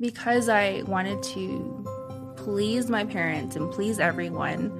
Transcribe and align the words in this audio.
because 0.00 0.48
I 0.48 0.82
wanted 0.86 1.22
to 1.22 1.84
please 2.36 2.88
my 2.90 3.04
parents 3.04 3.56
and 3.56 3.70
please 3.72 3.98
everyone. 3.98 4.70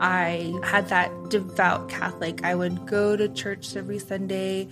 I 0.00 0.58
had 0.64 0.88
that 0.88 1.10
devout 1.28 1.88
Catholic. 1.88 2.44
I 2.44 2.54
would 2.54 2.86
go 2.86 3.16
to 3.16 3.28
church 3.28 3.76
every 3.76 3.98
Sunday 3.98 4.68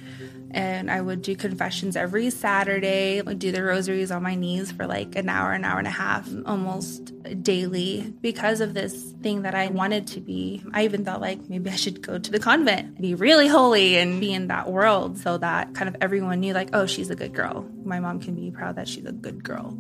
and 0.51 0.91
I 0.91 1.01
would 1.01 1.21
do 1.23 1.37
confessions 1.37 1.97
every 1.97 2.31
Saturday. 2.31 3.19
I 3.19 3.23
would 3.23 3.39
do 3.39 3.53
the 3.53 3.63
rosaries 3.63 4.11
on 4.11 4.23
my 4.23 4.35
knees 4.35 4.73
for 4.73 4.87
like 4.87 5.15
an 5.17 5.29
hour, 5.29 5.53
an 5.53 5.65
hour 5.65 5.79
and 5.79 5.87
a 5.87 5.91
half, 5.91 6.29
almost 6.47 7.13
daily 7.43 8.15
because 8.23 8.61
of 8.61 8.73
this 8.73 9.13
thing 9.23 9.43
that 9.43 9.55
I 9.55 9.69
wanted 9.69 10.07
to 10.09 10.21
be. 10.21 10.63
I 10.73 10.85
even 10.85 11.05
thought 11.05 11.21
like 11.21 11.49
maybe 11.51 11.71
I 11.71 11.77
should 11.77 12.01
go 12.01 12.19
to 12.19 12.31
the 12.31 12.39
convent, 12.39 13.01
be 13.01 13.15
really 13.15 13.49
holy 13.49 13.99
and 13.99 14.21
be 14.21 14.33
in 14.33 14.49
that 14.49 14.71
world 14.71 15.19
so 15.19 15.37
that 15.39 15.75
kind 15.75 15.89
of 15.89 15.97
everyone 16.01 16.41
knew 16.41 16.55
like, 16.55 16.71
oh, 16.73 16.87
she's 16.87 17.11
a 17.11 17.17
good 17.17 17.35
girl. 17.35 17.69
My 17.85 18.01
mom 18.01 18.21
can 18.21 18.35
be 18.35 18.51
proud 18.51 18.77
that 18.77 18.89
she's 18.89 19.05
a 19.05 19.13
good 19.13 19.45
girl. 19.45 19.77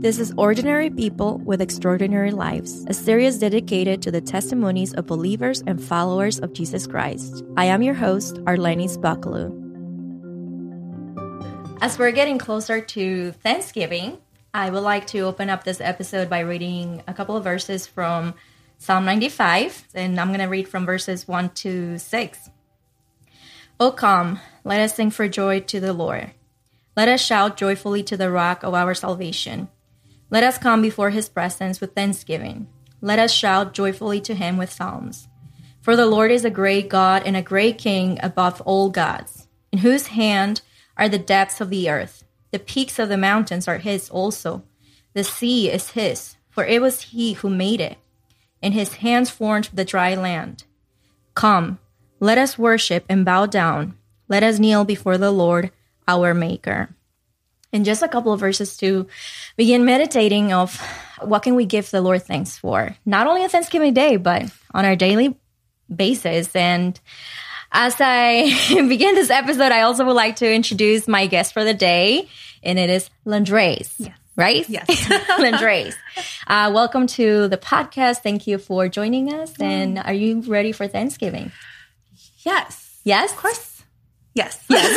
This 0.00 0.18
is 0.18 0.32
Ordinary 0.36 0.90
People 0.90 1.38
with 1.38 1.62
Extraordinary 1.62 2.30
Lives, 2.30 2.84
a 2.86 2.92
series 2.92 3.38
dedicated 3.38 4.02
to 4.02 4.10
the 4.10 4.20
testimonies 4.20 4.92
of 4.92 5.06
believers 5.06 5.62
and 5.66 5.82
followers 5.82 6.38
of 6.38 6.52
Jesus 6.52 6.86
Christ. 6.86 7.42
I 7.56 7.64
am 7.64 7.82
your 7.82 7.94
host, 7.94 8.36
Arlenis 8.44 8.98
Bucklew. 8.98 9.50
As 11.80 11.98
we're 11.98 12.12
getting 12.12 12.36
closer 12.36 12.82
to 12.82 13.32
Thanksgiving, 13.42 14.18
I 14.52 14.68
would 14.68 14.82
like 14.82 15.06
to 15.08 15.20
open 15.20 15.48
up 15.48 15.64
this 15.64 15.80
episode 15.80 16.28
by 16.28 16.40
reading 16.40 17.02
a 17.08 17.14
couple 17.14 17.34
of 17.34 17.44
verses 17.44 17.86
from 17.86 18.34
Psalm 18.76 19.06
95, 19.06 19.88
and 19.94 20.20
I'm 20.20 20.28
going 20.28 20.40
to 20.40 20.46
read 20.46 20.68
from 20.68 20.84
verses 20.84 21.26
1 21.26 21.50
to 21.50 21.98
6. 21.98 22.50
O 23.80 23.92
come, 23.92 24.40
let 24.62 24.80
us 24.80 24.94
sing 24.94 25.10
for 25.10 25.26
joy 25.26 25.60
to 25.60 25.80
the 25.80 25.94
Lord. 25.94 26.32
Let 26.96 27.08
us 27.08 27.22
shout 27.22 27.56
joyfully 27.56 28.02
to 28.04 28.16
the 28.18 28.30
rock 28.30 28.62
of 28.62 28.74
our 28.74 28.94
salvation. 28.94 29.68
Let 30.28 30.42
us 30.42 30.58
come 30.58 30.82
before 30.82 31.10
his 31.10 31.28
presence 31.28 31.80
with 31.80 31.94
thanksgiving. 31.94 32.66
Let 33.00 33.18
us 33.18 33.32
shout 33.32 33.74
joyfully 33.74 34.20
to 34.22 34.34
him 34.34 34.56
with 34.56 34.72
psalms. 34.72 35.28
For 35.80 35.94
the 35.94 36.06
Lord 36.06 36.32
is 36.32 36.44
a 36.44 36.50
great 36.50 36.88
God 36.88 37.22
and 37.24 37.36
a 37.36 37.42
great 37.42 37.78
King 37.78 38.18
above 38.22 38.60
all 38.62 38.90
gods, 38.90 39.46
in 39.70 39.78
whose 39.78 40.08
hand 40.08 40.62
are 40.96 41.08
the 41.08 41.18
depths 41.18 41.60
of 41.60 41.70
the 41.70 41.88
earth. 41.88 42.24
The 42.50 42.58
peaks 42.58 42.98
of 42.98 43.08
the 43.08 43.16
mountains 43.16 43.68
are 43.68 43.78
his 43.78 44.10
also. 44.10 44.64
The 45.12 45.22
sea 45.22 45.70
is 45.70 45.90
his, 45.90 46.36
for 46.50 46.64
it 46.64 46.82
was 46.82 47.02
he 47.02 47.34
who 47.34 47.50
made 47.50 47.80
it, 47.80 47.98
and 48.60 48.74
his 48.74 48.94
hands 48.94 49.30
formed 49.30 49.70
the 49.72 49.84
dry 49.84 50.16
land. 50.16 50.64
Come, 51.34 51.78
let 52.18 52.38
us 52.38 52.58
worship 52.58 53.04
and 53.08 53.24
bow 53.24 53.46
down. 53.46 53.96
Let 54.26 54.42
us 54.42 54.58
kneel 54.58 54.84
before 54.84 55.18
the 55.18 55.30
Lord, 55.30 55.70
our 56.08 56.34
Maker. 56.34 56.95
And 57.72 57.84
just 57.84 58.02
a 58.02 58.08
couple 58.08 58.32
of 58.32 58.40
verses 58.40 58.76
to 58.78 59.06
begin 59.56 59.84
meditating 59.84 60.52
of 60.52 60.80
what 61.20 61.40
can 61.40 61.54
we 61.54 61.66
give 61.66 61.90
the 61.90 62.00
Lord 62.00 62.22
thanks 62.22 62.56
for, 62.56 62.96
not 63.04 63.26
only 63.26 63.42
on 63.42 63.48
Thanksgiving 63.48 63.92
Day, 63.92 64.16
but 64.16 64.44
on 64.72 64.84
our 64.84 64.96
daily 64.96 65.36
basis. 65.94 66.54
And 66.54 66.98
as 67.72 67.96
I 68.00 68.54
begin 68.88 69.14
this 69.14 69.30
episode, 69.30 69.72
I 69.72 69.82
also 69.82 70.04
would 70.04 70.12
like 70.12 70.36
to 70.36 70.52
introduce 70.52 71.08
my 71.08 71.26
guest 71.26 71.52
for 71.52 71.64
the 71.64 71.74
day, 71.74 72.28
and 72.62 72.78
it 72.78 72.90
is 72.90 73.10
Landres. 73.26 73.92
Yes. 73.98 74.16
Right? 74.36 74.68
Yes. 74.68 74.86
Landres. 75.38 75.94
Uh, 76.46 76.70
welcome 76.74 77.06
to 77.08 77.48
the 77.48 77.56
podcast. 77.56 78.18
Thank 78.18 78.46
you 78.46 78.58
for 78.58 78.86
joining 78.86 79.32
us. 79.32 79.52
And 79.58 79.98
are 79.98 80.12
you 80.12 80.42
ready 80.42 80.72
for 80.72 80.86
Thanksgiving? 80.86 81.52
Yes. 82.44 83.00
Yes? 83.02 83.32
Of 83.32 83.38
course. 83.38 83.75
Yes. 84.36 84.60
Yes. 84.68 84.92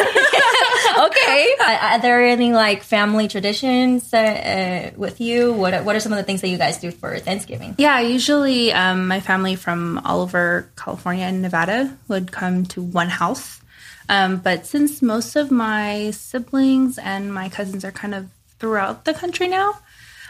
okay. 1.00 1.56
Uh, 1.60 1.78
are 1.94 2.00
there 2.02 2.26
any 2.26 2.52
like 2.54 2.84
family 2.84 3.28
traditions 3.28 4.14
uh, 4.14 4.18
uh, 4.18 4.92
with 4.98 5.22
you? 5.22 5.54
What 5.54 5.74
are, 5.74 5.84
What 5.84 5.96
are 5.96 6.00
some 6.00 6.12
of 6.12 6.18
the 6.18 6.24
things 6.24 6.42
that 6.42 6.50
you 6.50 6.58
guys 6.58 6.78
do 6.80 6.92
for 6.92 7.18
Thanksgiving? 7.20 7.76
Yeah, 7.78 8.00
usually 8.02 8.74
um, 8.74 9.08
my 9.08 9.20
family 9.22 9.56
from 9.56 10.00
all 10.04 10.22
over 10.22 10.70
California 10.76 11.24
and 11.24 11.42
Nevada 11.42 11.98
would 12.10 12.32
come 12.32 12.66
to 12.76 12.82
one 12.82 13.08
house. 13.10 13.62
Um, 14.10 14.38
but 14.38 14.66
since 14.66 15.02
most 15.02 15.36
of 15.36 15.52
my 15.52 16.12
siblings 16.12 16.98
and 16.98 17.34
my 17.34 17.48
cousins 17.48 17.86
are 17.86 17.92
kind 17.92 18.14
of 18.14 18.28
throughout 18.60 19.06
the 19.06 19.14
country 19.14 19.48
now, 19.48 19.80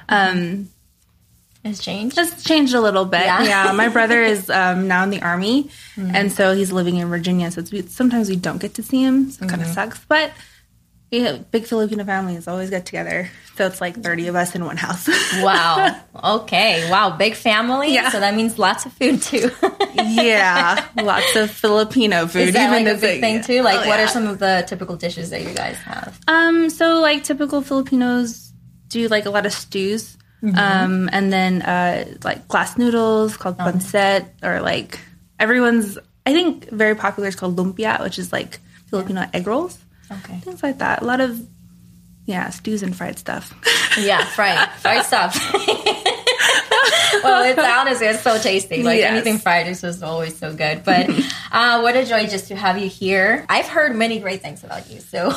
um, 0.10 0.70
Has 1.66 1.80
changed. 1.80 2.18
It's 2.18 2.44
changed 2.44 2.74
a 2.74 2.80
little 2.82 3.04
bit. 3.06 3.22
Yeah. 3.22 3.44
Yeah, 3.44 3.72
my 3.74 3.90
brother 3.90 4.22
is 4.34 4.50
um, 4.50 4.88
now 4.88 5.04
in 5.04 5.10
the 5.10 5.22
army, 5.22 5.70
and 5.98 6.32
so 6.32 6.54
he's 6.56 6.72
living 6.72 6.96
in 6.98 7.10
Virginia. 7.10 7.52
So 7.52 7.62
it's, 7.70 7.94
sometimes 7.94 8.30
we 8.30 8.38
don't 8.38 8.60
get 8.62 8.76
to 8.76 8.84
see 8.84 9.04
him. 9.04 9.30
So 9.32 9.46
it 9.46 9.50
kind 9.50 9.62
of 9.62 9.68
sucks. 9.68 10.00
But 10.06 10.32
yeah, 11.12 11.38
big 11.52 11.66
Filipino 11.66 12.04
families 12.06 12.48
always 12.48 12.70
get 12.70 12.86
together. 12.86 13.30
So 13.58 13.66
it's 13.66 13.82
like 13.82 14.02
thirty 14.02 14.28
of 14.28 14.36
us 14.36 14.56
in 14.56 14.64
one 14.64 14.78
house. 14.78 15.10
Wow. 15.44 16.00
Okay. 16.24 16.90
Wow. 16.90 17.18
Big 17.18 17.36
family. 17.36 17.94
Yeah. 17.94 18.10
So 18.10 18.20
that 18.22 18.36
means 18.36 18.58
lots 18.58 18.86
of 18.86 18.94
food 18.94 19.22
too. 19.22 19.52
yeah, 19.96 20.86
lots 20.96 21.36
of 21.36 21.52
Filipino 21.52 22.26
food. 22.28 22.48
Is 22.50 22.54
that 22.54 22.72
like 22.72 22.88
a 22.88 23.00
big 23.00 23.20
thing 23.20 23.44
too? 23.44 23.64
Like, 23.64 23.76
Oh, 23.86 23.88
what 23.90 24.00
yeah. 24.00 24.06
are 24.06 24.08
some 24.08 24.28
of 24.28 24.40
the 24.40 24.64
typical 24.68 24.96
dishes 24.96 25.30
that 25.32 25.42
you 25.44 25.54
guys 25.54 25.76
have? 25.78 26.18
Um, 26.28 26.70
so 26.70 27.00
like 27.02 27.24
typical 27.26 27.62
Filipinos 27.62 28.54
do 28.88 29.08
like 29.10 29.26
a 29.26 29.30
lot 29.30 29.46
of 29.46 29.52
stews. 29.52 30.16
Um, 30.42 31.10
and 31.12 31.34
then 31.34 31.62
uh 31.62 32.06
like 32.24 32.48
glass 32.48 32.78
noodles 32.78 33.36
called 33.36 33.58
pancit 33.58 34.26
or 34.42 34.62
like 34.62 35.00
everyone's 35.38 35.98
I 36.26 36.32
think 36.34 36.70
very 36.70 36.96
popular 36.96 37.28
is 37.28 37.36
called 37.36 37.58
lumpia, 37.58 38.02
which 38.02 38.18
is 38.18 38.32
like 38.32 38.60
Filipino 38.90 39.28
egg 39.34 39.48
rolls. 39.48 39.78
Okay. 40.12 40.38
Things 40.40 40.64
like 40.64 40.78
that. 40.80 41.02
A 41.02 41.06
lot 41.06 41.20
of 41.22 41.40
yeah, 42.26 42.50
stews 42.52 42.84
and 42.84 42.96
fried 42.96 43.18
stuff. 43.20 43.54
Yeah, 43.98 44.24
fried, 44.24 44.70
fried 44.80 45.04
stuff. 45.04 45.36
well, 47.24 47.44
it's 47.44 47.60
honestly 47.60 48.06
it's 48.08 48.22
so 48.22 48.38
tasty. 48.38 48.84
Like 48.84 49.00
Yes. 49.00 49.12
anything 49.12 49.40
fried 49.40 49.68
is 49.68 49.82
just 49.82 50.04
always 50.04 50.38
so 50.38 50.54
good. 50.56 50.84
But 50.86 51.10
uh, 51.52 51.82
what 51.82 51.96
a 51.98 52.06
joy 52.06 52.28
just 52.28 52.48
to 52.50 52.56
have 52.56 52.78
you 52.78 52.88
here. 52.88 53.46
I've 53.50 53.68
heard 53.68 53.96
many 53.96 54.20
great 54.20 54.42
things 54.42 54.64
about 54.64 54.90
you, 54.92 55.00
so 55.00 55.32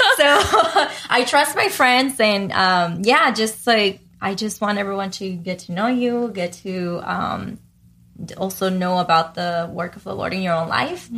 I 1.10 1.24
trust 1.26 1.56
my 1.56 1.68
friends, 1.68 2.18
and 2.20 2.52
um, 2.52 3.02
yeah, 3.04 3.30
just 3.32 3.66
like 3.66 4.00
I 4.20 4.34
just 4.34 4.60
want 4.60 4.78
everyone 4.78 5.10
to 5.12 5.30
get 5.30 5.60
to 5.60 5.72
know 5.72 5.86
you, 5.86 6.30
get 6.34 6.52
to. 6.64 7.00
Um, 7.04 7.58
also 8.36 8.68
know 8.68 8.98
about 8.98 9.34
the 9.34 9.70
work 9.72 9.96
of 9.96 10.04
the 10.04 10.14
Lord 10.14 10.34
in 10.34 10.42
your 10.42 10.54
own 10.54 10.68
life. 10.68 11.08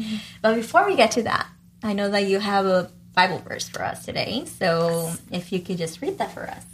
But 0.40 0.54
before 0.54 0.86
we 0.86 0.94
get 0.94 1.12
to 1.12 1.24
that, 1.24 1.48
I 1.82 1.94
know 1.94 2.10
that 2.10 2.26
you 2.26 2.38
have 2.38 2.64
a 2.64 2.90
Bible 3.14 3.38
verse 3.38 3.68
for 3.68 3.82
us 3.82 4.04
today. 4.04 4.44
So 4.46 5.12
if 5.30 5.52
you 5.52 5.60
could 5.60 5.78
just 5.78 6.00
read 6.00 6.18
that 6.18 6.32
for 6.32 6.48
us. 6.48 6.64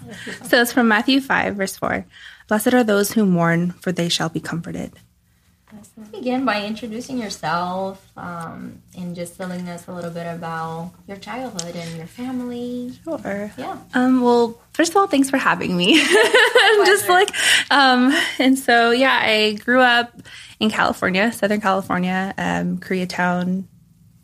so 0.48 0.60
it's 0.60 0.72
from 0.72 0.88
Matthew 0.88 1.20
five, 1.20 1.56
verse 1.56 1.76
four. 1.76 2.06
Blessed 2.46 2.75
are 2.75 2.84
those 2.84 3.12
who 3.12 3.26
mourn, 3.26 3.72
for 3.72 3.92
they 3.92 4.08
shall 4.08 4.28
be 4.28 4.40
comforted. 4.40 4.92
Let's 5.73 5.89
begin 6.11 6.47
by 6.47 6.65
introducing 6.65 7.19
yourself 7.19 8.11
um, 8.17 8.81
and 8.97 9.15
just 9.15 9.37
telling 9.37 9.69
us 9.69 9.87
a 9.87 9.93
little 9.93 10.11
bit 10.11 10.27
about 10.27 10.93
your 11.06 11.19
childhood 11.19 11.77
and 11.77 11.97
your 11.97 12.06
family. 12.06 12.93
Sure. 13.05 13.53
Yeah. 13.59 13.79
Um, 13.93 14.23
well, 14.23 14.59
first 14.73 14.93
of 14.93 14.97
all, 14.97 15.06
thanks 15.06 15.29
for 15.29 15.37
having 15.37 15.77
me. 15.77 15.99
Just 16.87 17.09
like, 17.09 17.31
um, 17.71 18.17
and 18.39 18.59
so 18.59 18.93
yeah, 18.93 19.19
I 19.21 19.59
grew 19.65 19.81
up 19.81 20.19
in 20.59 20.71
California, 20.71 21.33
Southern 21.33 21.61
California, 21.61 22.33
um, 22.39 22.79
Koreatown, 22.79 23.65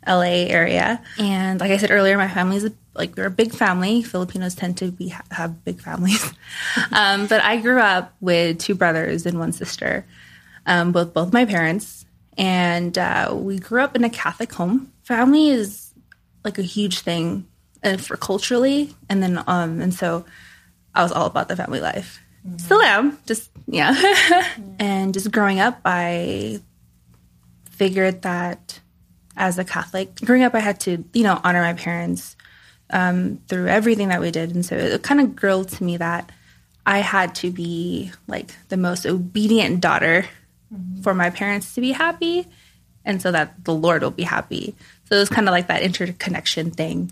LA 0.07 0.47
area, 0.49 1.01
and 1.17 1.59
like 1.59 1.71
I 1.71 1.77
said 1.77 1.91
earlier, 1.91 2.17
my 2.17 2.27
family's 2.27 2.65
a, 2.65 2.71
like 2.93 3.15
we're 3.17 3.25
a 3.25 3.31
big 3.31 3.53
family. 3.53 4.03
Filipinos 4.03 4.55
tend 4.55 4.77
to 4.77 4.91
be 4.91 5.13
have 5.31 5.63
big 5.63 5.81
families, 5.81 6.23
um, 6.91 7.27
but 7.27 7.43
I 7.43 7.57
grew 7.57 7.79
up 7.79 8.13
with 8.21 8.59
two 8.59 8.75
brothers 8.75 9.25
and 9.25 9.39
one 9.39 9.51
sister, 9.51 10.05
um, 10.65 10.91
both 10.91 11.13
both 11.13 11.33
my 11.33 11.45
parents, 11.45 12.05
and 12.37 12.97
uh, 12.97 13.31
we 13.33 13.59
grew 13.59 13.81
up 13.81 13.95
in 13.95 14.03
a 14.03 14.09
Catholic 14.09 14.51
home. 14.53 14.91
Family 15.03 15.49
is 15.49 15.93
like 16.43 16.57
a 16.57 16.63
huge 16.63 16.99
thing 16.99 17.47
uh, 17.83 17.97
for 17.97 18.17
culturally, 18.17 18.95
and 19.09 19.21
then 19.21 19.43
um, 19.47 19.81
and 19.81 19.93
so 19.93 20.25
I 20.93 21.03
was 21.03 21.11
all 21.11 21.25
about 21.25 21.47
the 21.47 21.55
family 21.55 21.81
life. 21.81 22.19
Still 22.57 22.81
am, 22.81 23.17
just 23.25 23.49
yeah. 23.67 23.95
and 24.79 25.13
just 25.13 25.31
growing 25.31 25.59
up, 25.59 25.79
I 25.83 26.61
figured 27.71 28.21
that 28.21 28.79
as 29.35 29.57
a 29.57 29.65
Catholic, 29.65 30.15
growing 30.21 30.43
up, 30.43 30.53
I 30.55 30.59
had 30.59 30.79
to 30.81 31.03
you 31.13 31.23
know 31.23 31.39
honor 31.43 31.61
my 31.61 31.73
parents 31.73 32.35
um, 32.89 33.39
through 33.47 33.67
everything 33.67 34.09
that 34.09 34.21
we 34.21 34.31
did, 34.31 34.53
and 34.53 34.65
so 34.65 34.75
it 34.75 35.03
kind 35.03 35.21
of 35.21 35.35
grilled 35.35 35.69
to 35.69 35.83
me 35.83 35.97
that 35.97 36.31
I 36.85 36.99
had 36.99 37.35
to 37.35 37.51
be 37.51 38.11
like 38.27 38.55
the 38.69 38.77
most 38.77 39.05
obedient 39.05 39.81
daughter 39.81 40.25
for 41.01 41.13
my 41.13 41.29
parents 41.29 41.75
to 41.75 41.81
be 41.81 41.91
happy, 41.91 42.47
and 43.03 43.21
so 43.21 43.31
that 43.31 43.63
the 43.63 43.73
Lord 43.73 44.01
will 44.01 44.11
be 44.11 44.23
happy. 44.23 44.75
So 45.05 45.15
it 45.15 45.19
was 45.19 45.29
kind 45.29 45.47
of 45.47 45.51
like 45.51 45.67
that 45.67 45.81
interconnection 45.81 46.71
thing. 46.71 47.11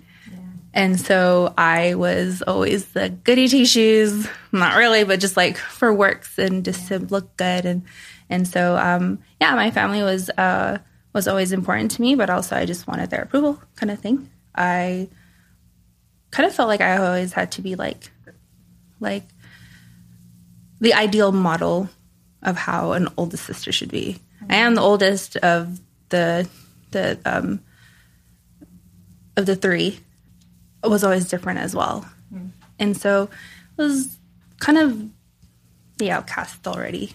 And 0.74 1.00
so 1.00 1.54
I 1.56 1.94
was 1.94 2.42
always 2.42 2.86
the 2.88 3.10
goody 3.10 3.48
two 3.48 3.66
shoes, 3.66 4.28
not 4.52 4.76
really, 4.76 5.04
but 5.04 5.20
just 5.20 5.38
like 5.38 5.58
for 5.58 5.94
works 5.94 6.40
and 6.40 6.66
just 6.66 6.88
to 6.88 6.98
look 6.98 7.38
good. 7.38 7.66
And 7.66 7.84
and 8.30 8.48
so 8.48 8.76
um, 8.78 9.20
yeah, 9.40 9.54
my 9.54 9.70
family 9.70 10.02
was 10.02 10.32
uh, 10.32 10.80
was 11.14 11.28
always 11.28 11.52
important 11.52 11.92
to 11.92 12.02
me, 12.02 12.16
but 12.16 12.32
also 12.32 12.56
I 12.56 12.66
just 12.66 12.88
wanted 12.88 13.12
their 13.12 13.22
approval, 13.22 13.62
kind 13.76 13.92
of 13.92 14.00
thing. 14.00 14.32
I 14.56 15.10
kind 16.32 16.48
of 16.48 16.56
felt 16.56 16.70
like 16.70 16.82
I 16.82 16.98
always 16.98 17.34
had 17.34 17.52
to 17.52 17.62
be 17.62 17.76
like, 17.76 18.10
like 19.00 19.26
the 20.82 20.96
ideal 20.96 21.32
model 21.32 21.88
of 22.44 22.58
how 22.58 22.92
an 22.92 23.08
oldest 23.18 23.46
sister 23.46 23.72
should 23.72 23.92
be. 23.92 24.20
I 24.50 24.58
am 24.58 24.76
the 24.76 24.82
oldest 24.82 25.38
of 25.38 25.80
the 26.10 26.48
the 26.92 27.20
um, 27.26 27.62
of 29.36 29.46
the 29.46 29.56
three. 29.56 30.00
It 30.84 30.90
was 30.90 31.04
always 31.04 31.30
different 31.30 31.60
as 31.60 31.76
well, 31.76 32.06
and 32.78 32.96
so 32.96 33.30
it 33.78 33.82
was 33.82 34.18
kind 34.60 34.78
of 34.78 35.10
the 35.98 36.12
outcast 36.12 36.68
already 36.68 37.14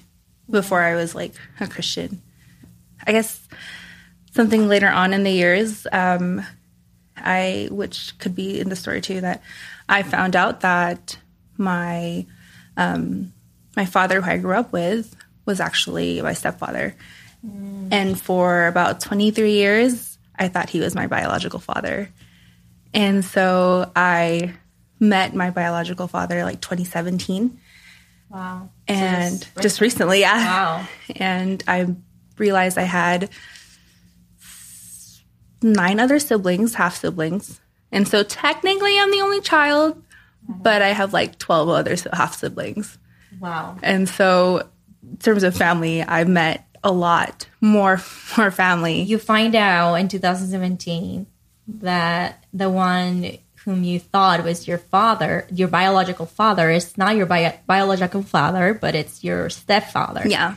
before 0.50 0.82
I 0.82 0.94
was 0.94 1.14
like 1.14 1.34
a 1.60 1.69
Christian. 1.69 2.22
I 3.06 3.12
guess 3.12 3.46
something 4.34 4.69
later 4.69 4.88
on 4.88 5.12
in 5.12 5.22
the 5.22 5.30
years, 5.30 5.86
um, 5.92 6.42
I 7.16 7.69
which 7.70 8.19
could 8.19 8.34
be 8.34 8.58
in 8.58 8.70
the 8.70 8.76
story 8.76 9.00
too 9.00 9.20
that 9.20 9.42
I 9.88 10.02
found 10.02 10.34
out 10.34 10.60
that 10.60 11.19
my 11.58 12.26
um, 12.76 13.32
my 13.76 13.84
father, 13.84 14.20
who 14.20 14.30
I 14.30 14.38
grew 14.38 14.54
up 14.54 14.72
with, 14.72 15.14
was 15.49 15.59
actually 15.59 16.23
my 16.23 16.35
stepfather, 16.35 16.95
and 17.91 18.21
for 18.21 18.69
about 18.69 19.00
twenty 19.00 19.33
three 19.33 19.55
years, 19.55 20.17
I 20.39 20.47
thought 20.47 20.71
he 20.71 20.79
was 20.79 20.95
my 20.95 21.09
biological 21.09 21.59
father, 21.59 22.11
and 22.95 23.25
so 23.25 23.91
I 23.97 24.55
met 25.00 25.35
my 25.35 25.50
biological 25.50 26.09
father 26.09 26.45
like 26.45 26.61
2017 26.61 27.59
Wow. 28.31 28.69
and 28.87 29.41
So 29.41 29.61
just 29.61 29.81
recently 29.81 30.21
yeah. 30.21 30.37
Wow. 30.37 30.89
and 31.17 31.62
i 31.67 31.87
realized 32.37 32.79
i 32.79 32.83
had 32.83 33.31
nine 35.62 35.99
other 35.99 36.19
siblings 36.19 36.75
half 36.75 36.97
siblings. 36.97 37.61
And 37.91 38.06
so 38.06 38.23
technically 38.23 38.99
i'm 38.99 39.11
the 39.11 39.21
only 39.21 39.41
child 39.41 39.97
mm-hmm. 39.97 40.62
but 40.62 40.83
i 40.83 40.89
have 40.89 41.12
like 41.12 41.39
12 41.39 41.69
other 41.69 41.97
half 42.12 42.37
siblings. 42.37 42.99
Wow. 43.41 43.79
and 43.83 44.09
so 44.09 44.69
terms 45.21 45.43
of 45.43 45.56
family 45.56 46.03
i've 46.03 46.29
met 46.29 46.65
a 46.85 46.93
lot 46.93 47.47
more 47.61 48.00
more 48.37 48.50
family 48.50 49.03
You 49.03 49.19
find 49.19 49.55
out 49.55 49.95
in 49.95 50.09
2017 50.09 51.27
that 51.81 52.45
the 52.53 52.71
one 52.71 53.39
whom 53.65 53.83
you 53.85 53.99
thought 54.00 54.43
was 54.45 54.67
your 54.67 54.79
father, 54.79 55.47
your 55.53 55.69
biological 55.69 56.25
father, 56.25 56.71
is 56.71 56.97
not 56.97 57.17
your 57.17 57.27
bi- 57.27 57.59
biological 57.67 58.23
father, 58.23 58.73
but 58.73 58.95
it's 58.95 59.23
your 59.23 59.50
stepfather. 59.50 60.23
yeah 60.27 60.55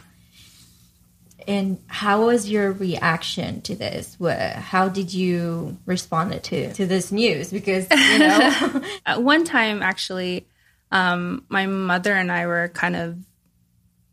And 1.48 1.80
how 1.88 2.28
was 2.28 2.48
your 2.50 2.72
reaction 2.72 3.62
to 3.64 3.76
this? 3.76 4.16
How 4.22 4.88
did 4.88 5.12
you 5.14 5.78
respond 5.86 6.42
to 6.44 6.72
to 6.74 6.86
this 6.86 7.12
news? 7.12 7.52
Because 7.52 7.88
you 7.90 8.20
know, 8.20 8.82
At 9.06 9.24
one 9.24 9.44
time, 9.44 9.82
actually, 9.82 10.46
um, 10.92 11.44
my 11.50 11.66
mother 11.66 12.14
and 12.14 12.32
I 12.32 12.46
were 12.46 12.70
kind 12.70 12.96
of 12.96 13.18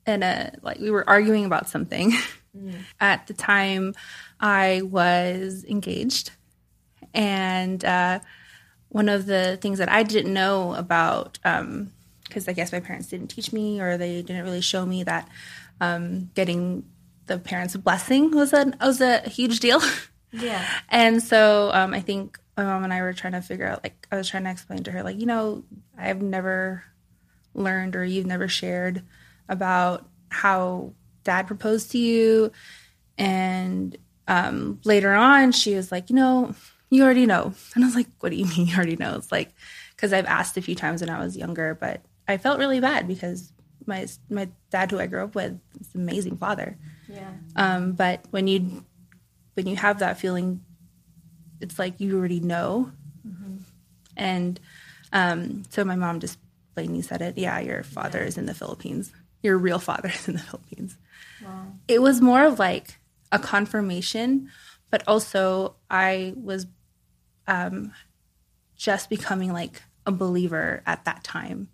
in 0.09 0.23
a 0.23 0.53
like 0.63 0.79
we 0.79 0.91
were 0.91 1.09
arguing 1.09 1.45
about 1.45 1.69
something. 1.69 2.13
At 3.01 3.29
the 3.29 3.35
time, 3.35 3.95
I 4.41 4.83
was 4.83 5.65
engaged, 5.69 6.33
and 7.15 7.85
uh, 7.85 8.19
one 8.89 9.09
of 9.09 9.27
the 9.27 9.59
things 9.61 9.79
that 9.79 9.89
I 9.89 10.03
didn't 10.03 10.33
know 10.33 10.75
about, 10.75 11.39
because 12.25 12.49
I 12.49 12.53
guess 12.55 12.73
my 12.73 12.81
parents 12.81 13.09
didn't 13.09 13.29
teach 13.29 13.53
me 13.53 13.81
or 13.81 13.97
they 13.97 14.23
didn't 14.23 14.43
really 14.43 14.63
show 14.63 14.85
me 14.85 15.05
that 15.05 15.29
um, 15.81 16.31
getting 16.35 16.85
the 17.27 17.39
parents' 17.39 17.77
blessing 17.77 18.33
was 18.33 18.53
a 18.53 18.73
was 18.81 19.01
a 19.01 19.21
huge 19.29 19.61
deal. 19.61 19.81
yeah, 20.33 20.67
And 20.89 21.23
so 21.23 21.71
um, 21.73 21.95
I 21.95 22.01
think 22.01 22.41
my 22.57 22.65
mom 22.65 22.83
and 22.83 22.93
I 22.93 23.03
were 23.03 23.13
trying 23.13 23.35
to 23.35 23.43
figure 23.43 23.67
out, 23.67 23.85
like, 23.85 24.09
I 24.11 24.17
was 24.17 24.29
trying 24.29 24.45
to 24.45 24.51
explain 24.51 24.83
to 24.85 24.91
her, 24.91 25.03
like, 25.03 25.21
you 25.21 25.27
know, 25.27 25.63
I've 25.97 26.21
never 26.21 26.83
learned 27.55 27.95
or 27.95 28.05
you've 28.05 28.27
never 28.27 28.49
shared 28.49 29.03
about 29.49 30.09
how 30.31 30.93
dad 31.25 31.47
proposed 31.47 31.91
to 31.93 31.99
you. 31.99 32.53
And 33.17 33.97
um, 34.27 34.81
later 34.85 35.15
on, 35.15 35.53
she 35.53 35.75
was 35.75 35.91
like, 35.91 36.11
you 36.11 36.17
know, 36.17 36.55
you 36.91 37.03
already 37.05 37.27
know. 37.27 37.53
And 37.75 37.85
I 37.85 37.87
was 37.87 37.95
like, 37.97 38.09
what 38.21 38.31
do 38.31 38.37
you 38.37 38.47
mean 38.57 38.67
you 38.67 38.77
already 38.77 38.97
know? 38.97 39.17
It's 39.17 39.33
like, 39.33 39.51
because 39.95 40.13
I've 40.13 40.27
asked 40.27 40.57
a 40.57 40.63
few 40.63 40.75
times 40.75 41.01
when 41.01 41.11
I 41.11 41.19
was 41.19 41.37
younger, 41.37 41.75
but 41.75 42.03
I 42.27 42.37
felt 42.37 42.59
really 42.59 42.81
bad 42.81 43.09
because 43.09 43.53
my 43.87 44.07
my 44.29 44.49
dad, 44.71 44.91
who 44.91 45.01
I 45.01 45.07
grew 45.07 45.25
up 45.25 45.35
with, 45.35 45.59
is 45.81 45.95
an 45.95 46.03
amazing 46.03 46.37
father. 46.37 46.77
yeah, 47.09 47.31
Um, 47.57 47.93
but 47.93 48.25
when 48.31 48.47
you 48.47 48.85
when 49.55 49.67
you 49.67 49.77
have 49.77 49.99
that 50.01 50.19
feeling, 50.19 50.61
it's 51.61 51.79
like 51.79 52.01
you 52.01 52.17
already 52.19 52.41
know. 52.41 52.93
And 54.17 54.61
um, 55.13 55.63
so 55.71 55.85
my 55.85 55.97
mom 55.97 56.21
just 56.21 56.39
plainly 56.75 57.03
said 57.03 57.23
it. 57.23 57.39
Yeah, 57.39 57.59
your 57.61 57.83
father 57.83 58.21
is 58.21 58.37
in 58.37 58.47
the 58.47 58.55
Philippines. 58.55 59.13
Your 59.43 59.59
real 59.59 59.79
father 59.79 60.09
is 60.09 60.29
in 60.29 60.35
the 60.35 60.41
Philippines. 60.41 60.97
wow, 61.43 61.73
It 61.87 62.03
was 62.03 62.21
more 62.21 62.45
of 62.45 62.59
like 62.59 62.99
a 63.31 63.39
confirmation, 63.39 64.51
but 64.91 65.03
also 65.07 65.77
I 65.91 66.35
was 66.37 66.67
um, 67.47 67.93
just 68.77 69.11
becoming 69.11 69.53
like 69.53 69.83
a 70.07 70.13
believer 70.13 70.83
at 70.87 71.05
that 71.05 71.25
time. 71.25 71.69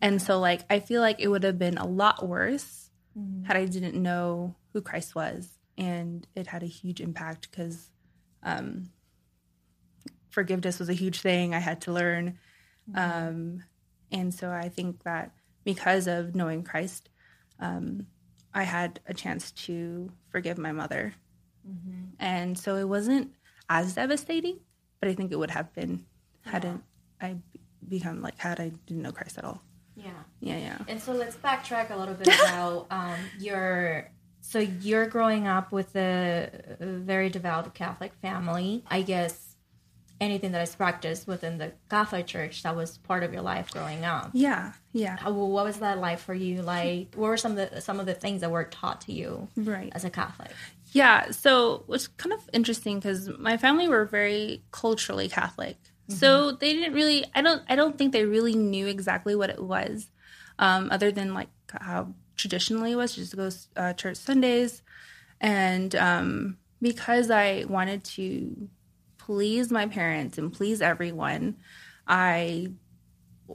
And 0.00 0.22
so, 0.22 0.38
like, 0.38 0.62
I 0.70 0.78
feel 0.78 1.00
like 1.00 1.16
it 1.18 1.26
would 1.28 1.42
have 1.42 1.58
been 1.58 1.76
a 1.76 1.86
lot 1.86 2.26
worse 2.26 2.90
had 3.42 3.56
I 3.56 3.64
didn't 3.64 4.00
know 4.00 4.54
who 4.72 4.80
Christ 4.80 5.14
was. 5.16 5.58
And 5.76 6.24
it 6.36 6.46
had 6.46 6.62
a 6.62 6.66
huge 6.66 7.00
impact 7.00 7.50
because 7.50 7.90
um, 8.44 8.90
forgiveness 10.30 10.78
was 10.78 10.88
a 10.88 10.94
huge 10.94 11.20
thing 11.20 11.54
I 11.54 11.58
had 11.58 11.80
to 11.82 11.92
learn. 11.92 12.38
Um, 12.94 13.64
and 14.12 14.32
so 14.32 14.50
I 14.50 14.68
think 14.68 15.02
that 15.02 15.32
because 15.68 16.06
of 16.06 16.34
knowing 16.34 16.62
Christ, 16.62 17.10
um, 17.60 18.06
I 18.54 18.62
had 18.62 19.00
a 19.06 19.12
chance 19.12 19.50
to 19.66 20.10
forgive 20.30 20.56
my 20.56 20.72
mother. 20.72 21.12
And 22.18 22.58
so 22.58 22.76
it 22.76 22.88
wasn't 22.88 23.34
as 23.68 23.92
devastating, 23.92 24.60
but 24.98 25.10
I 25.10 25.14
think 25.14 25.30
it 25.30 25.38
would 25.38 25.50
have 25.50 25.70
been 25.74 26.06
hadn't 26.46 26.82
I 27.20 27.36
become 27.86 28.22
like 28.22 28.38
had 28.38 28.58
I 28.58 28.70
didn't 28.86 29.02
know 29.02 29.12
Christ 29.12 29.36
at 29.36 29.44
all. 29.44 29.60
yeah. 29.94 30.22
Yeah, 30.40 30.56
yeah. 30.56 30.78
And 30.88 31.02
so 31.02 31.12
let's 31.12 31.36
backtrack 31.36 31.90
a 31.90 31.96
little 31.96 32.14
bit 32.14 32.28
about 32.28 32.86
um, 32.90 33.18
your. 33.38 34.10
So 34.40 34.60
you're 34.60 35.06
growing 35.06 35.46
up 35.46 35.70
with 35.70 35.94
a 35.96 36.48
very 36.80 37.28
devout 37.28 37.74
Catholic 37.74 38.14
family. 38.22 38.84
I 38.88 39.02
guess 39.02 39.47
anything 40.20 40.52
that 40.52 40.62
is 40.62 40.74
practiced 40.74 41.26
within 41.28 41.58
the 41.58 41.72
Catholic 41.88 42.26
Church 42.26 42.62
that 42.64 42.74
was 42.74 42.98
part 42.98 43.22
of 43.22 43.32
your 43.32 43.42
life 43.42 43.70
growing 43.70 44.04
up. 44.04 44.30
Yeah, 44.32 44.72
yeah. 44.92 45.16
How, 45.16 45.30
what 45.32 45.64
was 45.64 45.78
that 45.78 45.98
like 45.98 46.18
for 46.18 46.34
you? 46.34 46.62
Like, 46.62 47.14
what 47.14 47.28
were 47.28 47.36
some 47.36 47.56
of 47.56 47.70
the 47.70 47.80
some 47.80 48.00
of 48.00 48.06
the 48.06 48.14
things 48.14 48.40
that 48.40 48.50
were 48.50 48.64
taught 48.64 49.00
to 49.02 49.12
you 49.12 49.48
Right. 49.56 49.92
as 49.94 50.04
a 50.04 50.10
Catholic? 50.10 50.50
Yeah, 50.92 51.30
so 51.30 51.84
it's 51.88 52.08
kind 52.08 52.32
of 52.32 52.40
interesting 52.52 52.98
because 52.98 53.28
my 53.38 53.56
family 53.58 53.88
were 53.88 54.04
very 54.06 54.62
culturally 54.72 55.28
Catholic, 55.28 55.76
so 56.08 56.52
they 56.52 56.72
didn't 56.72 56.94
really. 56.94 57.24
I 57.34 57.42
don't. 57.42 57.62
I 57.68 57.76
don't 57.76 57.96
think 57.98 58.12
they 58.12 58.24
really 58.24 58.54
knew 58.54 58.86
exactly 58.86 59.36
what 59.36 59.50
it 59.50 59.62
was, 59.62 60.10
um, 60.58 60.88
other 60.90 61.12
than 61.12 61.34
like 61.34 61.48
how 61.70 62.14
traditionally 62.36 62.92
it 62.92 62.96
was 62.96 63.14
just 63.14 63.32
to 63.32 63.36
go 63.36 63.50
uh, 63.76 63.92
church 63.92 64.16
Sundays, 64.16 64.80
and 65.40 65.94
um, 65.94 66.56
because 66.80 67.30
I 67.30 67.64
wanted 67.68 68.02
to 68.04 68.68
please 69.28 69.70
my 69.70 69.86
parents 69.86 70.38
and 70.38 70.50
please 70.50 70.80
everyone, 70.80 71.54
I 72.06 72.72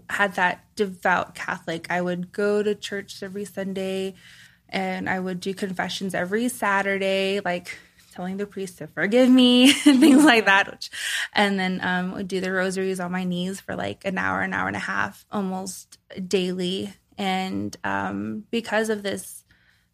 had 0.07 0.35
that 0.35 0.63
devout 0.75 1.33
Catholic. 1.33 1.87
I 1.89 1.99
would 1.99 2.31
go 2.31 2.61
to 2.61 2.75
church 2.75 3.23
every 3.23 3.43
Sunday 3.43 4.13
and 4.69 5.09
I 5.09 5.19
would 5.19 5.39
do 5.39 5.51
confessions 5.55 6.13
every 6.13 6.47
Saturday, 6.49 7.39
like 7.43 7.75
telling 8.11 8.37
the 8.37 8.45
priest 8.45 8.77
to 8.77 8.87
forgive 8.87 9.27
me 9.27 9.71
and 9.87 9.99
things 9.99 10.23
like 10.23 10.45
that. 10.45 10.69
Which, 10.69 10.91
and 11.33 11.59
then 11.59 11.79
um, 11.81 12.11
would 12.11 12.27
do 12.27 12.39
the 12.39 12.51
rosaries 12.51 12.99
on 12.99 13.11
my 13.11 13.23
knees 13.23 13.59
for 13.59 13.75
like 13.75 14.05
an 14.05 14.19
hour, 14.19 14.41
an 14.41 14.53
hour 14.53 14.67
and 14.67 14.75
a 14.75 14.79
half, 14.79 15.25
almost 15.31 15.97
daily. 16.27 16.93
And 17.17 17.75
um, 17.83 18.43
because 18.51 18.89
of 18.89 19.01
this 19.01 19.42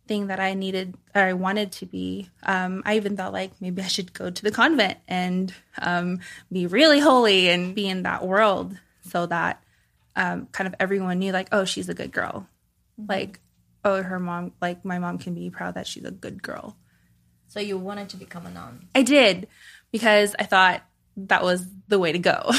thing 0.10 0.28
that 0.28 0.40
I 0.40 0.56
needed 0.56 0.96
or 1.14 1.22
I 1.22 1.34
wanted 1.34 1.72
to 1.74 1.86
be, 1.86 2.30
um, 2.42 2.82
I 2.84 2.98
even 2.98 3.16
thought 3.16 3.32
like 3.32 3.52
maybe 3.62 3.84
I 3.84 3.88
should 3.88 4.12
go 4.12 4.32
to 4.32 4.44
the 4.44 4.52
convent 4.52 4.98
and 5.08 5.54
um, 5.78 6.20
be 6.52 6.66
really 6.66 7.00
holy 7.00 7.48
and 7.50 7.76
be 7.76 7.88
in 7.88 8.04
that 8.04 8.26
world 8.26 8.76
so 9.04 9.28
that 9.28 9.64
um, 10.16 10.48
kind 10.52 10.68
of 10.68 10.74
everyone 10.80 11.20
knew 11.20 11.32
like, 11.32 11.50
oh, 11.52 11.64
she's 11.64 11.90
a 11.90 11.94
good 11.94 12.12
girl. 12.12 12.48
Like, 13.08 13.40
oh, 13.86 14.02
her 14.02 14.20
mom, 14.20 14.52
like 14.60 14.84
my 14.84 14.98
mom 14.98 15.20
can 15.20 15.36
be 15.36 15.52
proud 15.52 15.76
that 15.76 15.86
she's 15.86 16.04
a 16.04 16.12
good 16.12 16.42
girl. 16.42 16.76
So 17.48 17.60
you 17.60 17.78
wanted 17.78 18.10
to 18.10 18.18
become 18.18 18.48
a 18.48 18.50
nun. 18.50 18.88
I 18.96 19.04
did 19.04 19.48
because 19.92 20.36
I 20.40 20.44
thought 20.44 20.82
that 21.18 21.44
was 21.44 21.68
the 21.88 22.00
way 22.00 22.12
to 22.12 22.20
go. 22.20 22.52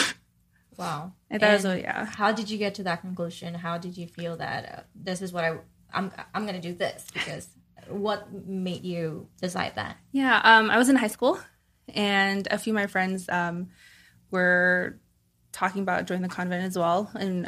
Wow. 0.76 1.14
I 1.32 1.38
thought 1.38 1.50
it 1.50 1.64
was, 1.64 1.82
yeah. 1.82 2.06
How 2.06 2.30
did 2.30 2.48
you 2.48 2.58
get 2.58 2.76
to 2.76 2.84
that 2.84 3.00
conclusion? 3.00 3.54
How 3.54 3.76
did 3.76 3.96
you 3.96 4.06
feel 4.06 4.36
that 4.36 4.64
uh, 4.72 4.82
this 4.94 5.20
is 5.20 5.32
what 5.32 5.44
I 5.44 5.58
I'm 5.92 6.12
I'm 6.34 6.46
going 6.46 6.60
to 6.60 6.68
do 6.68 6.74
this 6.74 7.06
because 7.12 7.48
what 7.88 8.32
made 8.32 8.84
you 8.84 9.28
decide 9.40 9.74
that? 9.76 9.96
Yeah, 10.12 10.40
um, 10.44 10.70
I 10.70 10.78
was 10.78 10.88
in 10.88 10.96
high 10.96 11.08
school, 11.08 11.38
and 11.94 12.46
a 12.50 12.58
few 12.58 12.72
of 12.72 12.76
my 12.76 12.86
friends 12.86 13.28
um, 13.28 13.68
were 14.30 14.98
talking 15.52 15.82
about 15.82 16.06
joining 16.06 16.22
the 16.22 16.28
convent 16.28 16.64
as 16.64 16.78
well, 16.78 17.10
and 17.14 17.42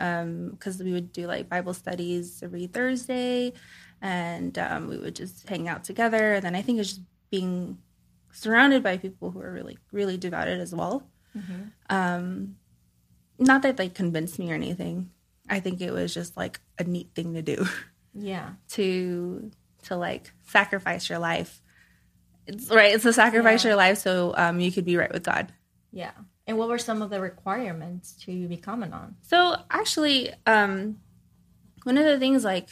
because 0.53 0.81
um, 0.81 0.87
we 0.87 0.93
would 0.93 1.13
do 1.13 1.27
like 1.27 1.49
Bible 1.49 1.75
studies 1.75 2.43
every 2.43 2.67
Thursday, 2.67 3.53
and 4.01 4.59
um, 4.59 4.89
we 4.89 4.99
would 4.99 5.17
just 5.17 5.49
hang 5.49 5.69
out 5.69 5.85
together. 5.85 6.35
And 6.35 6.45
then 6.45 6.55
I 6.55 6.63
think 6.63 6.79
it's 6.79 6.91
just 6.91 7.03
being 7.31 7.79
surrounded 8.33 8.83
by 8.83 8.97
people 8.97 9.31
who 9.31 9.41
are 9.41 9.53
really 9.53 9.79
really 9.93 10.17
devoted 10.17 10.61
as 10.61 10.75
well. 10.75 11.09
Mm-hmm. 11.37 11.63
Um, 11.89 12.57
not 13.39 13.63
that 13.63 13.77
they 13.77 13.89
convinced 13.89 14.39
me 14.39 14.51
or 14.51 14.55
anything. 14.55 15.11
I 15.49 15.61
think 15.61 15.81
it 15.81 15.93
was 15.93 16.15
just 16.15 16.37
like 16.37 16.61
a 16.79 16.85
neat 16.85 17.11
thing 17.15 17.35
to 17.35 17.43
do. 17.43 17.67
Yeah. 18.15 18.51
to 18.71 19.51
to 19.85 19.97
like 19.97 20.33
sacrifice 20.47 21.09
your 21.09 21.19
life. 21.19 21.61
It's 22.47 22.71
right. 22.71 22.95
It's 22.95 23.05
to 23.05 23.13
sacrifice 23.13 23.65
yeah. 23.65 23.71
your 23.71 23.77
life 23.77 23.99
so 23.99 24.35
um, 24.37 24.61
you 24.61 24.73
could 24.73 24.85
be 24.85 24.97
right 24.97 25.13
with 25.13 25.25
God. 25.25 25.53
Yeah. 25.93 26.13
And 26.47 26.59
what 26.59 26.69
were 26.69 26.79
some 26.79 27.03
of 27.03 27.11
the 27.11 27.21
requirements 27.21 28.13
to 28.25 28.49
become 28.49 28.83
a 28.83 28.89
nun? 28.89 29.17
So 29.23 29.57
actually, 29.71 30.33
um, 30.47 30.99
one 31.85 31.99
of 31.99 32.05
the 32.05 32.19
things 32.19 32.45
like 32.45 32.69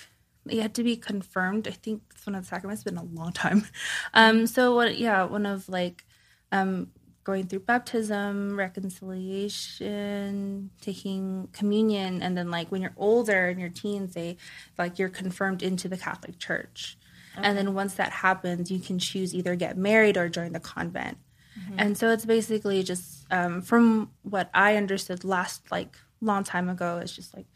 you 0.47 0.63
had 0.63 0.75
to 0.75 0.83
be 0.83 0.97
confirmed. 0.97 1.69
I 1.69 1.73
think 1.73 2.03
it's 2.11 2.27
one 2.27 2.35
of 2.35 2.43
the 2.43 2.49
sacraments. 2.49 2.81
It's 2.81 2.91
been 2.91 2.99
a 2.99 3.05
long 3.05 3.33
time. 3.33 3.65
Um, 4.15 4.47
so 4.47 4.75
what? 4.75 4.99
Yeah, 4.99 5.25
one 5.25 5.47
of 5.47 5.69
like 5.69 6.05
um, 6.51 6.91
going 7.31 7.47
through 7.47 7.61
baptism, 7.61 8.59
reconciliation, 8.59 10.69
taking 10.81 11.49
communion, 11.53 12.23
and 12.23 12.37
then 12.37 12.51
like 12.51 12.73
when 12.73 12.83
you're 12.83 12.97
older 12.97 13.49
in 13.49 13.61
your 13.61 13.69
teens, 13.69 14.15
they 14.15 14.37
like 14.77 14.99
you're 14.99 15.09
confirmed 15.09 15.63
into 15.63 15.89
the 15.89 15.97
Catholic 15.97 16.41
Church. 16.41 16.99
Okay. 17.39 17.47
And 17.47 17.57
then 17.57 17.73
once 17.73 17.95
that 17.95 18.11
happens, 18.11 18.69
you 18.69 18.81
can 18.81 18.99
choose 18.99 19.33
either 19.33 19.55
get 19.55 19.77
married 19.77 20.17
or 20.17 20.29
join 20.29 20.53
the 20.53 20.59
convent. 20.59 21.19
Mm-hmm. 21.57 21.75
And 21.79 21.97
so 21.97 22.11
it's 22.11 22.27
basically 22.27 22.83
just 22.83 23.27
um, 23.31 23.63
from 23.63 24.11
what 24.23 24.51
I 24.53 24.75
understood 24.75 25.23
last 25.23 25.71
like 25.71 25.97
long 26.21 26.43
time 26.43 26.69
ago, 26.69 26.99
it's 26.99 27.15
just 27.15 27.37
like 27.37 27.47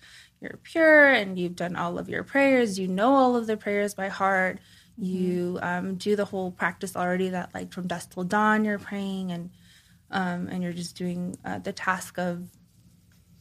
you're 0.40 0.60
pure 0.62 1.12
and 1.12 1.36
you've 1.36 1.56
done 1.56 1.74
all 1.74 1.98
of 1.98 2.08
your 2.08 2.22
prayers, 2.22 2.78
you 2.78 2.86
know 2.86 3.12
all 3.12 3.34
of 3.34 3.48
the 3.48 3.56
prayers 3.56 3.92
by 3.92 4.06
heart 4.06 4.60
you 4.96 5.58
um, 5.62 5.96
do 5.96 6.16
the 6.16 6.24
whole 6.24 6.50
practice 6.50 6.96
already 6.96 7.30
that 7.30 7.52
like 7.54 7.72
from 7.72 7.86
dusk 7.86 8.14
till 8.14 8.24
dawn 8.24 8.64
you're 8.64 8.78
praying 8.78 9.32
and 9.32 9.50
um, 10.14 10.48
and 10.48 10.62
you're 10.62 10.72
just 10.72 10.96
doing 10.96 11.36
uh, 11.44 11.58
the 11.58 11.72
task 11.72 12.18
of 12.18 12.48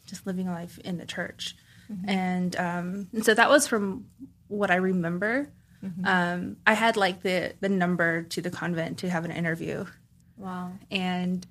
just 0.05 0.27
living 0.27 0.47
a 0.47 0.51
life 0.51 0.77
in 0.79 0.97
the 0.97 1.05
church 1.05 1.55
mm-hmm. 1.91 2.09
and, 2.09 2.55
um, 2.57 3.07
and 3.13 3.23
so 3.23 3.33
that 3.33 3.49
was 3.49 3.67
from 3.67 4.05
what 4.47 4.69
i 4.69 4.75
remember 4.75 5.49
mm-hmm. 5.83 6.05
Um, 6.05 6.57
i 6.67 6.73
had 6.73 6.97
like 6.97 7.23
the 7.23 7.53
the 7.61 7.69
number 7.69 8.23
to 8.23 8.41
the 8.41 8.51
convent 8.51 8.99
to 8.99 9.09
have 9.09 9.25
an 9.25 9.31
interview 9.31 9.85
wow 10.37 10.71
and 10.91 11.45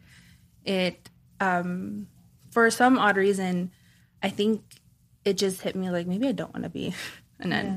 it 0.64 1.08
um, 1.40 2.06
for 2.50 2.70
some 2.70 2.98
odd 2.98 3.16
reason 3.16 3.70
i 4.22 4.28
think 4.28 4.62
it 5.24 5.38
just 5.38 5.62
hit 5.62 5.74
me 5.74 5.90
like 5.90 6.06
maybe 6.06 6.28
i 6.28 6.32
don't 6.32 6.52
want 6.52 6.64
to 6.64 6.70
be 6.70 6.94
a 7.40 7.46
nun 7.46 7.66
yeah. 7.66 7.76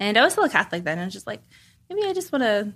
And 0.00 0.16
I 0.16 0.24
was 0.24 0.32
still 0.32 0.44
a 0.44 0.48
Catholic 0.48 0.82
then. 0.82 0.98
I 0.98 1.04
was 1.04 1.12
just 1.12 1.26
like, 1.26 1.42
maybe 1.88 2.08
I 2.08 2.14
just 2.14 2.32
want 2.32 2.42
to 2.42 2.72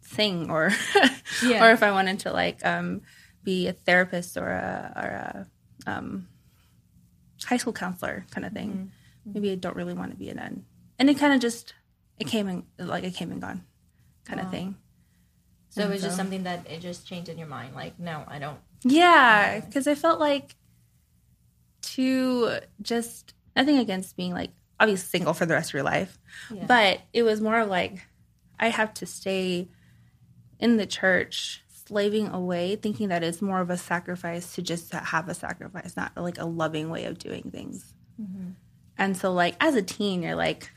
sing 0.00 0.50
or 0.50 0.72
yeah. 1.44 1.64
or 1.64 1.70
if 1.70 1.84
I 1.84 1.92
wanted 1.92 2.18
to 2.20 2.32
like 2.32 2.66
um, 2.66 3.02
be 3.44 3.68
a 3.68 3.72
therapist 3.72 4.36
or 4.36 4.48
a, 4.48 4.92
or 4.96 5.08
a 5.08 5.90
um, 5.90 6.28
high 7.44 7.56
school 7.56 7.72
counselor 7.72 8.24
kind 8.30 8.46
of 8.46 8.52
thing. 8.52 8.70
Mm-hmm. 8.70 9.32
Maybe 9.34 9.52
I 9.52 9.54
don't 9.56 9.76
really 9.76 9.94
want 9.94 10.10
to 10.12 10.16
be 10.16 10.28
a 10.28 10.34
nun. 10.34 10.64
And 10.98 11.10
it 11.10 11.18
kind 11.18 11.32
of 11.32 11.40
just 11.40 11.74
it 12.18 12.26
came 12.26 12.48
and 12.48 12.64
like 12.78 13.04
it 13.04 13.14
came 13.14 13.32
and 13.32 13.40
gone 13.40 13.64
kind 14.24 14.40
wow. 14.40 14.46
of 14.46 14.52
thing. 14.52 14.76
So 15.70 15.82
and 15.82 15.90
it 15.90 15.94
was 15.94 16.02
so, 16.02 16.08
just 16.08 16.16
something 16.16 16.42
that 16.42 16.70
it 16.70 16.80
just 16.80 17.06
changed 17.06 17.28
in 17.28 17.38
your 17.38 17.48
mind. 17.48 17.74
Like, 17.74 17.98
no, 17.98 18.24
I 18.28 18.38
don't. 18.38 18.58
Yeah, 18.84 19.60
because 19.60 19.86
I 19.86 19.94
felt 19.94 20.20
like 20.20 20.56
to 21.82 22.58
just 22.80 23.34
nothing 23.56 23.78
against 23.78 24.16
being 24.16 24.32
like 24.32 24.50
obviously 24.78 25.18
single 25.18 25.34
for 25.34 25.46
the 25.46 25.54
rest 25.54 25.70
of 25.70 25.74
your 25.74 25.82
life. 25.82 26.18
Yeah. 26.52 26.66
But 26.66 27.00
it 27.12 27.22
was 27.22 27.40
more 27.40 27.64
like 27.64 28.06
I 28.58 28.68
have 28.68 28.94
to 28.94 29.06
stay 29.06 29.68
in 30.58 30.76
the 30.76 30.86
church 30.86 31.61
slaving 31.86 32.28
away 32.28 32.76
thinking 32.76 33.08
that 33.08 33.22
it's 33.22 33.42
more 33.42 33.60
of 33.60 33.70
a 33.70 33.76
sacrifice 33.76 34.54
to 34.54 34.62
just 34.62 34.92
have 34.92 35.28
a 35.28 35.34
sacrifice, 35.34 35.96
not 35.96 36.12
like 36.16 36.38
a 36.38 36.46
loving 36.46 36.90
way 36.90 37.04
of 37.04 37.18
doing 37.18 37.50
things. 37.50 37.94
Mm-hmm. 38.20 38.50
And 38.98 39.16
so 39.16 39.32
like 39.32 39.56
as 39.60 39.74
a 39.74 39.82
teen 39.82 40.22
you're 40.22 40.36
like 40.36 40.70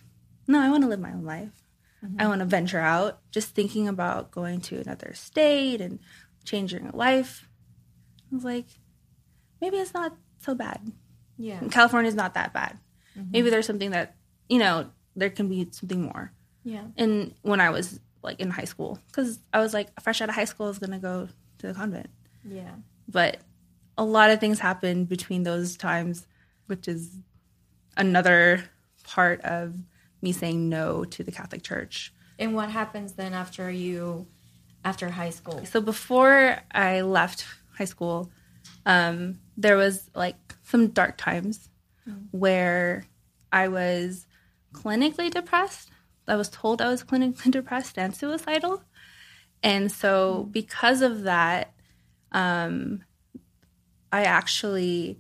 no, 0.48 0.62
I 0.62 0.70
want 0.70 0.84
to 0.84 0.90
live 0.90 1.00
my 1.00 1.12
own 1.12 1.26
life. 1.26 1.64
Mm-hmm. 2.06 2.22
I 2.22 2.28
want 2.28 2.40
to 2.40 2.46
venture 2.46 2.80
out. 2.80 3.20
Just 3.32 3.56
thinking 3.56 3.88
about 3.88 4.30
going 4.30 4.62
to 4.62 4.80
another 4.80 5.14
state 5.16 5.82
and 5.82 6.00
changing 6.44 6.84
your 6.84 6.92
life. 6.92 7.48
I 8.32 8.36
was 8.36 8.44
like 8.44 8.68
maybe 9.62 9.78
it's 9.78 9.94
not 9.94 10.16
so 10.40 10.56
bad. 10.56 10.92
Yeah. 11.38 11.60
California 11.72 12.10
is 12.10 12.16
not 12.16 12.34
that 12.36 12.54
bad. 12.54 12.78
Mm-hmm. 13.18 13.32
Maybe 13.32 13.50
there's 13.50 13.66
something 13.66 13.92
that, 13.92 14.16
you 14.48 14.60
know, 14.60 14.90
there 15.16 15.30
can 15.30 15.48
be 15.48 15.68
something 15.72 16.02
more. 16.02 16.32
Yeah. 16.64 16.86
And 16.98 17.34
when 17.42 17.62
I 17.62 17.70
was 17.70 18.00
like 18.26 18.40
in 18.40 18.50
high 18.50 18.66
school, 18.66 19.00
because 19.08 19.40
I 19.54 19.60
was 19.60 19.74
like 19.74 19.90
fresh 20.02 20.22
out 20.22 20.30
of 20.30 20.36
high 20.36 20.46
school, 20.46 20.66
I 20.66 20.70
was 20.70 20.80
to 20.80 20.98
go 20.98 21.30
to 21.60 21.68
the 21.68 21.74
convent. 21.74 22.10
Yeah. 22.44 22.72
But 23.08 23.38
a 23.98 24.04
lot 24.04 24.30
of 24.30 24.40
things 24.40 24.60
happened 24.60 25.08
between 25.08 25.44
those 25.44 25.78
times, 25.78 26.28
which 26.68 26.88
is 26.88 27.16
another 27.96 28.64
part 29.04 29.42
of 29.42 29.76
me 30.22 30.32
saying 30.32 30.68
no 30.70 31.06
to 31.06 31.24
the 31.24 31.32
Catholic 31.32 31.64
Church. 31.64 32.14
And 32.38 32.54
what 32.54 32.70
happens 32.70 33.14
then 33.14 33.34
after 33.34 33.70
you, 33.70 34.28
after 34.84 35.10
high 35.10 35.30
school? 35.30 35.66
So 35.66 35.80
before 35.80 36.58
I 36.72 37.02
left 37.02 37.46
high 37.78 37.86
school, 37.86 38.30
um, 38.86 39.40
there 39.56 39.78
was 39.78 40.10
like 40.16 40.36
some 40.64 40.88
dark 40.88 41.18
times 41.18 41.70
mm. 42.08 42.28
where 42.32 43.06
I 43.52 43.68
was 43.70 44.28
clinically 44.74 45.32
depressed. 45.32 45.92
I 46.28 46.36
was 46.36 46.50
told 46.50 46.82
I 46.82 46.90
was 46.90 47.04
clinically 47.04 47.52
depressed 47.52 47.98
and 47.98 48.16
suicidal. 48.16 48.84
And 49.64 49.92
so, 49.92 50.48
because 50.52 51.02
of 51.02 51.24
that, 51.24 51.74
um, 52.32 53.04
I 54.12 54.24
actually 54.24 55.20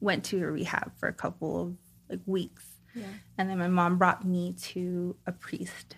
went 0.00 0.24
to 0.26 0.42
a 0.42 0.50
rehab 0.50 0.92
for 0.98 1.08
a 1.08 1.12
couple 1.12 1.60
of 1.60 1.76
like 2.08 2.20
weeks. 2.26 2.64
Yeah. 2.94 3.06
And 3.36 3.48
then 3.48 3.58
my 3.58 3.68
mom 3.68 3.98
brought 3.98 4.24
me 4.24 4.54
to 4.58 5.16
a 5.26 5.32
priest 5.32 5.96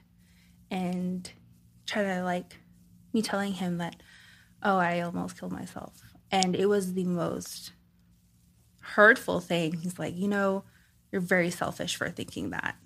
and 0.71 1.31
tried 1.87 2.14
to 2.14 2.23
like 2.23 2.59
me 3.12 3.23
telling 3.23 3.52
him 3.52 3.79
that, 3.79 3.97
oh, 4.62 4.76
I 4.76 5.00
almost 5.00 5.38
killed 5.38 5.52
myself. 5.52 6.02
And 6.31 6.55
it 6.55 6.67
was 6.67 6.95
the 6.95 7.05
most 7.05 7.73
hurtful 8.81 9.40
thing. 9.40 9.75
He's 9.75 9.99
like, 9.99 10.17
you 10.17 10.29
know, 10.29 10.64
you're 11.11 11.21
very 11.21 11.50
selfish 11.50 11.97
for 11.97 12.09
thinking 12.11 12.50
that. 12.50 12.76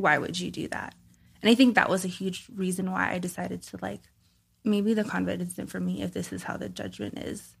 Why 0.00 0.18
would 0.18 0.38
you 0.38 0.50
do 0.50 0.68
that? 0.68 0.94
And 1.42 1.50
I 1.50 1.54
think 1.54 1.74
that 1.74 1.90
was 1.90 2.04
a 2.04 2.08
huge 2.08 2.46
reason 2.54 2.90
why 2.90 3.12
I 3.12 3.18
decided 3.18 3.62
to 3.62 3.78
like, 3.80 4.02
maybe 4.64 4.94
the 4.94 5.04
convent 5.04 5.42
isn't 5.42 5.70
for 5.70 5.80
me 5.80 6.02
if 6.02 6.12
this 6.12 6.32
is 6.32 6.42
how 6.42 6.56
the 6.56 6.68
judgment 6.68 7.18
is, 7.18 7.56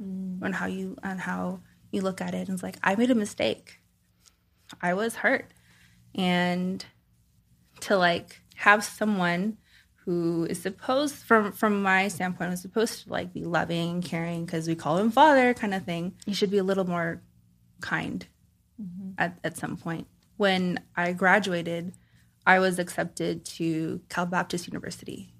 mm. 0.00 0.42
on 0.42 0.52
how 0.52 0.66
you 0.66 0.96
on 1.02 1.18
how 1.18 1.60
you 1.90 2.02
look 2.02 2.20
at 2.20 2.34
it. 2.34 2.48
And 2.48 2.56
it's 2.56 2.62
like 2.62 2.76
I 2.82 2.94
made 2.94 3.10
a 3.10 3.14
mistake. 3.14 3.80
I 4.80 4.94
was 4.94 5.16
hurt, 5.16 5.52
and 6.14 6.84
to 7.80 7.96
like 7.96 8.42
have 8.56 8.84
someone 8.84 9.58
who 10.04 10.46
is 10.48 10.60
supposed 10.60 11.16
from 11.16 11.52
from 11.52 11.82
my 11.82 12.08
standpoint 12.08 12.50
was 12.50 12.60
supposed 12.60 13.04
to 13.04 13.10
like 13.10 13.32
be 13.32 13.44
loving 13.44 13.90
and 13.90 14.04
caring 14.04 14.44
because 14.44 14.66
we 14.66 14.74
call 14.74 14.98
him 14.98 15.10
father 15.10 15.54
kind 15.54 15.74
of 15.74 15.84
thing 15.84 16.12
he 16.26 16.32
should 16.32 16.50
be 16.50 16.58
a 16.58 16.64
little 16.64 16.84
more 16.84 17.22
kind 17.80 18.26
mm-hmm. 18.80 19.10
at, 19.18 19.38
at 19.44 19.56
some 19.56 19.76
point 19.76 20.06
when 20.42 20.78
i 20.96 21.12
graduated 21.12 21.92
i 22.46 22.58
was 22.58 22.78
accepted 22.78 23.44
to 23.44 24.00
cal 24.08 24.26
baptist 24.26 24.66
university 24.66 25.32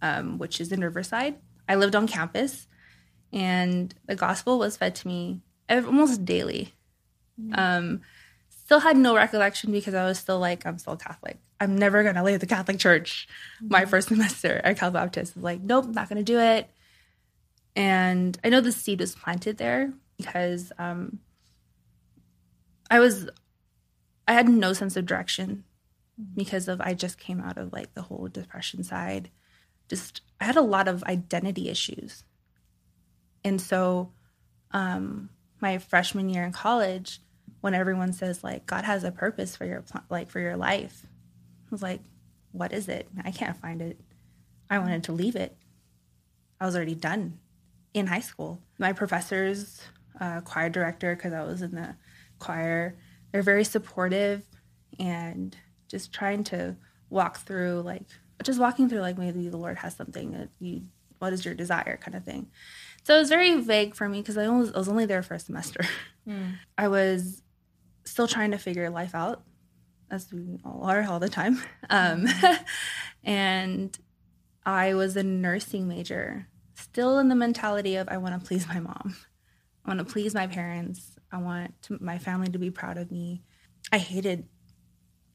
um, 0.00 0.38
which 0.38 0.60
is 0.60 0.72
in 0.72 0.80
riverside 0.80 1.36
i 1.68 1.74
lived 1.74 1.94
on 1.94 2.06
campus 2.06 2.66
and 3.32 3.94
the 4.06 4.16
gospel 4.16 4.58
was 4.58 4.76
fed 4.76 4.94
to 4.94 5.06
me 5.06 5.40
almost 5.70 6.24
daily 6.24 6.74
mm-hmm. 7.40 7.52
um, 7.58 8.00
still 8.48 8.80
had 8.80 8.96
no 8.96 9.14
recollection 9.14 9.70
because 9.70 9.94
i 9.94 10.04
was 10.04 10.18
still 10.18 10.38
like 10.38 10.66
i'm 10.66 10.78
still 10.78 10.96
catholic 10.96 11.38
I'm 11.62 11.76
never 11.76 12.02
going 12.02 12.16
to 12.16 12.24
leave 12.24 12.40
the 12.40 12.46
Catholic 12.46 12.80
Church 12.80 13.28
my 13.60 13.82
mm-hmm. 13.82 13.90
first 13.90 14.08
semester 14.08 14.60
at 14.64 14.78
Cal 14.78 14.90
Baptist. 14.90 15.36
Was 15.36 15.44
like, 15.44 15.60
nope, 15.60 15.86
not 15.86 16.08
going 16.08 16.18
to 16.18 16.24
do 16.24 16.40
it. 16.40 16.68
And 17.76 18.36
I 18.42 18.48
know 18.48 18.60
the 18.60 18.72
seed 18.72 18.98
was 18.98 19.14
planted 19.14 19.58
there 19.58 19.92
because 20.16 20.72
um, 20.76 21.20
I 22.90 22.98
was, 22.98 23.28
I 24.32 24.34
had 24.34 24.48
no 24.48 24.72
sense 24.72 24.96
of 24.96 25.04
direction 25.04 25.64
because 26.34 26.66
of, 26.66 26.80
I 26.80 26.94
just 26.94 27.18
came 27.18 27.38
out 27.38 27.58
of 27.58 27.70
like 27.70 27.92
the 27.92 28.00
whole 28.00 28.28
depression 28.28 28.82
side. 28.82 29.30
Just, 29.90 30.22
I 30.40 30.44
had 30.44 30.56
a 30.56 30.62
lot 30.62 30.88
of 30.88 31.04
identity 31.04 31.68
issues. 31.68 32.24
And 33.44 33.60
so, 33.60 34.10
um, 34.70 35.28
my 35.60 35.76
freshman 35.76 36.30
year 36.30 36.44
in 36.44 36.52
college, 36.52 37.20
when 37.60 37.74
everyone 37.74 38.14
says 38.14 38.42
like 38.42 38.64
God 38.64 38.84
has 38.84 39.04
a 39.04 39.12
purpose 39.12 39.54
for 39.54 39.66
your 39.66 39.84
like 40.08 40.30
for 40.30 40.40
your 40.40 40.56
life, 40.56 41.06
I 41.66 41.68
was 41.70 41.82
like, 41.82 42.00
what 42.52 42.72
is 42.72 42.88
it? 42.88 43.08
I 43.22 43.32
can't 43.32 43.56
find 43.56 43.82
it. 43.82 44.00
I 44.70 44.78
wanted 44.78 45.04
to 45.04 45.12
leave 45.12 45.36
it. 45.36 45.54
I 46.58 46.64
was 46.64 46.74
already 46.74 46.94
done 46.94 47.38
in 47.92 48.06
high 48.06 48.20
school. 48.20 48.60
My 48.78 48.94
professors 48.94 49.82
uh, 50.18 50.40
choir 50.40 50.70
director 50.70 51.14
because 51.14 51.34
I 51.34 51.42
was 51.42 51.60
in 51.60 51.74
the 51.74 51.96
choir. 52.38 52.96
They're 53.32 53.42
very 53.42 53.64
supportive 53.64 54.44
and 54.98 55.56
just 55.88 56.12
trying 56.12 56.44
to 56.44 56.76
walk 57.10 57.38
through 57.38 57.82
like 57.82 58.04
just 58.42 58.58
walking 58.58 58.88
through 58.88 59.00
like 59.00 59.18
maybe 59.18 59.48
the 59.48 59.56
Lord 59.56 59.78
has 59.78 59.94
something 59.94 60.32
that 60.32 60.48
you 60.58 60.82
what 61.18 61.32
is 61.32 61.44
your 61.44 61.54
desire 61.54 61.96
kind 61.96 62.16
of 62.16 62.24
thing. 62.24 62.48
So 63.04 63.14
it 63.16 63.20
was 63.20 63.28
very 63.28 63.60
vague 63.60 63.94
for 63.94 64.08
me 64.08 64.20
because 64.20 64.36
I, 64.36 64.48
was, 64.48 64.72
I 64.72 64.78
was 64.78 64.88
only 64.88 65.06
there 65.06 65.22
for 65.22 65.34
a 65.34 65.38
semester. 65.38 65.84
Mm. 66.24 66.52
I 66.78 66.86
was 66.86 67.42
still 68.04 68.28
trying 68.28 68.52
to 68.52 68.56
figure 68.56 68.88
life 68.90 69.12
out, 69.12 69.42
as 70.08 70.32
we 70.32 70.60
all 70.64 70.84
are 70.84 71.02
all 71.02 71.18
the 71.18 71.28
time. 71.28 71.60
Um, 71.90 72.28
and 73.24 73.98
I 74.64 74.94
was 74.94 75.16
a 75.16 75.24
nursing 75.24 75.88
major, 75.88 76.46
still 76.76 77.18
in 77.18 77.28
the 77.28 77.34
mentality 77.34 77.96
of 77.96 78.08
I 78.08 78.18
want 78.18 78.40
to 78.40 78.46
please 78.46 78.68
my 78.68 78.78
mom. 78.78 79.16
I 79.84 79.88
want 79.88 79.98
to 79.98 80.04
please 80.04 80.32
my 80.32 80.46
parents. 80.46 81.11
I 81.32 81.38
want 81.38 81.80
to, 81.84 81.98
my 82.00 82.18
family 82.18 82.48
to 82.48 82.58
be 82.58 82.70
proud 82.70 82.98
of 82.98 83.10
me. 83.10 83.42
I 83.90 83.98
hated 83.98 84.46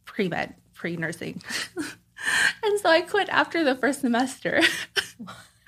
pre 0.05 0.29
med, 0.29 0.55
pre 0.73 0.95
nursing. 0.95 1.41
and 2.63 2.79
so 2.79 2.89
I 2.89 3.01
quit 3.01 3.29
after 3.29 3.63
the 3.63 3.75
first 3.75 4.01
semester. 4.01 4.61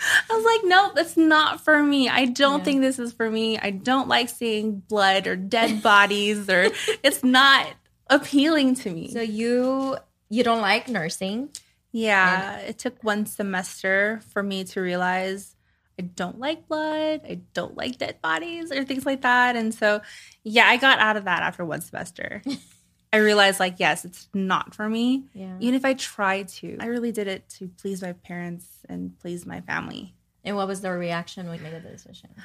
I 0.01 0.33
was 0.33 0.45
like, 0.45 0.62
nope, 0.63 0.93
it's 0.98 1.17
not 1.17 1.62
for 1.62 1.81
me. 1.83 2.07
I 2.07 2.25
don't 2.25 2.59
yeah. 2.59 2.63
think 2.63 2.81
this 2.81 3.00
is 3.00 3.12
for 3.12 3.29
me. 3.29 3.57
I 3.57 3.71
don't 3.71 4.07
like 4.07 4.29
seeing 4.29 4.79
blood 4.79 5.27
or 5.27 5.36
dead 5.36 5.83
bodies 5.83 6.50
or 6.50 6.69
it's 7.03 7.24
not 7.24 7.67
appealing 8.09 8.75
to 8.75 8.91
me. 8.91 9.12
So 9.12 9.21
you 9.21 9.98
you 10.29 10.43
don't 10.43 10.62
like 10.62 10.88
nursing? 10.88 11.50
Yeah, 11.91 12.59
and- 12.59 12.69
it 12.69 12.77
took 12.77 13.03
one 13.03 13.25
semester 13.25 14.21
for 14.31 14.43
me 14.43 14.63
to 14.65 14.81
realize 14.81 15.55
I 16.00 16.03
don't 16.03 16.39
like 16.39 16.65
blood. 16.70 17.22
I 17.25 17.41
don't 17.53 17.75
like 17.75 17.98
dead 17.98 18.22
bodies 18.22 18.72
or 18.72 18.86
things 18.86 19.06
like 19.06 19.22
that. 19.24 19.58
And 19.58 19.74
so, 19.74 20.00
yeah, 20.46 20.65
I 20.65 20.77
got 20.77 20.98
out 21.00 21.18
of 21.18 21.25
that 21.25 21.44
after 21.44 21.65
one 21.65 21.82
semester. 21.82 22.41
I 23.13 23.18
realized, 23.18 23.60
like, 23.60 23.75
yes, 23.79 24.06
it's 24.06 24.29
not 24.34 24.74
for 24.74 24.88
me. 24.88 25.25
Yeah. 25.34 25.58
Even 25.60 25.75
if 25.75 25.84
I 25.84 25.96
tried 25.96 26.48
to, 26.50 26.77
I 26.79 26.86
really 26.86 27.12
did 27.12 27.27
it 27.27 27.50
to 27.58 27.68
please 27.68 28.01
my 28.01 28.13
parents 28.13 28.65
and 28.88 29.20
please 29.20 29.46
my 29.46 29.60
family. 29.60 30.15
And 30.46 30.56
what 30.56 30.70
was 30.70 30.79
their 30.79 30.98
reaction 30.98 31.50
when 31.50 31.58
you 31.58 31.63
made 31.63 31.84
the 31.84 31.89
decision? 31.89 32.29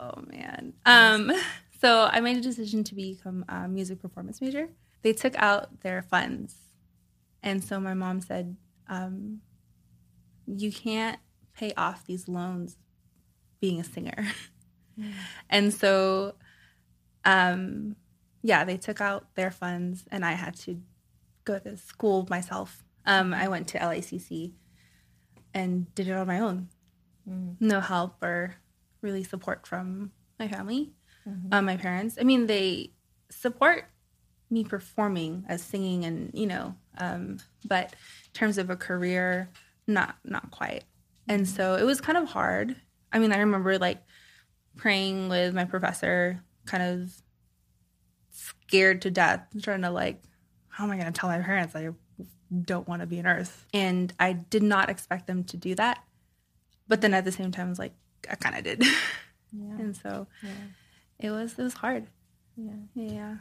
Oh 0.00 0.24
man. 0.26 0.72
Um, 0.86 1.30
so 1.80 2.08
I 2.10 2.18
made 2.18 2.36
a 2.36 2.40
decision 2.40 2.82
to 2.82 2.96
become 2.96 3.44
a 3.48 3.68
music 3.68 4.02
performance 4.02 4.40
major. 4.40 4.68
They 5.02 5.12
took 5.12 5.36
out 5.36 5.82
their 5.82 6.02
funds, 6.02 6.56
and 7.44 7.62
so 7.62 7.78
my 7.78 7.94
mom 7.94 8.20
said, 8.20 8.56
um, 8.88 9.40
"You 10.48 10.72
can't 10.72 11.20
pay 11.54 11.72
off 11.76 12.04
these 12.06 12.28
loans 12.28 12.76
being 13.60 13.80
a 13.80 13.84
singer," 13.84 14.26
mm. 15.00 15.12
and 15.48 15.72
so, 15.72 16.34
um, 17.24 17.96
yeah, 18.42 18.64
they 18.64 18.76
took 18.76 19.00
out 19.00 19.34
their 19.34 19.50
funds, 19.50 20.04
and 20.10 20.24
I 20.24 20.32
had 20.32 20.56
to 20.60 20.80
go 21.44 21.58
to 21.58 21.76
school 21.76 22.26
myself. 22.30 22.82
Um, 23.06 23.34
I 23.34 23.48
went 23.48 23.68
to 23.68 23.78
LACC 23.78 24.52
and 25.52 25.94
did 25.94 26.08
it 26.08 26.12
on 26.12 26.26
my 26.26 26.40
own. 26.40 26.68
Mm. 27.28 27.56
No 27.60 27.80
help 27.80 28.22
or 28.22 28.56
really 29.00 29.22
support 29.22 29.66
from 29.66 30.10
my 30.38 30.48
family, 30.48 30.92
mm-hmm. 31.28 31.48
um, 31.52 31.64
my 31.64 31.76
parents. 31.76 32.16
I 32.20 32.24
mean, 32.24 32.46
they 32.46 32.90
support 33.30 33.86
me 34.50 34.64
performing 34.64 35.44
as 35.48 35.62
singing, 35.62 36.04
and 36.04 36.30
you 36.34 36.46
know, 36.46 36.74
um, 36.98 37.38
but 37.64 37.92
in 37.92 38.32
terms 38.32 38.58
of 38.58 38.70
a 38.70 38.76
career, 38.76 39.48
not 39.86 40.16
not 40.24 40.50
quite. 40.50 40.84
And 41.28 41.48
so 41.48 41.76
it 41.76 41.84
was 41.84 42.00
kind 42.00 42.18
of 42.18 42.28
hard. 42.28 42.76
I 43.12 43.18
mean, 43.18 43.32
I 43.32 43.38
remember 43.38 43.78
like 43.78 44.02
praying 44.76 45.28
with 45.28 45.54
my 45.54 45.64
professor, 45.64 46.42
kind 46.66 46.82
of 46.82 47.12
scared 48.30 49.02
to 49.02 49.10
death, 49.10 49.46
trying 49.62 49.82
to 49.82 49.90
like, 49.90 50.22
how 50.68 50.84
am 50.84 50.90
I 50.90 50.96
going 50.96 51.12
to 51.12 51.18
tell 51.18 51.30
my 51.30 51.40
parents 51.40 51.76
I 51.76 51.90
don't 52.64 52.88
want 52.88 53.00
to 53.00 53.06
be 53.06 53.18
a 53.18 53.22
nurse? 53.22 53.52
And 53.72 54.12
I 54.18 54.32
did 54.32 54.62
not 54.62 54.90
expect 54.90 55.26
them 55.26 55.44
to 55.44 55.56
do 55.56 55.74
that. 55.76 56.02
But 56.88 57.00
then 57.00 57.14
at 57.14 57.24
the 57.24 57.32
same 57.32 57.50
time, 57.52 57.66
I 57.66 57.70
was 57.70 57.78
like, 57.78 57.94
I 58.28 58.34
kind 58.34 58.56
of 58.56 58.64
did. 58.64 58.82
Yeah. 59.56 59.76
and 59.78 59.96
so 59.96 60.26
yeah. 60.42 60.50
it 61.20 61.30
was 61.30 61.56
it 61.56 61.62
was 61.62 61.74
hard. 61.74 62.08
Yeah. 62.56 62.72
Yeah. 62.94 63.36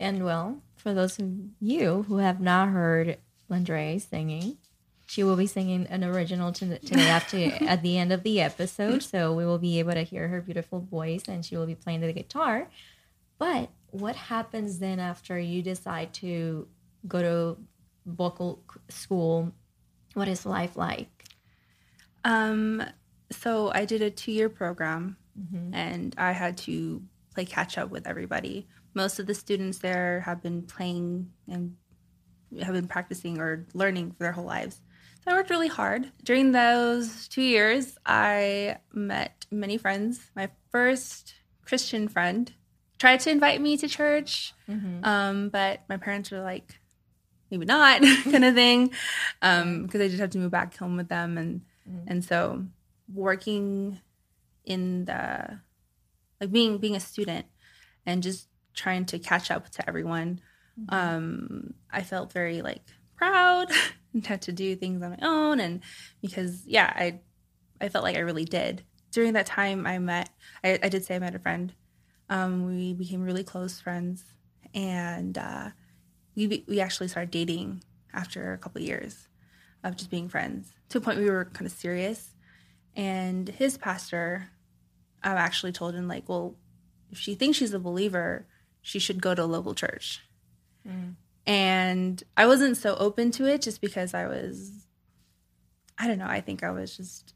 And 0.00 0.24
well, 0.24 0.62
for 0.76 0.94
those 0.94 1.18
of 1.18 1.30
you 1.60 2.04
who 2.04 2.16
have 2.18 2.40
not 2.40 2.70
heard 2.70 3.18
Landrea 3.50 4.00
singing, 4.00 4.56
she 5.16 5.24
will 5.24 5.36
be 5.36 5.46
singing 5.46 5.86
an 5.86 6.04
original 6.04 6.52
today 6.52 7.08
after 7.08 7.38
at 7.66 7.80
the 7.80 7.96
end 7.96 8.12
of 8.12 8.22
the 8.22 8.38
episode. 8.38 9.02
So 9.02 9.32
we 9.32 9.46
will 9.46 9.56
be 9.56 9.78
able 9.78 9.94
to 9.94 10.02
hear 10.02 10.28
her 10.28 10.42
beautiful 10.42 10.80
voice 10.80 11.22
and 11.26 11.42
she 11.42 11.56
will 11.56 11.64
be 11.64 11.74
playing 11.74 12.02
the 12.02 12.12
guitar. 12.12 12.68
But 13.38 13.70
what 13.92 14.14
happens 14.14 14.78
then 14.78 15.00
after 15.00 15.38
you 15.38 15.62
decide 15.62 16.12
to 16.20 16.68
go 17.08 17.22
to 17.22 17.56
vocal 18.04 18.62
school? 18.90 19.52
What 20.12 20.28
is 20.28 20.44
life 20.44 20.76
like? 20.76 21.24
Um, 22.22 22.84
so 23.32 23.72
I 23.72 23.86
did 23.86 24.02
a 24.02 24.10
two 24.10 24.32
year 24.32 24.50
program 24.50 25.16
mm-hmm. 25.40 25.72
and 25.72 26.14
I 26.18 26.32
had 26.32 26.58
to 26.58 27.00
play 27.32 27.46
catch 27.46 27.78
up 27.78 27.88
with 27.88 28.06
everybody. 28.06 28.68
Most 28.92 29.18
of 29.18 29.26
the 29.26 29.34
students 29.34 29.78
there 29.78 30.20
have 30.26 30.42
been 30.42 30.60
playing 30.60 31.30
and 31.48 31.74
have 32.60 32.74
been 32.74 32.86
practicing 32.86 33.40
or 33.40 33.64
learning 33.72 34.10
for 34.10 34.24
their 34.24 34.32
whole 34.32 34.44
lives. 34.44 34.82
I 35.26 35.32
worked 35.32 35.50
really 35.50 35.68
hard. 35.68 36.12
During 36.22 36.52
those 36.52 37.26
two 37.28 37.42
years, 37.42 37.98
I 38.06 38.78
met 38.92 39.46
many 39.50 39.76
friends. 39.76 40.30
My 40.36 40.50
first 40.70 41.34
Christian 41.64 42.06
friend 42.08 42.52
tried 42.98 43.20
to 43.20 43.30
invite 43.30 43.60
me 43.60 43.76
to 43.76 43.88
church, 43.88 44.54
mm-hmm. 44.68 45.04
um, 45.04 45.48
but 45.48 45.80
my 45.88 45.96
parents 45.96 46.30
were 46.30 46.40
like, 46.40 46.78
maybe 47.50 47.66
not, 47.66 48.02
kind 48.24 48.44
of 48.44 48.54
thing, 48.54 48.86
because 49.40 49.62
um, 49.62 49.88
I 49.92 50.08
just 50.08 50.20
had 50.20 50.32
to 50.32 50.38
move 50.38 50.52
back 50.52 50.76
home 50.76 50.96
with 50.96 51.08
them, 51.08 51.36
and 51.36 51.62
mm-hmm. 51.88 52.08
and 52.08 52.24
so 52.24 52.64
working 53.12 54.00
in 54.64 55.06
the 55.06 55.60
like 56.40 56.52
being 56.52 56.78
being 56.78 56.96
a 56.96 57.00
student 57.00 57.46
and 58.04 58.22
just 58.22 58.48
trying 58.74 59.06
to 59.06 59.18
catch 59.18 59.50
up 59.50 59.70
to 59.70 59.88
everyone, 59.88 60.40
mm-hmm. 60.80 60.94
um, 60.94 61.74
I 61.90 62.02
felt 62.02 62.32
very 62.32 62.62
like 62.62 62.82
proud 63.16 63.70
had 64.24 64.42
to 64.42 64.52
do 64.52 64.76
things 64.76 65.02
on 65.02 65.10
my 65.10 65.18
own, 65.22 65.60
and 65.60 65.82
because 66.20 66.66
yeah, 66.66 66.92
I 66.94 67.20
I 67.80 67.88
felt 67.88 68.04
like 68.04 68.16
I 68.16 68.20
really 68.20 68.44
did. 68.44 68.82
During 69.12 69.34
that 69.34 69.46
time, 69.46 69.86
I 69.86 69.98
met 69.98 70.30
I, 70.64 70.78
I 70.82 70.88
did 70.88 71.04
say 71.04 71.16
I 71.16 71.18
met 71.18 71.34
a 71.34 71.38
friend 71.38 71.72
um, 72.28 72.66
we 72.66 72.92
became 72.94 73.22
really 73.22 73.44
close 73.44 73.80
friends, 73.80 74.24
and 74.74 75.38
uh, 75.38 75.70
we 76.34 76.64
we 76.66 76.80
actually 76.80 77.08
started 77.08 77.30
dating 77.30 77.82
after 78.12 78.52
a 78.52 78.58
couple 78.58 78.80
of 78.80 78.86
years 78.86 79.28
of 79.84 79.96
just 79.96 80.10
being 80.10 80.28
friends. 80.28 80.68
To 80.90 80.98
a 80.98 81.00
point 81.00 81.18
we 81.18 81.30
were 81.30 81.44
kind 81.46 81.66
of 81.66 81.72
serious, 81.72 82.34
and 82.94 83.48
his 83.48 83.78
pastor, 83.78 84.48
I 85.22 85.30
actually 85.32 85.72
told 85.72 85.94
him 85.94 86.08
like, 86.08 86.28
well, 86.28 86.56
if 87.10 87.18
she 87.18 87.34
thinks 87.34 87.58
she's 87.58 87.74
a 87.74 87.78
believer, 87.78 88.46
she 88.82 88.98
should 88.98 89.22
go 89.22 89.34
to 89.34 89.44
a 89.44 89.46
local 89.46 89.74
church. 89.74 90.20
Mm. 90.86 91.14
And 91.46 92.22
I 92.36 92.46
wasn't 92.46 92.76
so 92.76 92.96
open 92.96 93.30
to 93.32 93.46
it 93.46 93.62
just 93.62 93.80
because 93.80 94.14
I 94.14 94.26
was, 94.26 94.86
I 95.98 96.08
don't 96.08 96.18
know, 96.18 96.26
I 96.26 96.40
think 96.40 96.64
I 96.64 96.70
was 96.70 96.96
just 96.96 97.34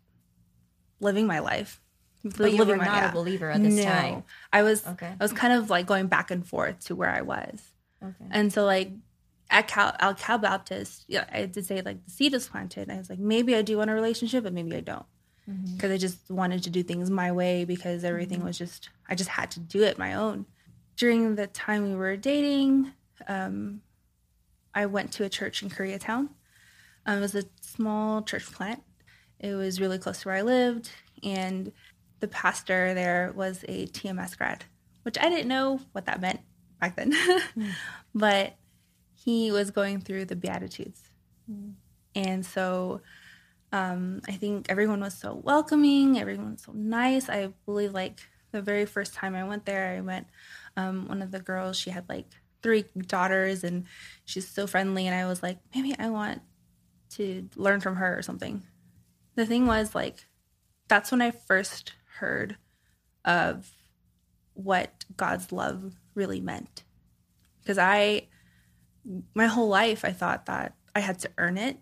living 1.01 1.27
my 1.27 1.39
life 1.39 1.81
but 2.23 2.53
you 2.53 2.65
were 2.65 2.77
not 2.77 2.87
yeah. 2.87 3.11
a 3.11 3.13
believer 3.13 3.51
at 3.51 3.63
this 3.63 3.77
no. 3.77 3.85
time. 3.85 4.25
I 4.53 4.63
was 4.63 4.87
okay. 4.87 5.13
I 5.19 5.25
was 5.25 5.33
kind 5.33 5.53
of 5.55 5.71
like 5.71 5.87
going 5.87 6.07
back 6.07 6.31
and 6.31 6.47
forth 6.47 6.81
to 6.87 6.95
where 6.95 7.09
I 7.09 7.23
was. 7.23 7.63
Okay. 8.03 8.27
And 8.31 8.53
so 8.53 8.65
like 8.65 8.91
at 9.49 9.69
Cal, 9.69 9.95
at 9.99 10.19
Cal 10.19 10.39
Baptist, 10.39 11.05
yeah, 11.09 11.25
I 11.33 11.47
did 11.47 11.65
say 11.65 11.81
like 11.81 12.05
the 12.05 12.11
seed 12.11 12.35
is 12.35 12.49
planted. 12.49 12.91
I 12.91 12.99
was 12.99 13.09
like, 13.09 13.19
maybe 13.19 13.55
I 13.55 13.63
do 13.63 13.79
want 13.79 13.91
a 13.91 13.95
relationship, 13.95 14.45
but 14.45 14.53
maybe 14.53 14.77
I 14.77 14.81
don't, 14.81 15.07
because 15.47 15.89
mm-hmm. 15.89 15.93
I 15.93 15.97
just 15.97 16.31
wanted 16.31 16.63
to 16.65 16.71
do 16.71 16.83
things 16.83 17.11
my 17.11 17.33
way 17.33 17.65
because 17.65 18.05
everything 18.05 18.39
mm-hmm. 18.39 18.49
was 18.49 18.59
just 18.59 18.91
I 19.09 19.15
just 19.15 19.31
had 19.31 19.51
to 19.53 19.61
do 19.61 19.83
it 19.83 19.99
my 19.99 20.15
own. 20.15 20.47
During 20.97 21.37
the 21.37 21.47
time 21.47 21.85
we 21.85 21.95
were 21.95 22.17
dating, 22.19 22.93
um, 23.27 23.81
I 24.75 24.87
went 24.87 25.13
to 25.13 25.25
a 25.25 25.29
church 25.29 25.63
in 25.63 25.71
Koreatown. 25.71 26.29
Um, 27.07 27.19
it 27.19 27.21
was 27.21 27.35
a 27.35 27.45
small 27.61 28.23
church 28.23 28.51
plant. 28.53 28.83
It 29.39 29.55
was 29.55 29.81
really 29.81 29.99
close 29.99 30.23
to 30.23 30.29
where 30.29 30.37
I 30.37 30.43
lived, 30.43 30.91
and 31.23 31.73
the 32.21 32.29
pastor 32.29 32.93
there 32.95 33.33
was 33.35 33.65
a 33.69 33.87
TMS 33.87 34.37
grad, 34.37 34.65
which 35.03 35.19
I 35.19 35.29
didn't 35.29 35.49
know 35.49 35.81
what 35.93 36.07
that 36.07 36.21
meant 36.21 36.41
back 36.81 36.97
then. 36.97 37.13
mm. 37.57 37.71
But 38.15 38.57
he 39.15 39.51
was 39.51 39.71
going 39.71 40.01
through 40.01 40.27
the 40.27 40.37
Beatitudes. 40.37 41.01
Mm. 41.51 41.73
And 42.15 42.45
so 42.45 43.01
um, 43.73 44.21
I 44.29 44.33
think 44.33 44.67
everyone 44.69 45.01
was 45.01 45.15
so 45.15 45.35
welcoming, 45.35 46.19
everyone 46.19 46.53
was 46.53 46.63
so 46.63 46.73
nice. 46.73 47.29
I 47.29 47.49
believe, 47.67 47.95
like, 47.95 48.21
the 48.53 48.63
very 48.63 48.85
first 48.85 49.15
time 49.15 49.35
I 49.35 49.45
went 49.45 49.65
there, 49.65 49.97
I 49.97 50.01
met 50.01 50.27
um, 50.77 51.09
one 51.09 51.23
of 51.23 51.31
the 51.31 51.41
girls, 51.41 51.77
she 51.77 51.91
had 51.91 52.09
like 52.09 52.27
three 52.63 52.85
daughters, 52.97 53.65
and 53.65 53.87
she's 54.25 54.49
so 54.49 54.67
friendly. 54.67 55.07
And 55.07 55.15
I 55.15 55.27
was 55.27 55.43
like, 55.43 55.59
maybe 55.75 55.95
I 55.99 56.11
want 56.11 56.43
to 57.11 57.49
learn 57.57 57.81
from 57.81 57.97
her 57.97 58.19
or 58.19 58.23
something. 58.23 58.63
The 59.35 59.47
thing 59.47 59.67
was, 59.67 59.95
like, 59.95 60.27
that's 60.89 61.11
when 61.11 61.23
I 61.23 61.31
first 61.31 61.93
heard 62.19 62.57
of 63.25 63.71
what 64.55 65.05
God's 65.17 65.53
love 65.53 65.95
really 66.15 66.41
meant. 66.41 66.85
Because 67.61 67.79
I, 67.79 68.29
my 69.35 69.47
whole 69.47 69.69
life, 69.69 70.05
I 70.05 70.13
thought 70.13 70.47
that 70.47 70.75
I 70.95 71.01
had 71.01 71.19
to 71.21 71.31
earn 71.39 71.57
it 71.59 71.77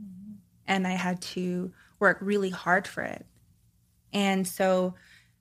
mm-hmm. 0.00 0.34
and 0.66 0.86
I 0.86 0.92
had 0.92 1.22
to 1.22 1.72
work 1.98 2.18
really 2.20 2.50
hard 2.50 2.86
for 2.86 3.02
it. 3.02 3.24
And 4.12 4.46
so 4.46 4.94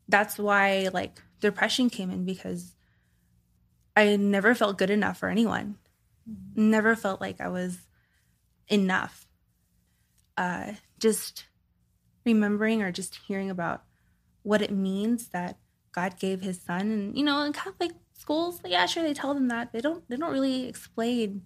that's 0.08 0.38
why 0.38 0.90
like 0.94 1.22
depression 1.40 1.90
came 1.90 2.12
in 2.12 2.26
because 2.26 2.76
I 3.96 4.16
never 4.16 4.56
felt 4.56 4.78
good 4.78 4.90
enough 4.90 5.18
for 5.18 5.30
anyone. 5.30 5.78
Mm-hmm. 6.30 6.70
Never 6.70 6.96
felt 6.96 7.22
like 7.22 7.42
I 7.42 7.50
was 7.50 7.80
enough. 8.68 9.28
Uh, 10.38 10.74
just 11.00 11.46
remembering 12.26 12.82
or 12.82 12.92
just 12.92 13.16
hearing 13.28 13.50
about 13.50 13.84
what 14.44 14.62
it 14.62 14.72
means 14.72 15.30
that 15.30 15.58
God 15.92 16.20
gave 16.20 16.42
his 16.42 16.62
son 16.62 16.82
and 16.82 17.18
you 17.18 17.24
know 17.24 17.44
in 17.44 17.54
Catholic 17.54 17.92
schools 18.14 18.62
yeah 18.66 18.86
sure 18.86 19.04
they 19.04 19.14
tell 19.14 19.34
them 19.34 19.48
that 19.50 19.72
they 19.74 19.82
don't 19.82 20.08
they 20.10 20.16
don't 20.16 20.32
really 20.32 20.68
explain 20.68 21.44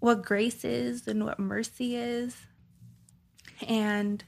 what 0.00 0.22
grace 0.22 0.64
is 0.64 1.06
and 1.06 1.24
what 1.24 1.38
mercy 1.38 1.96
is 1.96 2.36
and 3.66 4.24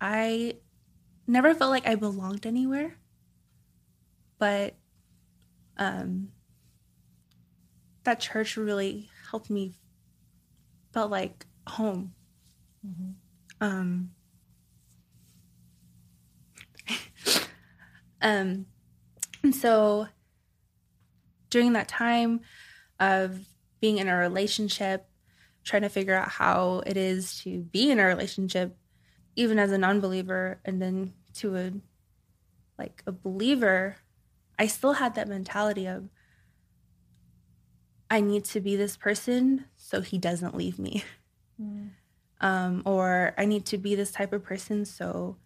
I 0.00 0.56
never 1.26 1.54
felt 1.54 1.70
like 1.70 1.86
I 1.86 1.94
belonged 1.94 2.46
anywhere 2.46 2.96
but 4.38 4.74
um 5.76 6.28
that 8.04 8.20
church 8.20 8.56
really 8.56 9.08
helped 9.30 9.50
me 9.50 9.74
felt 10.92 11.10
like 11.10 11.46
home 11.66 12.12
mm-hmm. 12.86 13.10
um 13.60 14.10
Um, 18.24 18.64
and 19.42 19.54
so 19.54 20.08
during 21.50 21.74
that 21.74 21.88
time 21.88 22.40
of 22.98 23.38
being 23.80 23.98
in 23.98 24.08
a 24.08 24.16
relationship, 24.16 25.06
trying 25.62 25.82
to 25.82 25.90
figure 25.90 26.14
out 26.14 26.30
how 26.30 26.82
it 26.86 26.96
is 26.96 27.38
to 27.42 27.60
be 27.60 27.90
in 27.90 28.00
a 28.00 28.06
relationship, 28.06 28.76
even 29.36 29.58
as 29.58 29.72
a 29.72 29.78
non-believer, 29.78 30.58
and 30.64 30.80
then 30.80 31.12
to 31.34 31.56
a 31.56 31.72
like 32.78 33.02
a 33.06 33.12
believer, 33.12 33.96
I 34.58 34.66
still 34.66 34.94
had 34.94 35.14
that 35.14 35.28
mentality 35.28 35.86
of 35.86 36.08
I 38.10 38.20
need 38.20 38.44
to 38.46 38.60
be 38.60 38.76
this 38.76 38.96
person 38.96 39.64
so 39.76 40.00
he 40.00 40.18
doesn't 40.18 40.56
leave 40.56 40.78
me. 40.78 41.04
Mm. 41.60 41.90
Um, 42.40 42.82
or 42.84 43.32
I 43.38 43.44
need 43.46 43.64
to 43.66 43.78
be 43.78 43.94
this 43.94 44.10
type 44.10 44.32
of 44.32 44.42
person 44.42 44.84
so 44.84 45.36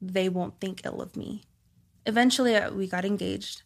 they 0.00 0.28
won't 0.28 0.58
think 0.58 0.80
ill 0.84 1.02
of 1.02 1.16
me 1.16 1.42
eventually 2.06 2.56
uh, 2.56 2.72
we 2.72 2.86
got 2.86 3.04
engaged 3.04 3.62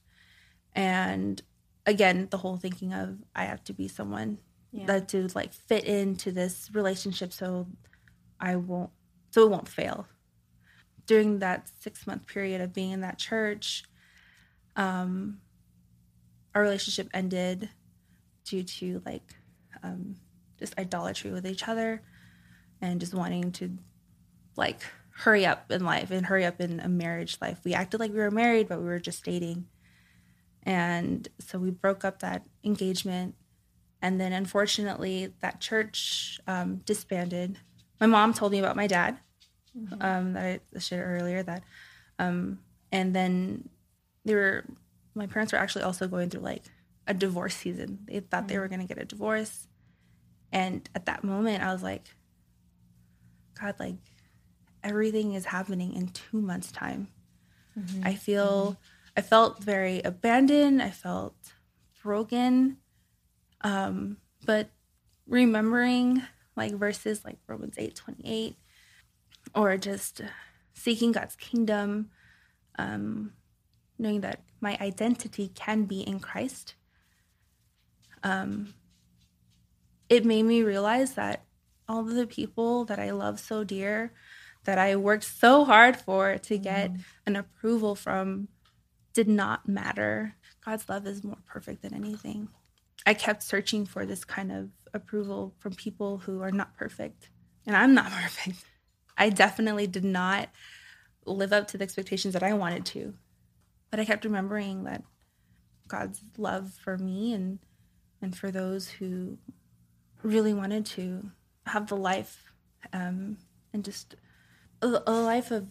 and 0.75 1.43
again 1.87 2.29
the 2.31 2.39
whole 2.39 2.57
thinking 2.57 2.93
of 2.93 3.19
i 3.35 3.45
have 3.45 3.63
to 3.65 3.73
be 3.73 3.89
someone 3.89 4.39
yeah. 4.73 4.87
that 4.87 5.09
to 5.09 5.29
like 5.35 5.53
fit 5.53 5.85
into 5.85 6.31
this 6.31 6.71
relationship 6.73 7.33
so 7.33 7.67
i 8.41 8.55
won't 8.55 8.91
so 9.31 9.45
it 9.45 9.51
won't 9.51 9.69
fail 9.69 10.07
during 11.07 11.39
that 11.39 11.71
six 11.81 12.07
month 12.07 12.27
period 12.27 12.61
of 12.61 12.73
being 12.73 12.91
in 12.91 13.01
that 13.01 13.19
church 13.19 13.85
um 14.79 15.39
our 16.55 16.63
relationship 16.63 17.11
ended 17.13 17.69
due 18.45 18.63
to 18.63 19.03
like 19.05 19.35
um 19.83 20.17
just 20.59 20.79
idolatry 20.79 21.31
with 21.31 21.47
each 21.47 21.69
other 21.69 22.03
and 22.81 23.01
just 23.01 23.13
wanting 23.13 23.53
to 23.53 23.77
like 24.57 24.81
hurry 25.11 25.45
up 25.45 25.71
in 25.71 25.85
life 25.85 26.11
and 26.11 26.27
hurry 26.27 26.45
up 26.45 26.61
in 26.61 26.81
a 26.81 26.89
marriage 26.89 27.39
life. 27.41 27.59
We 27.65 27.75
acted 27.75 27.99
like 28.01 28.13
we 28.13 28.19
were 28.19 28.31
married, 28.31 28.69
but 28.69 28.79
we 28.79 28.85
were 28.85 29.01
just 29.01 29.25
dating. 29.25 29.67
And 30.63 31.27
so 31.41 31.59
we 31.59 31.71
broke 31.71 32.05
up 32.05 32.21
that 32.21 32.45
engagement. 32.63 33.35
And 34.01 34.21
then 34.21 34.33
unfortunately, 34.33 35.33
that 35.41 35.61
church 35.61 36.41
um, 36.47 36.83
disbanded. 36.85 37.59
My 38.01 38.07
mom 38.07 38.33
told 38.33 38.53
me 38.53 38.61
about 38.61 38.77
my 38.77 38.87
dad 38.87 39.19
mm-hmm. 39.77 40.01
um, 40.01 40.33
that 40.35 40.61
I 40.75 40.79
shared 40.79 41.21
earlier. 41.21 41.43
That, 41.43 41.65
um, 42.21 42.61
and 42.93 43.15
then 43.15 43.69
they 44.29 44.35
were, 44.35 44.65
my 45.15 45.27
parents 45.27 45.53
were 45.53 45.59
actually 45.59 45.83
also 45.83 46.07
going 46.07 46.29
through 46.29 46.43
like 46.43 46.63
a 47.07 47.15
divorce 47.15 47.55
season. 47.55 48.01
They 48.05 48.21
thought 48.21 48.43
mm-hmm. 48.43 48.47
they 48.49 48.59
were 48.59 48.69
going 48.69 48.81
to 48.81 48.87
get 48.87 49.03
a 49.03 49.07
divorce. 49.07 49.67
And 50.53 50.89
at 50.95 51.07
that 51.07 51.25
moment, 51.25 51.63
I 51.63 51.73
was 51.73 51.83
like, 51.83 52.03
God, 53.61 53.75
like, 53.81 53.97
everything 54.85 55.33
is 55.33 55.47
happening 55.47 55.95
in 55.95 56.09
two 56.09 56.41
months' 56.41 56.71
time. 56.71 57.09
Mm-hmm. 57.79 58.07
I 58.07 58.15
feel, 58.15 58.73
mm-hmm. 58.73 59.13
I 59.17 59.23
felt 59.23 59.65
very 59.65 60.03
abandoned. 60.03 60.83
I 60.83 60.91
felt 60.91 61.35
broken. 62.03 62.77
Um, 63.63 64.19
but 64.45 64.69
remembering 65.27 66.23
like 66.57 66.73
verses 66.73 67.25
like 67.25 67.39
Romans 67.47 67.77
8 67.79 67.95
28, 67.95 68.57
or 69.55 69.77
just 69.77 70.21
seeking 70.75 71.13
God's 71.13 71.37
kingdom, 71.37 72.11
um, 72.79 73.33
knowing 73.99 74.21
that 74.23 74.43
my 74.61 74.77
identity 74.81 75.49
can 75.55 75.85
be 75.85 76.01
in 76.01 76.21
Christ, 76.21 76.75
um, 78.23 78.75
it 80.09 80.25
made 80.25 80.45
me 80.45 80.63
realize 80.63 81.15
that 81.15 81.45
all 81.89 82.01
of 82.01 82.15
the 82.15 82.27
people 82.27 82.85
that 82.85 82.99
I 82.99 83.11
love 83.11 83.41
so 83.41 83.65
dear 83.65 84.13
that 84.65 84.79
I 84.79 84.97
worked 84.97 85.25
so 85.25 85.65
hard 85.65 85.97
for 85.97 86.37
to 86.37 86.59
get 86.59 86.93
mm. 86.93 87.01
an 87.27 87.37
approval 87.37 87.95
from 87.95 88.49
did 89.15 89.29
not 89.29 89.69
matter. 89.69 90.35
God's 90.65 90.89
love 90.89 91.07
is 91.07 91.25
more 91.25 91.39
perfect 91.47 91.83
than 91.83 91.95
anything. 91.95 92.49
I 93.07 93.15
kept 93.15 93.43
searching 93.43 93.87
for 93.87 94.05
this 94.05 94.25
kind 94.25 94.53
of 94.53 94.69
approval 94.93 95.55
from 95.59 95.73
people 95.73 96.19
who 96.19 96.43
are 96.43 96.51
not 96.51 96.77
perfect, 96.77 97.31
and 97.67 97.75
I'm 97.75 97.95
not 97.95 98.11
perfect. 98.23 98.65
I 99.17 99.31
definitely 99.31 99.87
did 99.87 100.05
not 100.05 100.51
live 101.25 101.53
up 101.53 101.69
to 101.69 101.79
the 101.79 101.85
expectations 101.85 102.35
that 102.35 102.43
I 102.43 102.53
wanted 102.53 102.85
to. 102.87 103.15
But 103.91 104.01
I 104.01 104.05
kept 104.05 104.25
remembering 104.25 104.85
that 104.85 105.03
God's 105.87 106.21
love 106.37 106.73
for 106.85 106.99
me 106.99 107.33
and 107.33 107.59
and 108.21 108.37
for 108.37 108.51
those 108.51 108.89
who 108.89 109.39
really 110.23 110.53
wanted 110.53 110.85
to 110.85 111.31
have 111.67 111.87
the 111.87 111.97
life 111.97 112.53
um, 112.93 113.39
and 113.73 113.85
just 113.85 114.17
a, 114.83 115.03
a 115.07 115.13
life 115.13 115.51
of 115.51 115.69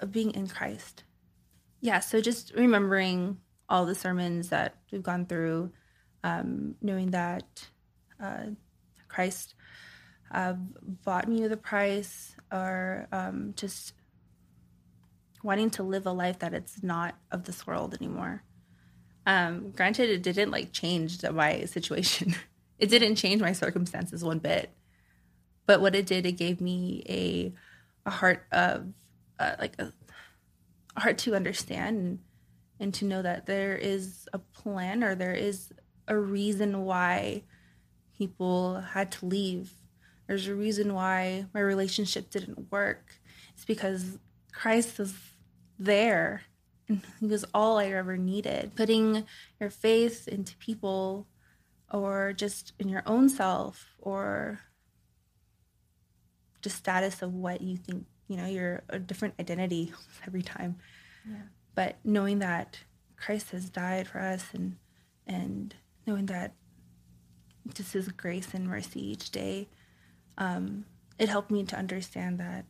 of 0.00 0.12
being 0.12 0.32
in 0.32 0.48
Christ. 0.48 1.04
Yeah, 1.80 2.00
so 2.00 2.20
just 2.20 2.52
remembering 2.54 3.38
all 3.68 3.86
the 3.86 3.94
sermons 3.94 4.50
that 4.50 4.76
we've 4.90 5.02
gone 5.02 5.26
through, 5.26 5.72
um, 6.22 6.74
knowing 6.82 7.10
that 7.12 7.68
uh, 8.22 8.46
Christ 9.08 9.54
uh, 10.32 10.54
bought 11.04 11.28
me 11.28 11.40
with 11.42 11.52
a 11.52 11.56
price, 11.56 12.36
or 12.52 13.08
um, 13.12 13.54
just 13.56 13.94
wanting 15.42 15.70
to 15.70 15.82
live 15.82 16.06
a 16.06 16.12
life 16.12 16.38
that 16.40 16.54
it's 16.54 16.82
not 16.82 17.16
of 17.30 17.44
this 17.44 17.66
world 17.66 17.94
anymore. 17.94 18.42
Um, 19.26 19.70
granted, 19.70 20.10
it 20.10 20.22
didn't 20.22 20.50
like 20.50 20.72
change 20.72 21.22
my 21.22 21.64
situation. 21.64 22.34
it 22.78 22.86
didn't 22.88 23.16
change 23.16 23.40
my 23.40 23.52
circumstances 23.52 24.24
one 24.24 24.38
bit. 24.38 24.70
But 25.66 25.80
what 25.80 25.94
it 25.94 26.06
did, 26.06 26.26
it 26.26 26.32
gave 26.32 26.60
me 26.60 27.04
a 27.08 27.52
a 28.04 28.10
heart 28.10 28.44
of 28.50 28.92
uh, 29.38 29.54
like 29.58 29.76
a, 29.78 29.92
a 30.96 31.00
heart 31.00 31.18
to 31.18 31.36
understand 31.36 31.98
and, 31.98 32.18
and 32.80 32.94
to 32.94 33.04
know 33.04 33.22
that 33.22 33.46
there 33.46 33.76
is 33.76 34.28
a 34.32 34.38
plan 34.38 35.04
or 35.04 35.14
there 35.14 35.34
is 35.34 35.72
a 36.08 36.16
reason 36.16 36.84
why 36.84 37.44
people 38.18 38.80
had 38.80 39.12
to 39.12 39.26
leave. 39.26 39.72
There's 40.26 40.48
a 40.48 40.54
reason 40.54 40.94
why 40.94 41.46
my 41.54 41.60
relationship 41.60 42.30
didn't 42.30 42.70
work. 42.70 43.20
It's 43.54 43.64
because 43.64 44.18
Christ 44.52 44.98
is 45.00 45.14
there 45.84 46.42
and 46.88 47.02
he 47.20 47.26
was 47.26 47.44
all 47.54 47.78
I 47.78 47.86
ever 47.86 48.16
needed. 48.16 48.74
Putting 48.74 49.24
your 49.60 49.70
faith 49.70 50.28
into 50.28 50.56
people 50.56 51.26
or 51.90 52.32
just 52.32 52.72
in 52.78 52.88
your 52.88 53.02
own 53.06 53.28
self 53.28 53.86
or 54.00 54.60
just 56.62 56.76
status 56.76 57.22
of 57.22 57.34
what 57.34 57.60
you 57.60 57.76
think 57.76 58.06
you 58.28 58.36
know 58.36 58.46
you're 58.46 58.82
a 58.88 58.98
different 58.98 59.34
identity 59.38 59.92
every 60.26 60.42
time 60.42 60.76
yeah. 61.28 61.42
but 61.74 61.96
knowing 62.04 62.38
that 62.38 62.78
christ 63.16 63.50
has 63.50 63.68
died 63.68 64.06
for 64.06 64.20
us 64.20 64.46
and 64.54 64.76
and 65.26 65.74
knowing 66.06 66.26
that 66.26 66.54
just 67.74 67.92
his 67.92 68.08
grace 68.08 68.54
and 68.54 68.66
mercy 68.66 69.04
each 69.10 69.30
day 69.30 69.68
um, 70.38 70.84
it 71.18 71.28
helped 71.28 71.50
me 71.50 71.62
to 71.64 71.76
understand 71.76 72.38
that 72.38 72.64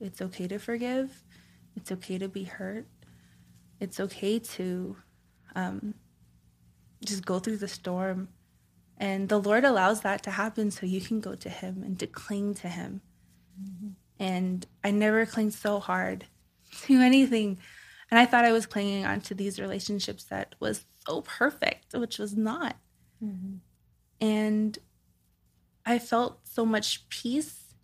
it's 0.00 0.20
okay 0.20 0.48
to 0.48 0.58
forgive 0.58 1.22
it's 1.78 1.92
okay 1.92 2.18
to 2.18 2.28
be 2.28 2.44
hurt 2.44 2.86
it's 3.80 4.00
okay 4.00 4.38
to 4.38 4.96
um, 5.54 5.94
just 7.04 7.24
go 7.24 7.38
through 7.38 7.56
the 7.56 7.68
storm 7.68 8.28
and 8.98 9.28
the 9.28 9.40
lord 9.40 9.64
allows 9.64 10.00
that 10.02 10.22
to 10.22 10.30
happen 10.30 10.70
so 10.70 10.86
you 10.86 11.00
can 11.00 11.20
go 11.20 11.34
to 11.34 11.48
him 11.48 11.82
and 11.84 11.98
to 11.98 12.06
cling 12.06 12.54
to 12.54 12.68
him 12.68 13.00
Mm-hmm. 13.62 13.88
And 14.18 14.66
I 14.84 14.90
never 14.90 15.26
clinged 15.26 15.54
so 15.54 15.80
hard 15.80 16.26
to 16.82 17.00
anything 17.00 17.58
And 18.10 18.18
I 18.18 18.26
thought 18.26 18.44
I 18.44 18.52
was 18.52 18.66
clinging 18.66 19.04
on 19.04 19.20
to 19.22 19.34
these 19.34 19.60
relationships 19.60 20.24
that 20.24 20.54
was 20.60 20.86
so 21.06 21.20
perfect, 21.22 21.94
which 21.94 22.18
was 22.18 22.36
not. 22.36 22.76
Mm-hmm. 23.22 23.56
And 24.20 24.78
I 25.84 25.98
felt 25.98 26.40
so 26.44 26.64
much 26.64 27.08
peace, 27.10 27.74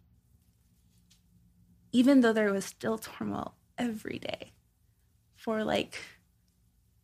even 1.92 2.22
though 2.22 2.32
there 2.32 2.52
was 2.52 2.64
still 2.64 2.98
turmoil 2.98 3.54
every 3.78 4.18
day 4.18 4.52
for 5.36 5.64
like 5.64 5.98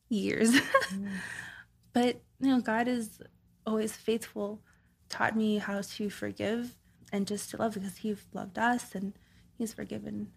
years. 0.08 0.52
Mm-hmm. 0.52 1.06
but, 1.92 2.20
you 2.40 2.48
know, 2.48 2.60
God 2.60 2.88
is 2.88 3.20
always 3.66 3.92
faithful, 3.92 4.60
taught 5.08 5.36
me 5.36 5.58
how 5.58 5.80
to 5.80 6.10
forgive 6.10 6.76
and 7.12 7.26
just 7.26 7.50
to 7.50 7.56
love 7.56 7.74
because 7.74 7.98
He 7.98 8.16
loved 8.32 8.58
us 8.58 8.94
and 8.94 9.12
He's 9.58 9.72
forgiven 9.72 10.28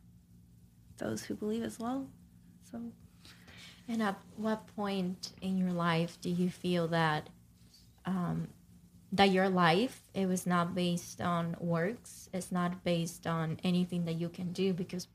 those 0.98 1.24
who 1.24 1.36
believe 1.36 1.64
as 1.64 1.80
well. 1.80 2.08
So, 2.70 2.82
and 3.88 4.02
at 4.02 4.20
what 4.38 4.68
point 4.76 5.32
in 5.42 5.58
your 5.58 5.72
life 5.72 6.18
do 6.22 6.30
you 6.30 6.50
feel 6.50 6.88
that 6.90 7.30
um, 8.06 8.48
that 9.12 9.30
your 9.30 9.48
life 9.48 10.02
it 10.14 10.26
was 10.26 10.46
not 10.46 10.74
based 10.76 11.22
on 11.22 11.56
works? 11.60 12.30
It's 12.34 12.52
not 12.52 12.84
based 12.84 13.28
on 13.28 13.60
anything 13.64 14.06
that 14.06 14.16
you 14.16 14.30
can 14.30 14.52
do 14.54 14.74
because 14.74 15.08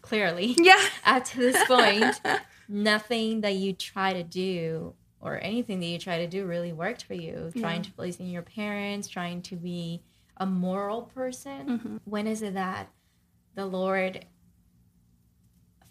clearly, 0.00 0.54
yeah, 0.58 0.80
up 1.06 1.24
to 1.24 1.38
this 1.38 1.64
point, 1.66 2.20
nothing 2.68 3.40
that 3.42 3.54
you 3.54 3.72
try 3.72 4.12
to 4.12 4.22
do 4.22 4.94
or 5.20 5.38
anything 5.42 5.78
that 5.80 5.86
you 5.86 5.98
try 5.98 6.18
to 6.18 6.26
do 6.26 6.44
really 6.46 6.72
worked 6.72 7.04
for 7.04 7.14
you. 7.14 7.50
Yeah. 7.54 7.62
Trying 7.62 7.82
to 7.82 7.92
please 7.92 8.18
in 8.18 8.28
your 8.28 8.42
parents, 8.42 9.06
trying 9.08 9.42
to 9.42 9.56
be 9.56 10.02
a 10.36 10.46
moral 10.46 11.02
person. 11.02 11.66
Mm-hmm. 11.66 11.96
When 12.04 12.26
is 12.26 12.42
it 12.42 12.54
that 12.54 12.88
the 13.54 13.66
Lord 13.66 14.26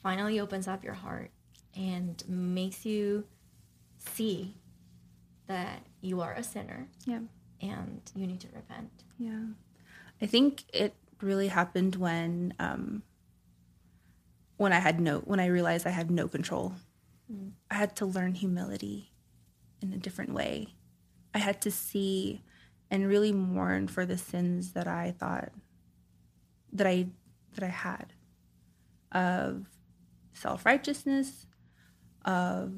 finally 0.04 0.40
opens 0.40 0.68
up 0.68 0.84
your 0.84 0.94
heart 0.94 1.32
and 1.76 2.24
makes 2.28 2.86
you 2.86 3.26
see 3.98 4.56
that 5.48 5.82
you 6.02 6.22
are 6.22 6.34
a 6.34 6.44
sinner. 6.44 6.88
Yeah. 7.06 7.20
And 7.62 8.02
you 8.16 8.26
need 8.26 8.40
to 8.42 8.48
repent. 8.54 8.90
Yeah. 9.18 9.46
I 10.22 10.26
think 10.26 10.64
it 10.74 10.96
really 11.22 11.50
happened 11.50 11.96
when 11.96 12.54
um 12.58 13.04
when 14.62 14.74
I 14.74 14.80
had 14.80 15.00
no 15.00 15.20
when 15.20 15.40
I 15.40 15.48
realized 15.48 15.88
I 15.88 15.90
had 15.90 16.12
no 16.12 16.28
control. 16.28 16.74
Mm. 17.32 17.54
I 17.72 17.74
had 17.74 17.96
to 17.96 18.06
learn 18.06 18.36
humility 18.36 19.12
in 19.82 19.92
a 19.92 19.98
different 19.98 20.34
way. 20.34 20.76
I 21.34 21.40
had 21.40 21.62
to 21.64 21.72
see 21.72 22.44
and 22.92 23.08
really 23.08 23.32
mourn 23.32 23.88
for 23.88 24.06
the 24.06 24.20
sins 24.20 24.74
that 24.74 24.88
I 24.88 25.16
thought 25.18 25.50
that 26.74 26.86
I 26.86 27.08
that 27.56 27.64
I 27.64 27.70
had 27.70 28.14
of 29.12 29.66
self 30.34 30.64
righteousness, 30.64 31.48
of 32.24 32.74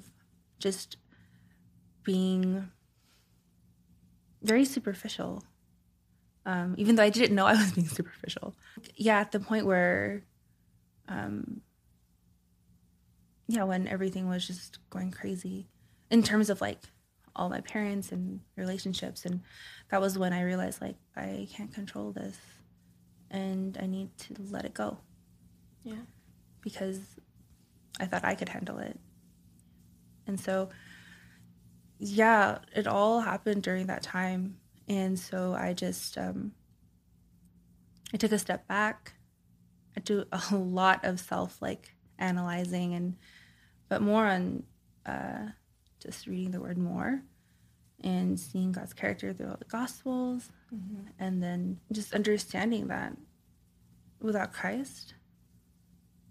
just 0.60 0.96
being 2.04 2.72
very 4.42 4.64
superficial. 4.64 5.44
Um, 6.46 6.76
even 6.78 6.96
though 6.96 7.04
I 7.04 7.10
didn't 7.10 7.36
know 7.36 7.46
I 7.46 7.54
was 7.54 7.74
being 7.74 7.88
superficial. 8.00 8.56
Yeah, 8.96 9.20
at 9.20 9.32
the 9.32 9.40
point 9.40 9.66
where, 9.66 10.24
um, 11.08 11.62
yeah, 13.54 13.64
when 13.64 13.88
everything 13.88 14.28
was 14.28 14.48
just 14.48 14.80
going 14.90 15.12
crazy 15.12 15.68
in 16.10 16.24
terms 16.24 16.50
of 16.50 16.60
like 16.60 16.80
all 17.36 17.50
my 17.50 17.62
parents 17.62 18.12
and 18.12 18.40
relationships. 18.56 19.26
And 19.26 19.42
that 19.92 20.02
was 20.02 20.18
when 20.18 20.34
I 20.34 20.42
realized 20.42 20.82
like 20.82 20.96
I 21.16 21.48
can't 21.52 21.72
control 21.72 22.12
this 22.12 22.36
and 23.30 23.78
I 23.80 23.86
need 23.86 24.18
to 24.20 24.36
let 24.50 24.66
it 24.66 24.74
go. 24.74 24.98
Yeah. 25.84 26.02
Because 26.62 27.00
I 28.00 28.06
thought 28.06 28.26
I 28.26 28.34
could 28.34 28.50
handle 28.50 28.80
it. 28.80 29.00
And 30.26 30.40
so, 30.40 30.70
yeah, 32.00 32.58
it 32.76 32.88
all 32.88 33.22
happened 33.22 33.62
during 33.62 33.86
that 33.88 34.02
time. 34.02 34.58
And 34.88 35.18
so 35.20 35.54
I 35.54 35.74
just, 35.74 36.18
um, 36.18 36.54
I 38.14 38.18
took 38.18 38.32
a 38.32 38.40
step 38.40 38.68
back. 38.68 39.14
I 39.96 40.00
do 40.00 40.26
a 40.52 40.56
lot 40.56 41.06
of 41.06 41.20
self 41.20 41.62
like 41.62 41.94
analyzing 42.18 42.96
and, 42.96 43.16
but 43.94 44.02
more 44.02 44.26
on 44.26 44.64
uh, 45.06 45.50
just 46.00 46.26
reading 46.26 46.50
the 46.50 46.60
word 46.60 46.80
more 46.80 47.22
and 48.04 48.40
seeing 48.40 48.72
God's 48.72 48.92
character 48.92 49.32
through 49.34 49.50
all 49.50 49.56
the 49.60 49.66
Gospels, 49.66 50.50
mm-hmm. 50.74 51.10
and 51.20 51.44
then 51.44 51.80
just 51.92 52.12
understanding 52.16 52.88
that 52.88 53.16
without 54.20 54.52
Christ, 54.52 55.14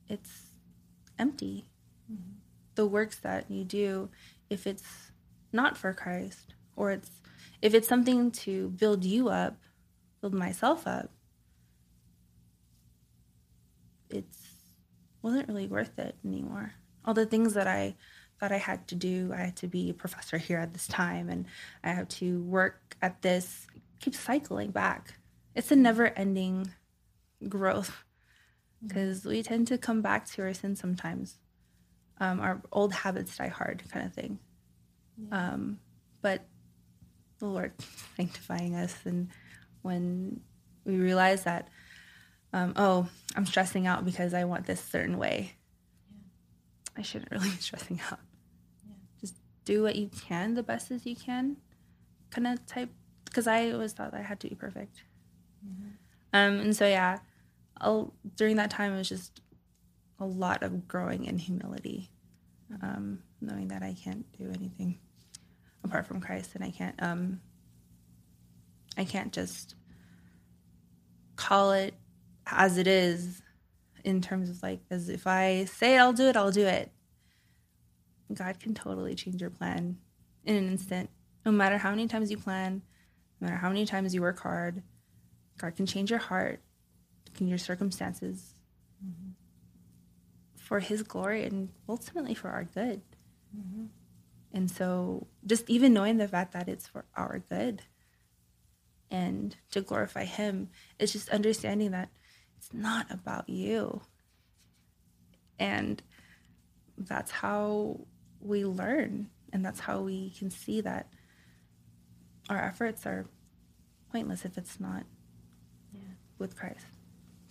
it's 0.08 0.48
empty. 1.20 1.66
Mm-hmm. 2.12 2.32
The 2.74 2.84
works 2.84 3.14
that 3.18 3.48
you 3.48 3.62
do, 3.62 4.08
if 4.50 4.66
it's 4.66 5.12
not 5.52 5.78
for 5.78 5.94
Christ, 5.94 6.54
or 6.74 6.90
it's 6.90 7.12
if 7.60 7.74
it's 7.74 7.86
something 7.86 8.32
to 8.32 8.70
build 8.70 9.04
you 9.04 9.28
up, 9.28 9.56
build 10.20 10.34
myself 10.34 10.84
up, 10.88 11.10
it's 14.10 14.48
wasn't 15.22 15.46
really 15.46 15.68
worth 15.68 15.96
it 16.00 16.16
anymore. 16.26 16.72
All 17.04 17.14
the 17.14 17.26
things 17.26 17.54
that 17.54 17.66
I 17.66 17.96
thought 18.38 18.52
I 18.52 18.58
had 18.58 18.88
to 18.88 18.94
do, 18.94 19.32
I 19.32 19.38
had 19.38 19.56
to 19.56 19.68
be 19.68 19.90
a 19.90 19.94
professor 19.94 20.38
here 20.38 20.58
at 20.58 20.72
this 20.72 20.86
time, 20.86 21.28
and 21.28 21.46
I 21.84 21.90
have 21.90 22.08
to 22.08 22.42
work 22.42 22.96
at 23.00 23.22
this, 23.22 23.66
keep 24.00 24.14
cycling 24.14 24.70
back. 24.70 25.14
It's 25.54 25.70
a 25.70 25.76
never 25.76 26.06
ending 26.06 26.72
growth 27.48 28.04
because 28.84 29.24
we 29.24 29.42
tend 29.42 29.68
to 29.68 29.78
come 29.78 30.02
back 30.02 30.28
to 30.30 30.42
our 30.42 30.54
sin 30.54 30.76
sometimes. 30.76 31.38
Um, 32.18 32.40
our 32.40 32.62
old 32.72 32.92
habits 32.92 33.36
die 33.36 33.48
hard, 33.48 33.82
kind 33.90 34.06
of 34.06 34.12
thing. 34.12 34.38
Yeah. 35.16 35.52
Um, 35.52 35.78
but 36.20 36.44
the 37.38 37.46
Lord 37.46 37.72
sanctifying 38.16 38.74
us, 38.74 38.96
and 39.04 39.28
when 39.82 40.40
we 40.84 40.96
realize 40.96 41.44
that, 41.44 41.68
um, 42.52 42.74
oh, 42.76 43.08
I'm 43.34 43.46
stressing 43.46 43.86
out 43.86 44.04
because 44.04 44.34
I 44.34 44.44
want 44.44 44.66
this 44.66 44.80
certain 44.80 45.18
way. 45.18 45.54
I 46.96 47.02
shouldn't 47.02 47.30
really 47.30 47.50
be 47.50 47.56
stressing 47.60 48.00
out. 48.10 48.18
Yeah. 48.86 48.94
Just 49.20 49.36
do 49.64 49.82
what 49.82 49.96
you 49.96 50.08
can 50.08 50.54
the 50.54 50.62
best 50.62 50.90
as 50.90 51.06
you 51.06 51.16
can, 51.16 51.56
kind 52.30 52.46
of 52.46 52.64
type. 52.66 52.90
Because 53.24 53.46
I 53.46 53.70
always 53.70 53.92
thought 53.92 54.12
I 54.12 54.20
had 54.20 54.40
to 54.40 54.48
be 54.48 54.54
perfect. 54.54 55.04
Mm-hmm. 55.66 55.88
Um, 56.34 56.60
and 56.60 56.76
so 56.76 56.86
yeah, 56.86 57.18
I'll, 57.80 58.12
during 58.36 58.56
that 58.56 58.70
time, 58.70 58.92
it 58.92 58.98
was 58.98 59.08
just 59.08 59.40
a 60.20 60.26
lot 60.26 60.62
of 60.62 60.86
growing 60.86 61.24
in 61.24 61.38
humility, 61.38 62.10
um, 62.82 63.20
knowing 63.40 63.68
that 63.68 63.82
I 63.82 63.94
can't 63.94 64.24
do 64.38 64.48
anything 64.48 64.98
apart 65.84 66.06
from 66.06 66.20
Christ, 66.20 66.52
and 66.54 66.62
I 66.62 66.70
can't, 66.70 66.94
um, 67.02 67.40
I 68.96 69.04
can't 69.04 69.32
just 69.32 69.74
call 71.36 71.72
it 71.72 71.94
as 72.46 72.78
it 72.78 72.86
is, 72.86 73.41
in 74.04 74.20
terms 74.20 74.50
of 74.50 74.62
like, 74.62 74.80
as 74.90 75.08
if 75.08 75.26
I 75.26 75.64
say 75.64 75.98
I'll 75.98 76.12
do 76.12 76.28
it, 76.28 76.36
I'll 76.36 76.52
do 76.52 76.66
it. 76.66 76.90
God 78.32 78.58
can 78.60 78.74
totally 78.74 79.14
change 79.14 79.40
your 79.40 79.50
plan 79.50 79.98
in 80.44 80.56
an 80.56 80.68
instant, 80.68 81.10
no 81.44 81.52
matter 81.52 81.78
how 81.78 81.90
many 81.90 82.08
times 82.08 82.30
you 82.30 82.38
plan, 82.38 82.82
no 83.40 83.46
matter 83.46 83.58
how 83.58 83.68
many 83.68 83.84
times 83.84 84.14
you 84.14 84.22
work 84.22 84.40
hard. 84.40 84.82
God 85.58 85.76
can 85.76 85.86
change 85.86 86.10
your 86.10 86.18
heart 86.18 86.60
can 87.34 87.48
your 87.48 87.58
circumstances 87.58 88.54
mm-hmm. 89.04 89.30
for 90.56 90.80
His 90.80 91.02
glory 91.02 91.44
and 91.44 91.70
ultimately 91.88 92.34
for 92.34 92.48
our 92.50 92.64
good. 92.64 93.02
Mm-hmm. 93.56 93.86
And 94.52 94.70
so, 94.70 95.26
just 95.46 95.68
even 95.70 95.94
knowing 95.94 96.18
the 96.18 96.28
fact 96.28 96.52
that 96.52 96.68
it's 96.68 96.86
for 96.86 97.04
our 97.16 97.42
good 97.48 97.82
and 99.10 99.56
to 99.70 99.80
glorify 99.80 100.24
Him, 100.24 100.68
it's 100.98 101.12
just 101.12 101.28
understanding 101.30 101.92
that 101.92 102.10
it's 102.62 102.72
not 102.72 103.10
about 103.10 103.48
you. 103.48 104.00
And 105.58 106.00
that's 106.96 107.32
how 107.32 107.98
we 108.40 108.64
learn, 108.64 109.28
and 109.52 109.64
that's 109.64 109.80
how 109.80 110.00
we 110.02 110.30
can 110.30 110.48
see 110.48 110.80
that 110.80 111.08
our 112.48 112.58
efforts 112.58 113.04
are 113.04 113.26
pointless 114.12 114.44
if 114.44 114.56
it's 114.56 114.78
not 114.78 115.02
yeah. 115.92 116.00
with 116.38 116.56
Christ. 116.56 116.86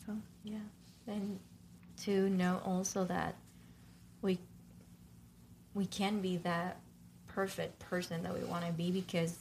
So 0.05 0.15
yeah, 0.45 0.59
and 1.07 1.39
to 2.03 2.29
know 2.29 2.61
also 2.63 3.03
that 3.05 3.35
we 4.21 4.39
we 5.73 5.85
can 5.85 6.21
be 6.21 6.37
that 6.37 6.79
perfect 7.27 7.79
person 7.79 8.23
that 8.23 8.33
we 8.33 8.45
want 8.45 8.65
to 8.65 8.71
be 8.71 8.91
because 8.91 9.37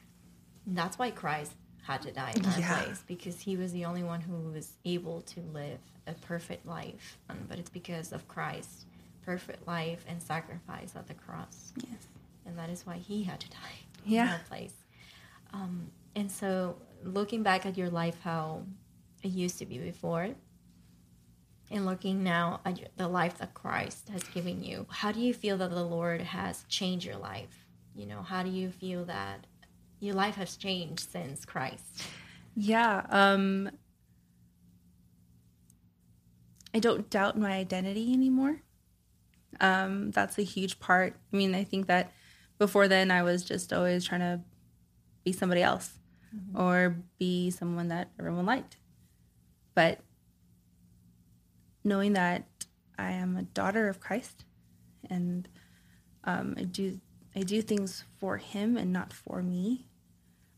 that's 0.66 0.98
why 0.98 1.10
Christ 1.10 1.52
had 1.86 2.02
to 2.02 2.12
die 2.12 2.32
in 2.36 2.44
our 2.46 2.58
yeah. 2.58 2.82
place 2.82 3.02
because 3.06 3.40
he 3.40 3.56
was 3.56 3.72
the 3.72 3.84
only 3.84 4.02
one 4.02 4.20
who 4.20 4.36
was 4.50 4.72
able 4.84 5.20
to 5.22 5.40
live 5.52 5.78
a 6.06 6.14
perfect 6.14 6.66
life. 6.66 7.18
Um, 7.28 7.38
but 7.48 7.58
it's 7.58 7.70
because 7.70 8.12
of 8.12 8.26
Christ, 8.28 8.86
perfect 9.24 9.66
life 9.66 10.04
and 10.08 10.22
sacrifice 10.22 10.94
at 10.96 11.06
the 11.06 11.14
cross. 11.14 11.72
Yes. 11.76 12.06
And 12.46 12.58
that 12.58 12.70
is 12.70 12.86
why 12.86 12.96
he 12.96 13.22
had 13.22 13.40
to 13.40 13.50
die 13.50 13.78
yeah. 14.04 14.24
in 14.24 14.32
our 14.32 14.40
place. 14.48 14.74
Um, 15.52 15.90
and 16.16 16.30
so 16.30 16.76
looking 17.02 17.42
back 17.42 17.66
at 17.66 17.76
your 17.76 17.90
life, 17.90 18.16
how 18.22 18.62
it 19.22 19.28
used 19.28 19.58
to 19.58 19.66
be 19.66 19.78
before 19.78 20.28
And 21.70 21.86
looking 21.86 22.22
now 22.22 22.60
at 22.64 22.78
the 22.96 23.08
life 23.08 23.38
that 23.38 23.54
Christ 23.54 24.08
has 24.10 24.22
given 24.24 24.62
you, 24.62 24.86
how 24.90 25.12
do 25.12 25.20
you 25.20 25.32
feel 25.34 25.56
that 25.58 25.70
the 25.70 25.82
Lord 25.82 26.20
has 26.20 26.64
changed 26.68 27.06
your 27.06 27.16
life? 27.16 27.66
You 27.94 28.06
know, 28.06 28.22
how 28.22 28.42
do 28.42 28.50
you 28.50 28.70
feel 28.70 29.04
that 29.06 29.46
your 30.04 30.14
life 30.14 30.34
has 30.36 30.56
changed 30.56 31.10
since 31.10 31.44
Christ? 31.44 32.04
Yeah. 32.54 33.04
Um, 33.08 33.70
I 36.74 36.78
don't 36.78 37.08
doubt 37.10 37.38
my 37.38 37.52
identity 37.52 38.12
anymore. 38.12 38.60
Um, 39.60 40.10
that's 40.10 40.38
a 40.38 40.42
huge 40.42 40.80
part. 40.80 41.16
I 41.32 41.36
mean, 41.36 41.54
I 41.54 41.64
think 41.64 41.86
that 41.86 42.12
before 42.58 42.88
then 42.88 43.10
I 43.10 43.22
was 43.22 43.44
just 43.44 43.72
always 43.72 44.04
trying 44.04 44.20
to 44.20 44.40
be 45.24 45.32
somebody 45.32 45.62
else 45.62 45.98
mm-hmm. 46.34 46.60
or 46.60 46.96
be 47.18 47.50
someone 47.50 47.88
that 47.88 48.10
everyone 48.18 48.46
liked. 48.46 48.76
But 49.74 50.00
knowing 51.82 52.14
that 52.14 52.46
I 52.98 53.12
am 53.12 53.36
a 53.36 53.42
daughter 53.42 53.88
of 53.88 54.00
Christ 54.00 54.44
and 55.08 55.48
um, 56.24 56.54
I 56.58 56.62
do 56.64 57.00
I 57.36 57.40
do 57.40 57.62
things 57.62 58.04
for 58.18 58.36
him 58.36 58.76
and 58.76 58.92
not 58.92 59.12
for 59.12 59.42
me. 59.42 59.86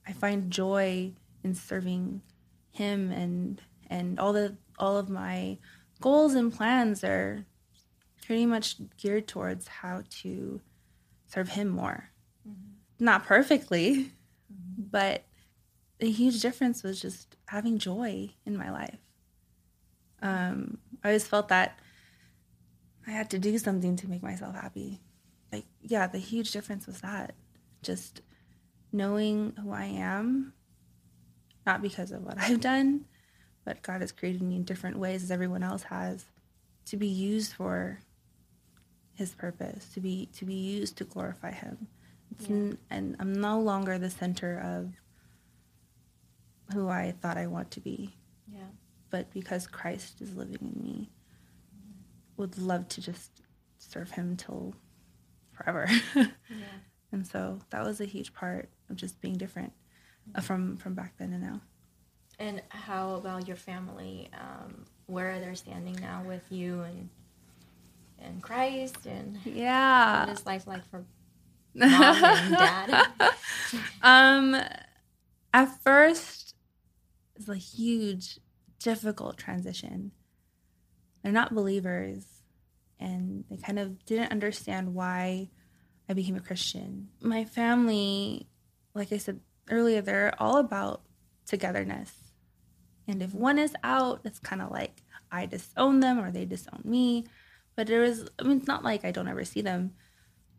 I 0.07 0.13
find 0.13 0.51
joy 0.51 1.13
in 1.43 1.55
serving 1.55 2.23
him 2.71 3.11
and 3.11 3.61
and 3.89 4.19
all 4.19 4.33
the 4.33 4.57
all 4.79 4.97
of 4.97 5.09
my 5.09 5.59
goals 6.01 6.35
and 6.35 6.53
plans 6.53 7.03
are 7.03 7.45
pretty 8.27 8.47
much 8.47 8.77
geared 8.97 9.27
towards 9.27 9.69
how 9.69 10.03
to 10.11 10.61
serve 11.27 11.51
him 11.51 11.69
more. 11.69 12.11
Mm-hmm. 12.47 13.05
Not 13.05 13.25
perfectly, 13.25 14.13
mm-hmm. 14.53 14.83
but 14.91 15.25
the 15.99 16.11
huge 16.11 16.41
difference 16.41 16.83
was 16.83 17.01
just 17.01 17.37
having 17.47 17.79
joy 17.79 18.31
in 18.45 18.57
my 18.57 18.71
life. 18.71 18.99
Um, 20.23 20.79
I 21.03 21.09
always 21.09 21.27
felt 21.27 21.49
that 21.49 21.79
I 23.07 23.13
had 23.13 23.31
to 23.31 23.39
do 23.39 23.57
something 23.59 23.97
to 23.97 24.09
make 24.09 24.23
myself 24.23 24.55
happy. 24.55 25.01
Like, 25.53 25.67
yeah, 25.81 26.07
the 26.07 26.19
huge 26.19 26.51
difference 26.51 26.87
was 26.87 27.01
that 27.01 27.35
just 27.83 28.21
knowing 28.97 29.53
who 29.63 29.73
I 29.73 29.85
am, 29.85 30.53
not 31.67 31.83
because 31.83 32.11
of 32.13 32.23
what 32.23 32.39
I've 32.41 32.61
done, 32.61 33.05
but 33.65 33.83
God 33.83 34.01
has 34.01 34.13
created 34.13 34.43
me 34.43 34.57
in 34.57 34.65
different 34.65 34.99
ways 34.99 35.23
as 35.23 35.31
everyone 35.31 35.63
else 35.63 35.85
has 35.85 36.25
to 36.87 36.97
be 36.97 37.09
used 37.09 37.53
for 37.53 38.01
his 39.15 39.35
purpose, 39.35 39.89
to 39.95 40.01
be 40.01 40.29
to 40.37 40.45
be 40.45 40.55
used 40.55 40.97
to 40.99 41.05
glorify 41.05 41.51
him. 41.51 41.89
Yeah. 42.41 42.49
N- 42.49 42.79
and 42.91 43.17
I'm 43.19 43.33
no 43.33 43.61
longer 43.61 43.99
the 43.99 44.11
center 44.11 44.59
of 44.59 44.93
who 46.75 46.89
I 46.89 47.15
thought 47.21 47.39
I 47.39 47.47
want 47.47 47.71
to 47.73 47.81
be. 47.81 48.17
Yeah. 48.53 48.61
But 49.11 49.33
because 49.33 49.67
Christ 49.67 50.21
is 50.21 50.35
living 50.35 50.59
in 50.61 50.83
me, 50.83 51.11
would 52.37 52.59
love 52.59 52.89
to 52.89 53.01
just 53.01 53.31
serve 53.79 54.11
him 54.11 54.37
till 54.37 54.75
forever. 55.53 55.89
yeah. 56.15 56.25
And 57.17 57.27
so 57.27 57.59
that 57.71 57.83
was 57.83 57.99
a 58.03 58.05
huge 58.05 58.35
part 58.35 58.69
of 58.91 58.97
just 58.97 59.23
being 59.23 59.39
different 59.39 59.73
uh, 60.35 60.43
from 60.43 60.77
from 60.77 60.93
back 60.93 61.15
then 61.17 61.33
and 61.33 61.43
now. 61.43 61.63
And 62.39 62.63
how 62.69 63.15
about 63.15 63.49
your 63.49 63.57
family? 63.57 64.29
Um, 64.35 64.85
where 65.07 65.33
are 65.33 65.41
they 65.41 65.55
standing 65.55 65.95
now 65.95 66.23
with 66.27 66.43
you 66.51 66.83
and 66.83 67.09
and 68.19 68.43
Christ 68.43 69.07
and 69.07 69.39
yeah, 69.47 70.27
what 70.27 70.39
is 70.39 70.45
life 70.45 70.67
like 70.67 70.87
for 70.91 71.07
mom 71.75 72.23
and 72.23 72.55
dad? 72.55 73.07
um, 74.03 74.55
at 75.55 75.83
first, 75.83 76.55
it's 77.35 77.49
a 77.49 77.57
huge, 77.57 78.41
difficult 78.79 79.39
transition. 79.39 80.13
They're 81.23 81.33
not 81.33 81.55
believers, 81.55 82.27
and 83.01 83.45
they 83.49 83.57
kind 83.57 83.79
of 83.79 84.05
didn't 84.05 84.33
understand 84.33 84.95
why 84.95 85.49
I 86.09 86.13
became 86.13 86.37
a 86.37 86.41
Christian. 86.41 87.09
My 87.21 87.45
family, 87.45 88.47
like 88.95 89.13
I 89.13 89.19
said 89.19 89.41
earlier, 89.71 90.01
they're 90.01 90.35
all 90.39 90.59
about 90.59 91.03
togetherness. 91.47 92.13
And 93.09 93.23
if 93.23 93.35
one 93.35 93.59
is 93.59 93.75
out, 93.83 94.21
it's 94.25 94.39
kind 94.39 94.63
of 94.63 94.71
like 94.71 95.03
I 95.31 95.47
disown 95.47 96.01
them 96.01 96.19
or 96.19 96.31
they 96.31 96.45
disown 96.45 96.83
me. 96.85 97.27
But 97.75 97.91
it 97.91 97.99
was, 97.99 98.29
I 98.39 98.45
mean, 98.45 98.59
it's 98.59 98.67
not 98.67 98.85
like 98.85 99.05
I 99.05 99.11
don't 99.11 99.29
ever 99.29 99.45
see 99.45 99.61
them. 99.61 99.93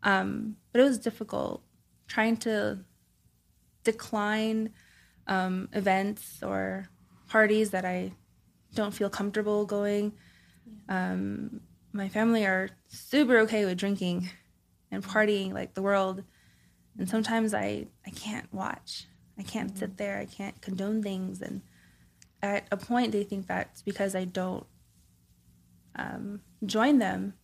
Um, 0.02 0.56
but 0.72 0.80
it 0.80 0.84
was 0.84 0.98
difficult 0.98 1.62
trying 2.06 2.36
to 2.38 2.78
decline 3.84 4.70
um, 5.26 5.68
events 5.72 6.42
or 6.42 6.88
parties 7.28 7.70
that 7.70 7.84
I 7.84 8.12
don't 8.74 8.94
feel 8.94 9.10
comfortable 9.10 9.66
going. 9.66 10.12
Um, 10.88 11.60
my 11.92 12.08
family 12.08 12.44
are 12.44 12.70
super 12.88 13.38
okay 13.38 13.64
with 13.64 13.78
drinking 13.78 14.30
and 14.90 15.04
partying 15.04 15.52
like 15.52 15.74
the 15.74 15.82
world. 15.82 16.24
And 16.98 17.08
sometimes 17.08 17.54
I, 17.54 17.86
I 18.06 18.10
can't 18.10 18.52
watch. 18.52 19.06
I 19.38 19.42
can't 19.42 19.68
mm-hmm. 19.70 19.78
sit 19.78 19.96
there. 19.96 20.18
I 20.18 20.24
can't 20.24 20.60
condone 20.60 21.02
things. 21.02 21.40
And 21.40 21.62
at 22.42 22.66
a 22.70 22.76
point, 22.76 23.12
they 23.12 23.24
think 23.24 23.46
that's 23.46 23.82
because 23.82 24.14
I 24.14 24.24
don't 24.24 24.66
um, 25.98 26.40
join 26.64 26.98
them, 26.98 27.34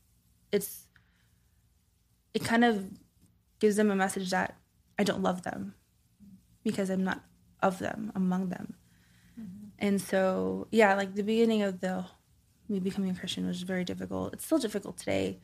it's 0.52 0.86
it 2.32 2.44
kind 2.44 2.64
of 2.64 2.86
gives 3.60 3.76
them 3.76 3.90
a 3.90 3.96
message 3.96 4.30
that 4.30 4.56
I 4.98 5.04
don't 5.04 5.22
love 5.22 5.42
them 5.42 5.74
because 6.62 6.90
I'm 6.90 7.04
not 7.04 7.22
of 7.62 7.78
them, 7.78 8.12
among 8.14 8.48
them. 8.48 8.74
Mm-hmm. 9.40 9.66
And 9.78 10.00
so, 10.00 10.68
yeah, 10.70 10.94
like 10.94 11.14
the 11.14 11.22
beginning 11.22 11.62
of 11.62 11.80
the 11.80 12.04
me 12.68 12.80
becoming 12.80 13.10
a 13.10 13.14
Christian 13.14 13.46
was 13.46 13.62
very 13.62 13.84
difficult. 13.84 14.32
It's 14.32 14.46
still 14.46 14.58
difficult 14.58 14.96
today. 14.96 15.38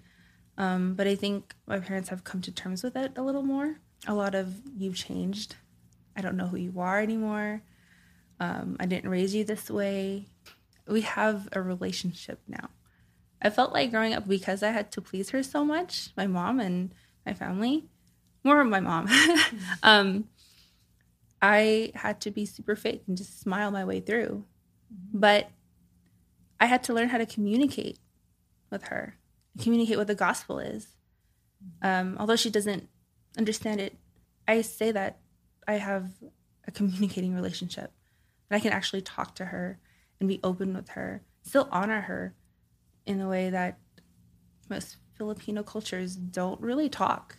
Um, 0.60 0.92
but 0.92 1.06
I 1.06 1.14
think 1.14 1.54
my 1.66 1.78
parents 1.78 2.10
have 2.10 2.22
come 2.22 2.42
to 2.42 2.52
terms 2.52 2.82
with 2.82 2.94
it 2.94 3.12
a 3.16 3.22
little 3.22 3.42
more. 3.42 3.76
A 4.06 4.12
lot 4.12 4.34
of 4.34 4.60
you've 4.76 4.94
changed. 4.94 5.56
I 6.14 6.20
don't 6.20 6.36
know 6.36 6.48
who 6.48 6.58
you 6.58 6.78
are 6.78 7.00
anymore. 7.00 7.62
Um, 8.38 8.76
I 8.78 8.84
didn't 8.84 9.08
raise 9.08 9.34
you 9.34 9.42
this 9.42 9.70
way. 9.70 10.26
We 10.86 11.00
have 11.00 11.48
a 11.52 11.62
relationship 11.62 12.40
now. 12.46 12.68
I 13.40 13.48
felt 13.48 13.72
like 13.72 13.90
growing 13.90 14.12
up 14.12 14.28
because 14.28 14.62
I 14.62 14.70
had 14.70 14.92
to 14.92 15.00
please 15.00 15.30
her 15.30 15.42
so 15.42 15.64
much, 15.64 16.10
my 16.14 16.26
mom 16.26 16.60
and 16.60 16.92
my 17.24 17.32
family, 17.32 17.86
more 18.44 18.60
of 18.60 18.68
my 18.68 18.80
mom. 18.80 19.08
um, 19.82 20.28
I 21.40 21.90
had 21.94 22.20
to 22.20 22.30
be 22.30 22.44
super 22.44 22.76
fake 22.76 23.04
and 23.06 23.16
just 23.16 23.40
smile 23.40 23.70
my 23.70 23.86
way 23.86 24.00
through. 24.00 24.44
But 25.10 25.48
I 26.60 26.66
had 26.66 26.82
to 26.84 26.92
learn 26.92 27.08
how 27.08 27.16
to 27.16 27.24
communicate 27.24 27.98
with 28.70 28.84
her, 28.88 29.16
communicate 29.58 29.98
what 29.98 30.06
the 30.06 30.14
gospel 30.14 30.58
is. 30.58 30.88
Um, 31.82 32.16
although 32.18 32.36
she 32.36 32.50
doesn't 32.50 32.88
understand 33.36 33.80
it, 33.80 33.96
I 34.46 34.62
say 34.62 34.92
that 34.92 35.18
I 35.66 35.74
have 35.74 36.10
a 36.66 36.70
communicating 36.70 37.34
relationship. 37.34 37.92
And 38.48 38.56
I 38.56 38.60
can 38.60 38.72
actually 38.72 39.02
talk 39.02 39.34
to 39.36 39.46
her 39.46 39.78
and 40.18 40.28
be 40.28 40.40
open 40.42 40.74
with 40.74 40.90
her, 40.90 41.22
still 41.42 41.68
honor 41.70 42.02
her, 42.02 42.34
in 43.06 43.18
the 43.18 43.28
way 43.28 43.50
that 43.50 43.78
most 44.68 44.96
Filipino 45.16 45.62
cultures 45.62 46.16
don't 46.16 46.60
really 46.60 46.88
talk. 46.88 47.38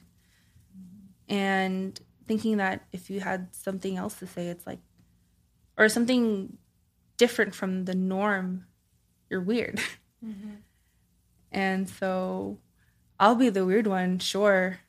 And 1.27 1.99
thinking 2.27 2.57
that 2.57 2.85
if 2.91 3.09
you 3.09 3.19
had 3.19 3.53
something 3.55 3.97
else 3.97 4.15
to 4.19 4.27
say, 4.27 4.47
it's 4.47 4.67
like, 4.67 4.79
or 5.77 5.89
something 5.89 6.57
different 7.17 7.55
from 7.55 7.85
the 7.85 7.95
norm, 7.95 8.65
you're 9.29 9.41
weird. 9.41 9.79
Mm-hmm. 10.23 10.51
And 11.51 11.89
so 11.89 12.59
I'll 13.19 13.35
be 13.35 13.49
the 13.49 13.65
weird 13.65 13.87
one, 13.87 14.19
sure, 14.19 14.79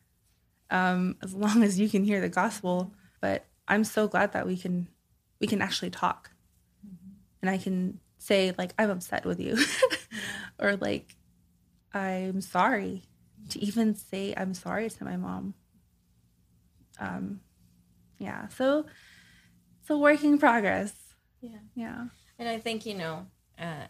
um, 0.71 1.17
as 1.23 1.35
long 1.35 1.63
as 1.63 1.79
you 1.79 1.89
can 1.89 2.05
hear 2.05 2.21
the 2.21 2.29
gospel. 2.29 2.93
But 3.21 3.45
I'm 3.69 3.85
so 3.85 4.09
glad 4.09 4.33
that 4.33 4.47
we 4.47 4.57
can 4.57 4.89
we 5.41 5.47
can 5.47 5.61
actually 5.61 5.91
talk, 5.91 6.31
mm-hmm. 6.87 7.15
and 7.41 7.51
I 7.51 7.59
can 7.59 7.99
say 8.19 8.55
like 8.57 8.75
I'm 8.79 8.91
upset 8.91 9.25
with 9.25 9.41
you, 9.41 9.59
or 10.59 10.77
like 10.77 11.17
I'm 11.93 12.41
sorry. 12.41 13.03
To 13.51 13.59
even 13.59 13.97
say 13.97 14.33
I'm 14.37 14.55
sorry 14.55 14.89
to 14.89 15.05
my 15.05 15.17
mom. 15.17 15.55
Um, 16.99 17.41
yeah. 18.19 18.49
So 18.49 18.87
it's 19.81 19.91
a 19.91 19.99
working 19.99 20.39
progress. 20.39 20.95
Yeah. 21.41 21.59
Yeah. 21.75 22.05
And 22.39 22.49
I 22.49 22.59
think 22.59 22.87
you 22.87 22.95
know, 22.95 23.27
uh, 23.59 23.87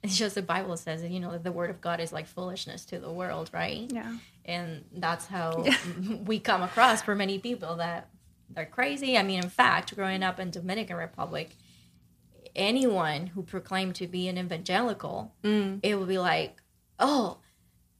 it's 0.02 0.16
just 0.16 0.34
the 0.34 0.42
Bible 0.42 0.76
says 0.76 1.02
that 1.02 1.10
you 1.10 1.20
know 1.20 1.32
that 1.32 1.44
the 1.44 1.52
word 1.52 1.70
of 1.70 1.80
God 1.80 2.00
is 2.00 2.12
like 2.12 2.26
foolishness 2.26 2.84
to 2.86 2.98
the 2.98 3.12
world, 3.12 3.50
right? 3.52 3.90
Yeah. 3.92 4.16
And 4.44 4.84
that's 4.92 5.26
how 5.26 5.64
yeah. 5.64 5.76
we 6.24 6.40
come 6.40 6.62
across 6.62 7.02
for 7.02 7.14
many 7.14 7.38
people 7.38 7.76
that 7.76 8.08
they're 8.48 8.66
crazy. 8.66 9.16
I 9.16 9.22
mean, 9.22 9.42
in 9.42 9.50
fact, 9.50 9.94
growing 9.94 10.22
up 10.22 10.40
in 10.40 10.50
Dominican 10.50 10.96
Republic, 10.96 11.50
anyone 12.56 13.28
who 13.28 13.42
proclaimed 13.42 13.94
to 13.96 14.06
be 14.06 14.26
an 14.28 14.38
evangelical, 14.38 15.34
mm. 15.44 15.80
it 15.82 15.98
would 15.98 16.08
be 16.08 16.18
like, 16.18 16.62
oh, 16.98 17.38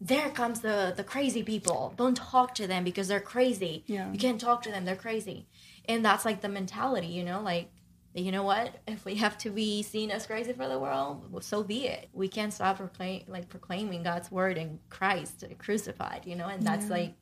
there 0.00 0.30
comes 0.30 0.60
the 0.60 0.94
the 0.96 1.04
crazy 1.04 1.42
people. 1.42 1.92
Don't 1.96 2.16
talk 2.16 2.54
to 2.54 2.66
them 2.66 2.84
because 2.84 3.08
they're 3.08 3.20
crazy. 3.20 3.84
Yeah. 3.86 4.10
You 4.10 4.18
can't 4.18 4.40
talk 4.40 4.62
to 4.62 4.70
them; 4.70 4.86
they're 4.86 4.96
crazy. 4.96 5.46
And 5.86 6.04
that's 6.04 6.24
like 6.24 6.40
the 6.40 6.48
mentality, 6.48 7.08
you 7.08 7.24
know, 7.24 7.42
like 7.42 7.70
you 8.14 8.32
know 8.32 8.42
what? 8.42 8.74
If 8.88 9.04
we 9.04 9.14
have 9.16 9.38
to 9.38 9.50
be 9.50 9.82
seen 9.82 10.10
as 10.10 10.26
crazy 10.26 10.52
for 10.52 10.68
the 10.68 10.78
world, 10.78 11.44
so 11.44 11.62
be 11.62 11.86
it. 11.86 12.08
We 12.12 12.28
can't 12.28 12.52
stop 12.52 12.78
proclaim, 12.78 13.22
like 13.28 13.48
proclaiming 13.48 14.02
God's 14.02 14.30
word 14.32 14.58
and 14.58 14.80
Christ 14.88 15.44
crucified, 15.58 16.26
you 16.26 16.34
know, 16.34 16.46
and 16.46 16.62
that's 16.62 16.86
yeah. 16.86 16.92
like 16.92 17.14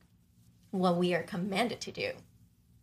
what 0.70 0.96
we 0.96 1.14
are 1.14 1.22
commanded 1.22 1.80
to 1.82 1.92
do, 1.92 2.12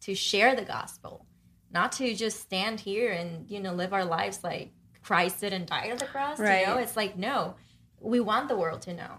to 0.01 0.13
share 0.13 0.55
the 0.55 0.63
gospel, 0.63 1.25
not 1.71 1.91
to 1.93 2.13
just 2.13 2.41
stand 2.41 2.79
here 2.79 3.11
and 3.11 3.49
you 3.49 3.59
know 3.59 3.73
live 3.73 3.91
our 3.91 4.05
lives 4.05 4.43
like 4.43 4.71
Christ 5.03 5.41
didn't 5.41 5.67
die 5.67 5.89
on 5.89 5.97
the 5.97 6.05
cross. 6.05 6.39
Right. 6.39 6.61
You 6.61 6.67
know, 6.67 6.77
it's 6.77 6.95
like 6.95 7.17
no, 7.17 7.55
we 7.99 8.19
want 8.19 8.49
the 8.49 8.55
world 8.55 8.83
to 8.83 8.93
know 8.93 9.17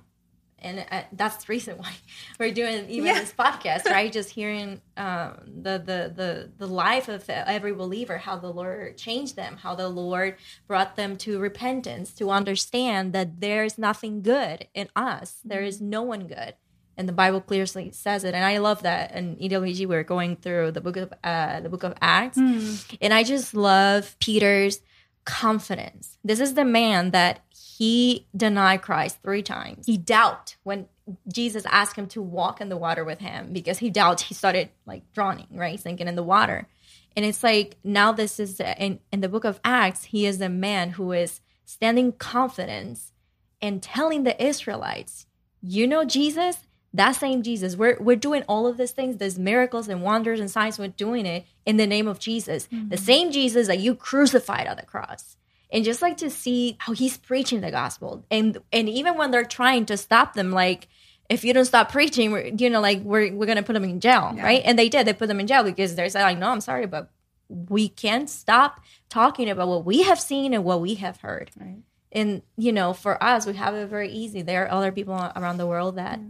and 0.59 0.85
uh, 0.91 1.03
that's 1.13 1.45
the 1.45 1.51
reason 1.51 1.77
why 1.77 1.93
we're 2.41 2.53
doing 2.53 2.89
even 2.89 3.07
yeah. 3.07 3.21
this 3.21 3.33
podcast 3.33 3.85
right? 3.87 4.13
Just 4.13 4.31
hearing 4.31 4.81
um, 4.97 5.39
the, 5.47 5.79
the 5.79 6.13
the 6.15 6.51
the 6.57 6.67
life 6.67 7.09
of 7.09 7.29
every 7.29 7.73
believer 7.73 8.19
how 8.19 8.37
the 8.37 8.51
lord 8.51 8.97
changed 8.97 9.37
them 9.37 9.57
how 9.57 9.75
the 9.75 9.89
lord 9.89 10.37
brought 10.67 10.97
them 10.97 11.17
to 11.19 11.39
repentance 11.39 12.13
to 12.15 12.31
understand 12.31 13.13
that 13.13 13.41
there's 13.41 13.79
nothing 13.79 14.23
good 14.23 14.69
in 14.75 14.89
us. 14.97 15.37
There 15.45 15.63
is 15.63 15.81
no 15.81 16.03
one 16.03 16.27
good. 16.27 16.55
And 16.99 17.07
the 17.07 17.13
bible 17.13 17.43
clearly 17.43 17.91
says 17.91 18.25
it. 18.25 18.35
And 18.35 18.45
i 18.45 18.59
love 18.59 18.83
that. 18.83 19.13
And 19.13 19.37
ewg 19.39 19.79
we 19.79 19.87
we're 19.87 20.05
going 20.05 20.37
through 20.37 20.73
the 20.73 20.81
book 20.81 20.97
of 20.97 21.13
uh, 21.23 21.61
the 21.61 21.69
book 21.69 21.85
of 21.85 21.95
acts. 22.01 22.39
Mm. 22.39 22.97
and 23.01 23.13
i 23.13 23.23
just 23.23 23.55
love 23.55 24.17
peter's 24.19 24.81
confidence. 25.27 26.17
This 26.25 26.41
is 26.41 26.55
the 26.55 26.65
man 26.65 27.11
that 27.11 27.45
he 27.77 28.27
denied 28.35 28.81
Christ 28.81 29.19
three 29.23 29.43
times. 29.43 29.85
He 29.85 29.99
doubt 29.99 30.57
when 30.63 30.89
Jesus 31.31 31.67
asked 31.67 31.97
him 31.97 32.07
to 32.09 32.23
walk 32.23 32.63
in 32.63 32.71
the 32.71 32.77
water 32.77 33.05
with 33.05 33.19
him 33.19 33.53
because 33.53 33.79
he 33.79 33.91
doubts 33.91 34.23
he 34.23 34.35
started 34.35 34.71
like 34.87 35.03
drowning, 35.13 35.49
right? 35.51 35.79
Sinking 35.79 36.09
in 36.09 36.17
the 36.17 36.23
water. 36.23 36.69
And 37.15 37.25
it's 37.27 37.43
like 37.43 37.77
now 37.85 38.13
this 38.13 38.41
is 38.41 38.61
in, 38.61 39.01
in 39.13 39.21
the 39.21 39.29
book 39.29 39.45
of 39.45 39.61
Acts, 39.63 40.05
he 40.05 40.25
is 40.25 40.41
a 40.41 40.49
man 40.49 40.91
who 40.91 41.13
is 41.13 41.41
standing 41.67 42.13
confidence 42.13 43.13
and 43.61 43.83
telling 43.83 44.23
the 44.23 44.43
Israelites, 44.43 45.27
you 45.61 45.87
know 45.87 46.05
Jesus, 46.05 46.67
that 46.95 47.13
same 47.13 47.43
Jesus. 47.43 47.77
We're 47.77 47.99
we're 48.01 48.17
doing 48.17 48.43
all 48.49 48.67
of 48.67 48.79
these 48.79 48.93
things, 48.93 49.19
these 49.19 49.39
miracles 49.39 49.87
and 49.89 50.03
wonders 50.03 50.41
and 50.41 50.51
signs. 50.51 50.79
We're 50.79 50.89
doing 50.89 51.27
it 51.27 51.45
in 51.67 51.77
the 51.77 51.87
name 51.87 52.09
of 52.09 52.21
Jesus, 52.21 52.69
mm-hmm. 52.69 52.89
the 52.89 52.97
same 52.97 53.33
Jesus 53.33 53.67
that 53.67 53.81
you 53.81 53.95
crucified 53.95 54.67
on 54.67 54.79
the 54.79 54.83
cross 54.83 55.36
and 55.73 55.85
just 55.85 56.03
like 56.03 56.17
to 56.19 56.31
see 56.31 56.77
how 56.79 56.93
he's 56.93 57.17
preaching 57.17 57.61
the 57.61 57.71
gospel. 57.71 58.25
And 58.31 58.59
and 58.73 58.89
even 58.89 59.17
when 59.17 59.31
they're 59.31 59.45
trying 59.45 59.87
to 59.87 59.97
stop 59.97 60.35
them 60.35 60.53
like 60.53 60.89
if 61.29 61.45
you 61.45 61.53
don't 61.53 61.65
stop 61.65 61.91
preaching 61.91 62.31
we're, 62.31 62.47
you 62.47 62.71
know 62.71 62.81
like 62.81 63.01
we're, 63.03 63.33
we're 63.33 63.47
gonna 63.47 63.63
put 63.63 63.73
them 63.73 63.85
in 63.85 64.01
jail 64.01 64.33
yeah. 64.37 64.45
right? 64.45 64.63
And 64.65 64.79
they 64.79 64.89
did. 64.89 65.07
They 65.07 65.13
put 65.13 65.29
them 65.29 65.41
in 65.41 65.47
jail 65.47 65.65
because 65.65 65.95
they're 65.95 66.09
saying 66.09 66.25
like 66.25 66.39
no 66.39 66.51
i'm 66.51 66.61
sorry 66.61 66.87
but 66.87 67.11
we 67.49 67.89
can't 67.89 68.29
stop 68.29 68.81
talking 69.09 69.49
about 69.49 69.69
what 69.69 69.85
we 69.85 70.03
have 70.03 70.21
seen 70.21 70.53
and 70.53 70.65
what 70.65 70.81
we 70.81 70.95
have 70.97 71.21
heard. 71.21 71.51
Right. 71.57 71.79
and 72.11 72.43
you 72.57 72.73
know 72.73 72.93
for 72.93 73.23
us 73.23 73.47
we 73.47 73.55
have 73.55 73.75
it 73.75 73.89
very 73.89 74.11
easy. 74.11 74.43
There 74.43 74.65
are 74.65 74.71
other 74.71 74.93
people 74.93 75.15
around 75.15 75.59
the 75.59 75.67
world 75.67 75.97
that 75.97 76.21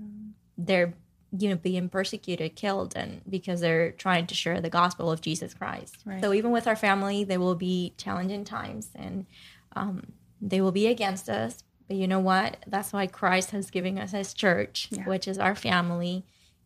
they're 0.58 0.94
you 1.38 1.48
know 1.48 1.56
being 1.56 1.88
persecuted 1.88 2.54
killed 2.54 2.94
and 2.96 3.20
because 3.28 3.60
they're 3.60 3.92
trying 3.92 4.26
to 4.26 4.34
share 4.34 4.60
the 4.60 4.70
gospel 4.70 5.10
of 5.10 5.20
jesus 5.20 5.54
christ. 5.54 5.96
Right. 6.04 6.20
so 6.22 6.32
even 6.32 6.50
with 6.50 6.66
our 6.66 6.76
family 6.76 7.24
there 7.24 7.40
will 7.40 7.54
be 7.54 7.94
challenging 7.96 8.44
times 8.44 8.90
and 8.94 9.26
um, 9.74 10.12
they 10.40 10.60
will 10.60 10.72
be 10.72 10.86
against 10.86 11.28
us. 11.28 11.62
But 11.86 11.98
you 11.98 12.08
know 12.08 12.18
what? 12.20 12.58
That's 12.66 12.92
why 12.92 13.06
christ 13.06 13.50
has 13.50 13.70
given 13.70 13.98
us 13.98 14.12
his 14.12 14.34
church 14.34 14.88
yeah. 14.90 15.04
which 15.04 15.28
is 15.28 15.38
our 15.38 15.54
family 15.54 16.24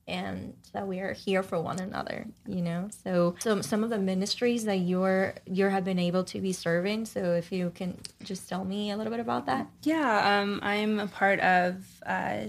and 0.08 0.54
that 0.72 0.88
we 0.88 0.98
are 0.98 1.12
here 1.12 1.42
for 1.42 1.60
one 1.60 1.78
another 1.78 2.26
you 2.46 2.62
know? 2.62 2.88
So 3.04 3.36
so 3.38 3.60
some 3.60 3.84
of 3.84 3.90
the 3.90 3.98
ministries 3.98 4.64
that 4.64 4.78
you're 4.78 5.34
you 5.46 5.66
have 5.66 5.84
been 5.84 5.98
able 5.98 6.24
to 6.24 6.40
be 6.40 6.52
serving 6.52 7.04
so 7.06 7.34
if 7.34 7.52
you 7.52 7.70
can 7.74 7.98
just 8.22 8.48
tell 8.48 8.64
me 8.64 8.90
a 8.90 8.96
little 8.96 9.10
bit 9.10 9.20
about 9.20 9.46
that. 9.46 9.68
Yeah 9.82 10.40
um, 10.40 10.60
i'm 10.62 10.98
a 11.00 11.06
part 11.06 11.40
of 11.40 11.84
uh, 12.06 12.44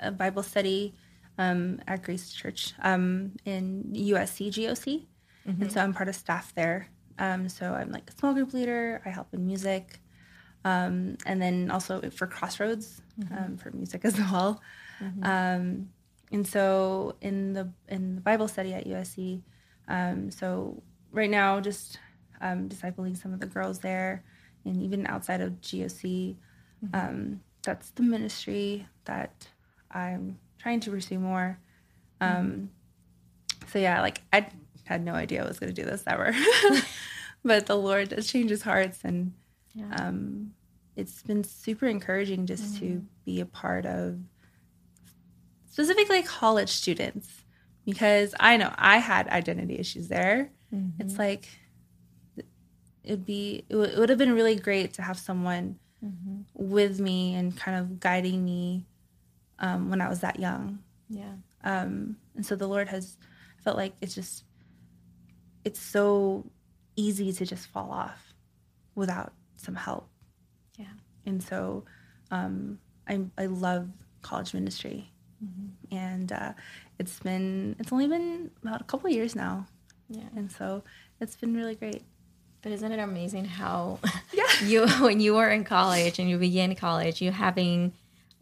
a 0.00 0.10
bible 0.10 0.42
study 0.42 0.94
um, 1.38 1.80
at 1.86 2.02
Grace 2.02 2.32
Church 2.32 2.72
um, 2.82 3.32
in 3.44 3.84
USC 3.94 4.48
GOC. 4.48 5.06
Mm-hmm. 5.46 5.62
And 5.62 5.72
so 5.72 5.80
I'm 5.80 5.92
part 5.92 6.08
of 6.08 6.14
staff 6.14 6.54
there. 6.54 6.88
Um, 7.18 7.48
so 7.48 7.72
I'm 7.72 7.90
like 7.90 8.08
a 8.08 8.12
small 8.12 8.34
group 8.34 8.52
leader. 8.52 9.02
I 9.04 9.10
help 9.10 9.28
in 9.32 9.46
music. 9.46 10.00
Um, 10.64 11.16
and 11.26 11.40
then 11.40 11.70
also 11.70 12.00
for 12.10 12.26
Crossroads 12.26 13.00
mm-hmm. 13.20 13.34
Um, 13.34 13.56
for 13.56 13.70
music 13.70 14.04
as 14.04 14.18
well. 14.18 14.60
Mm-hmm. 15.00 15.24
Um, 15.24 15.90
and 16.32 16.46
so 16.46 17.14
in 17.20 17.52
the 17.52 17.70
in 17.88 18.16
the 18.16 18.20
Bible 18.20 18.48
study 18.48 18.74
at 18.74 18.84
USC, 18.84 19.42
so 20.32 20.82
right 21.12 21.30
now 21.30 21.60
just 21.60 22.00
discipling 22.42 23.16
some 23.16 23.32
of 23.32 23.38
the 23.38 23.46
girls 23.46 23.78
there, 23.78 24.24
and 24.64 24.82
even 24.82 25.06
outside 25.06 25.40
of 25.40 25.60
GOC, 25.60 26.34
mm-hmm. 26.84 27.34
that's 27.62 27.90
the 27.90 28.02
ministry 28.02 28.88
that 29.04 29.46
I'm 29.92 30.40
trying 30.66 30.80
to 30.80 30.90
pursue 30.90 31.20
more. 31.20 31.60
Um, 32.20 32.70
so 33.68 33.78
yeah, 33.78 34.00
like 34.00 34.20
I 34.32 34.48
had 34.82 35.04
no 35.04 35.12
idea 35.12 35.44
I 35.44 35.46
was 35.46 35.60
going 35.60 35.72
to 35.72 35.80
do 35.80 35.88
this 35.88 36.02
ever, 36.08 36.34
but 37.44 37.66
the 37.66 37.76
Lord 37.76 38.08
does 38.08 38.26
change 38.26 38.50
His 38.50 38.62
hearts, 38.62 38.98
and 39.04 39.32
yeah. 39.74 39.94
um, 39.94 40.54
it's 40.96 41.22
been 41.22 41.44
super 41.44 41.86
encouraging 41.86 42.46
just 42.46 42.74
mm-hmm. 42.74 42.86
to 42.86 43.04
be 43.24 43.40
a 43.40 43.46
part 43.46 43.86
of 43.86 44.18
specifically 45.70 46.24
college 46.24 46.70
students 46.70 47.28
because 47.84 48.34
I 48.40 48.56
know 48.56 48.74
I 48.76 48.98
had 48.98 49.28
identity 49.28 49.78
issues 49.78 50.08
there. 50.08 50.50
Mm-hmm. 50.74 51.00
It's 51.00 51.16
like 51.16 51.48
it'd 53.04 53.24
be 53.24 53.64
it, 53.68 53.72
w- 53.72 53.92
it 53.92 53.96
would 54.00 54.08
have 54.08 54.18
been 54.18 54.34
really 54.34 54.56
great 54.56 54.94
to 54.94 55.02
have 55.02 55.16
someone 55.16 55.78
mm-hmm. 56.04 56.40
with 56.54 56.98
me 56.98 57.36
and 57.36 57.56
kind 57.56 57.78
of 57.78 58.00
guiding 58.00 58.44
me 58.44 58.84
um, 59.58 59.90
when 59.90 60.00
I 60.00 60.08
was 60.08 60.20
that 60.20 60.38
young. 60.38 60.78
Yeah. 61.08 61.32
Um, 61.64 62.16
and 62.34 62.44
so 62.44 62.56
the 62.56 62.66
Lord 62.66 62.88
has 62.88 63.16
felt 63.62 63.76
like 63.76 63.94
it's 64.00 64.14
just, 64.14 64.44
it's 65.64 65.80
so 65.80 66.44
easy 66.96 67.32
to 67.32 67.44
just 67.44 67.68
fall 67.68 67.90
off 67.90 68.34
without 68.94 69.32
some 69.56 69.74
help. 69.74 70.08
Yeah. 70.78 70.86
And 71.24 71.42
so 71.42 71.84
um, 72.30 72.78
I, 73.08 73.20
I 73.38 73.46
love 73.46 73.88
college 74.22 74.54
ministry. 74.54 75.10
Mm-hmm. 75.44 75.96
And 75.96 76.32
uh, 76.32 76.52
it's 76.98 77.18
been, 77.20 77.76
it's 77.78 77.92
only 77.92 78.06
been 78.06 78.50
about 78.62 78.80
a 78.80 78.84
couple 78.84 79.10
years 79.10 79.34
now. 79.34 79.66
Yeah. 80.08 80.28
And 80.34 80.50
so 80.50 80.82
it's 81.20 81.36
been 81.36 81.54
really 81.54 81.74
great. 81.74 82.02
But 82.62 82.72
isn't 82.72 82.90
it 82.90 82.98
amazing 82.98 83.44
how 83.44 84.00
yeah. 84.32 84.44
you, 84.64 84.88
when 85.00 85.20
you 85.20 85.34
were 85.34 85.48
in 85.48 85.64
college 85.64 86.18
and 86.18 86.28
you 86.28 86.38
began 86.38 86.74
college, 86.74 87.20
you 87.20 87.30
having 87.30 87.92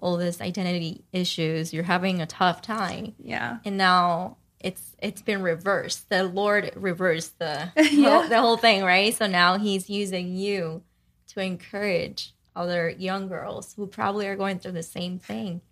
all 0.05 0.19
this 0.19 0.43
identity 0.43 1.03
issues 1.15 1.73
you're 1.73 1.83
having 1.83 2.21
a 2.21 2.27
tough 2.27 2.61
time. 2.61 3.15
Yeah. 3.19 3.57
And 3.65 3.79
now 3.79 4.37
it's 4.61 4.95
it's 4.99 5.23
been 5.23 5.41
reversed. 5.41 6.11
The 6.11 6.25
lord 6.25 6.73
reversed 6.77 7.39
the 7.39 7.73
yeah. 7.77 8.11
whole, 8.11 8.29
the 8.29 8.41
whole 8.41 8.57
thing 8.59 8.85
right? 8.85 9.15
So 9.15 9.27
now 9.27 9.57
he's 9.57 9.89
using 9.89 10.37
you 10.37 10.83
to 11.29 11.41
encourage 11.41 12.35
other 12.55 12.91
young 12.91 13.29
girls 13.29 13.73
who 13.75 13.87
probably 13.87 14.29
are 14.29 14.37
going 14.37 14.59
through 14.59 14.73
the 14.73 14.83
same 14.83 15.19
thing. 15.19 15.63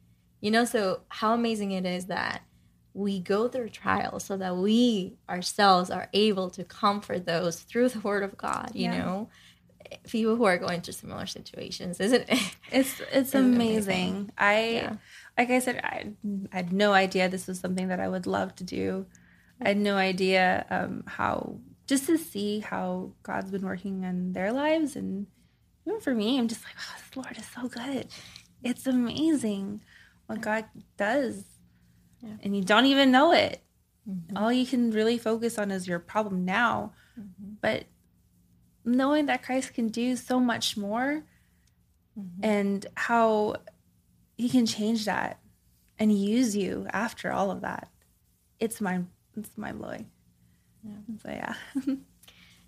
You 0.41 0.51
know 0.51 0.65
so 0.65 1.03
how 1.09 1.35
amazing 1.35 1.73
it 1.73 1.85
is 1.85 2.07
that 2.07 2.43
we 2.95 3.21
go 3.21 3.49
through 3.49 3.69
trials 3.69 4.25
so 4.25 4.39
that 4.39 4.57
we 4.57 5.15
ourselves 5.29 5.91
are 5.91 6.09
able 6.15 6.49
to 6.51 6.65
comfort 6.65 7.27
those 7.27 7.61
through 7.61 7.89
the 7.89 8.01
word 8.01 8.23
of 8.23 8.37
god 8.37 8.71
you 8.75 8.85
yeah. 8.85 8.99
know 8.99 9.31
people 10.09 10.37
who 10.37 10.45
are 10.45 10.59
going 10.59 10.81
through 10.81 10.95
similar 10.95 11.27
situations, 11.27 12.01
isn't 12.01 12.29
it? 12.29 12.57
It's 12.71 13.01
it's 13.13 13.35
amazing. 13.35 14.09
amazing. 14.09 14.33
I 14.39 14.69
yeah. 14.69 14.97
like 15.37 15.51
I 15.51 15.59
said, 15.59 15.81
I, 15.83 16.13
I, 16.53 16.57
had 16.57 16.73
no 16.73 16.93
idea 16.93 17.29
this 17.29 17.47
was 17.47 17.61
something 17.61 17.89
that 17.89 18.01
I 18.01 18.09
would 18.09 18.27
love 18.27 18.55
to 18.57 18.65
do. 18.65 19.07
I 19.61 19.69
had 19.69 19.77
no 19.77 19.97
idea 19.97 20.67
um, 20.71 21.05
how 21.07 21.59
just 21.87 22.07
to 22.07 22.19
see 22.19 22.61
how 22.61 23.13
God's 23.23 23.51
been 23.51 23.67
working 23.67 24.05
in 24.05 24.33
their 24.33 24.53
lives, 24.53 24.97
and 24.97 25.27
even 25.87 26.01
for 26.01 26.15
me, 26.15 26.39
I'm 26.39 26.49
just 26.49 26.65
like, 26.65 26.75
oh, 26.79 26.95
this 26.99 27.17
Lord 27.17 27.39
is 27.39 27.47
so 27.47 27.69
good. 27.69 28.09
It's 28.63 28.87
amazing 28.87 29.83
what 30.27 30.41
God 30.41 30.65
does, 30.97 31.45
yeah. 32.21 32.37
and 32.43 32.57
you 32.57 32.63
don't 32.63 32.87
even 32.87 33.11
know 33.11 33.33
it. 33.33 33.63
Mm-hmm. 34.09 34.37
All 34.37 34.53
you 34.53 34.67
can 34.67 34.91
really 34.91 35.19
focus 35.19 35.59
on 35.59 35.71
is 35.71 35.87
your 35.87 35.99
problem 35.99 36.45
now, 36.45 36.93
mm-hmm. 37.19 37.55
but 37.61 37.85
knowing 38.85 39.27
that 39.27 39.43
Christ 39.43 39.75
can 39.75 39.89
do 39.89 40.17
so 40.17 40.41
much 40.41 40.77
more 40.77 41.25
mm-hmm. 42.19 42.45
and 42.45 42.87
how 42.95 43.57
he 44.37 44.49
can 44.49 44.67
change 44.67 45.05
that 45.05 45.39
and 45.99 46.13
use 46.17 46.57
you 46.57 46.87
after 46.93 47.33
all 47.33 47.51
of 47.51 47.61
that. 47.61 47.89
It's 48.59 48.81
mind 48.81 49.09
it's 49.37 49.57
mind 49.57 49.79
blowing. 49.79 50.11
Yeah. 50.85 51.17
So 51.23 51.29
yeah. 51.31 51.55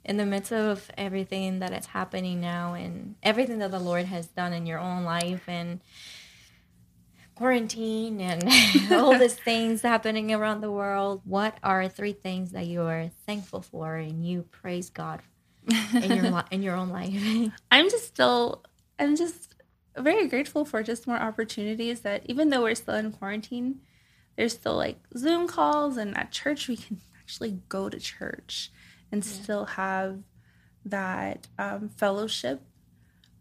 in 0.04 0.16
the 0.16 0.26
midst 0.26 0.52
of 0.52 0.90
everything 0.96 1.60
that 1.60 1.72
is 1.72 1.86
happening 1.86 2.40
now 2.40 2.74
and 2.74 3.16
everything 3.22 3.58
that 3.58 3.70
the 3.70 3.78
Lord 3.78 4.04
has 4.06 4.26
done 4.28 4.52
in 4.52 4.66
your 4.66 4.78
own 4.78 5.04
life 5.04 5.44
and 5.48 5.80
quarantine 7.34 8.20
and 8.20 8.48
all 8.92 9.18
these 9.18 9.34
things 9.34 9.82
happening 9.82 10.32
around 10.32 10.60
the 10.60 10.70
world, 10.70 11.22
what 11.24 11.56
are 11.62 11.88
three 11.88 12.12
things 12.12 12.52
that 12.52 12.66
you 12.66 12.82
are 12.82 13.10
thankful 13.26 13.62
for 13.62 13.96
and 13.96 14.26
you 14.26 14.42
praise 14.42 14.90
God 14.90 15.22
in 15.68 16.12
your 16.12 16.30
li- 16.30 16.42
in 16.50 16.62
your 16.62 16.76
own 16.76 16.90
life? 16.90 17.14
I'm 17.70 17.90
just 17.90 18.06
still, 18.06 18.64
I'm 18.98 19.16
just 19.16 19.54
very 19.96 20.26
grateful 20.28 20.64
for 20.64 20.82
just 20.82 21.06
more 21.06 21.16
opportunities 21.16 22.00
that 22.00 22.22
even 22.26 22.50
though 22.50 22.62
we're 22.62 22.74
still 22.74 22.94
in 22.94 23.12
quarantine, 23.12 23.80
there's 24.36 24.54
still 24.54 24.76
like 24.76 24.98
Zoom 25.16 25.46
calls 25.46 25.96
and 25.96 26.16
at 26.16 26.32
church 26.32 26.68
we 26.68 26.76
can 26.76 27.00
actually 27.20 27.60
go 27.68 27.88
to 27.88 27.98
church 28.00 28.70
and 29.12 29.24
yeah. 29.24 29.32
still 29.32 29.64
have 29.64 30.18
that 30.84 31.46
um, 31.58 31.88
fellowship. 31.88 32.60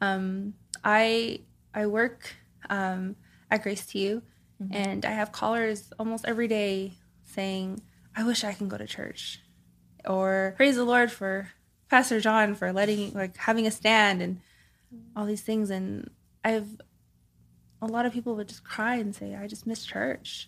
Um, 0.02 0.54
I 0.84 1.42
I 1.74 1.88
work 1.88 2.36
um, 2.70 3.16
at 3.50 3.64
Grace 3.64 3.86
to 3.88 3.98
You, 4.00 4.22
mm-hmm. 4.62 4.74
and 4.74 5.06
I 5.06 5.12
have 5.12 5.32
callers 5.32 5.92
almost 5.98 6.26
every 6.26 6.48
day 6.48 6.94
saying, 7.24 7.82
"I 8.16 8.24
wish 8.24 8.44
I 8.44 8.54
can 8.54 8.68
go 8.68 8.78
to 8.78 8.86
church," 8.86 9.42
or 10.06 10.54
"Praise 10.58 10.76
the 10.76 10.84
Lord 10.84 11.12
for 11.12 11.50
Pastor 11.94 12.20
John 12.20 12.56
for 12.56 12.74
letting 12.74 13.14
like 13.14 13.38
having 13.38 13.68
a 13.68 13.72
stand 13.72 14.24
and 14.24 14.42
all 15.16 15.28
these 15.28 15.44
things." 15.44 15.70
And 15.70 16.10
I've 16.44 16.82
a 17.84 17.86
lot 17.86 18.08
of 18.08 18.14
people 18.14 18.36
would 18.36 18.48
just 18.48 18.64
cry 18.64 18.96
and 18.96 19.14
say, 19.14 19.36
"I 19.36 19.46
just 19.46 19.68
miss 19.68 19.86
church," 19.86 20.48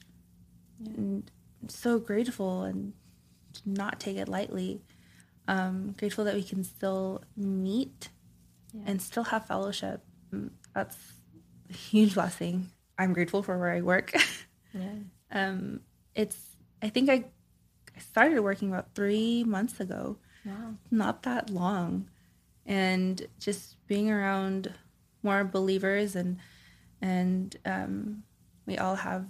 and 0.83 1.29
I'm 1.61 1.69
so 1.69 1.99
grateful 1.99 2.63
and 2.63 2.93
not 3.63 3.99
take 3.99 4.17
it 4.17 4.27
lightly. 4.27 4.81
Um, 5.47 5.93
grateful 5.99 6.25
that 6.25 6.33
we 6.33 6.41
can 6.41 6.63
still 6.63 7.23
meet 7.37 8.09
yeah. 8.73 8.81
and 8.87 8.99
still 8.99 9.25
have 9.25 9.45
fellowship. 9.45 10.01
Mm, 10.33 10.49
that's 10.73 10.97
a 11.69 11.73
huge 11.73 12.15
blessing. 12.15 12.71
I'm 12.97 13.13
grateful 13.13 13.43
for 13.43 13.55
where 13.59 13.71
I 13.71 13.81
work. 13.81 14.13
yeah. 14.73 14.95
Um, 15.31 15.81
it's. 16.15 16.57
I 16.81 16.89
think 16.89 17.11
I, 17.11 17.25
I 17.95 17.99
started 17.99 18.39
working 18.41 18.69
about 18.69 18.95
three 18.95 19.43
months 19.43 19.79
ago. 19.79 20.17
Wow. 20.45 20.75
Not 20.91 21.23
that 21.23 21.49
long, 21.49 22.07
and 22.65 23.27
just 23.39 23.77
being 23.87 24.11
around 24.11 24.73
more 25.23 25.43
believers 25.43 26.15
and 26.15 26.37
and 27.01 27.55
um, 27.65 28.23
we 28.65 28.77
all 28.77 28.95
have 28.95 29.25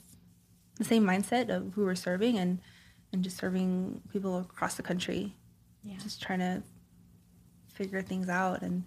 the 0.78 0.84
same 0.84 1.04
mindset 1.04 1.50
of 1.50 1.74
who 1.74 1.86
we're 1.86 1.96
serving 1.96 2.38
and 2.38 2.60
and 3.14 3.24
just 3.24 3.38
serving 3.38 4.02
people 4.12 4.40
across 4.40 4.76
the 4.76 4.84
country. 4.84 5.34
Yeah. 5.84 5.98
Just 6.04 6.22
trying 6.22 6.40
to 6.40 6.64
figure 7.74 8.02
things 8.02 8.30
out 8.30 8.62
and 8.62 8.84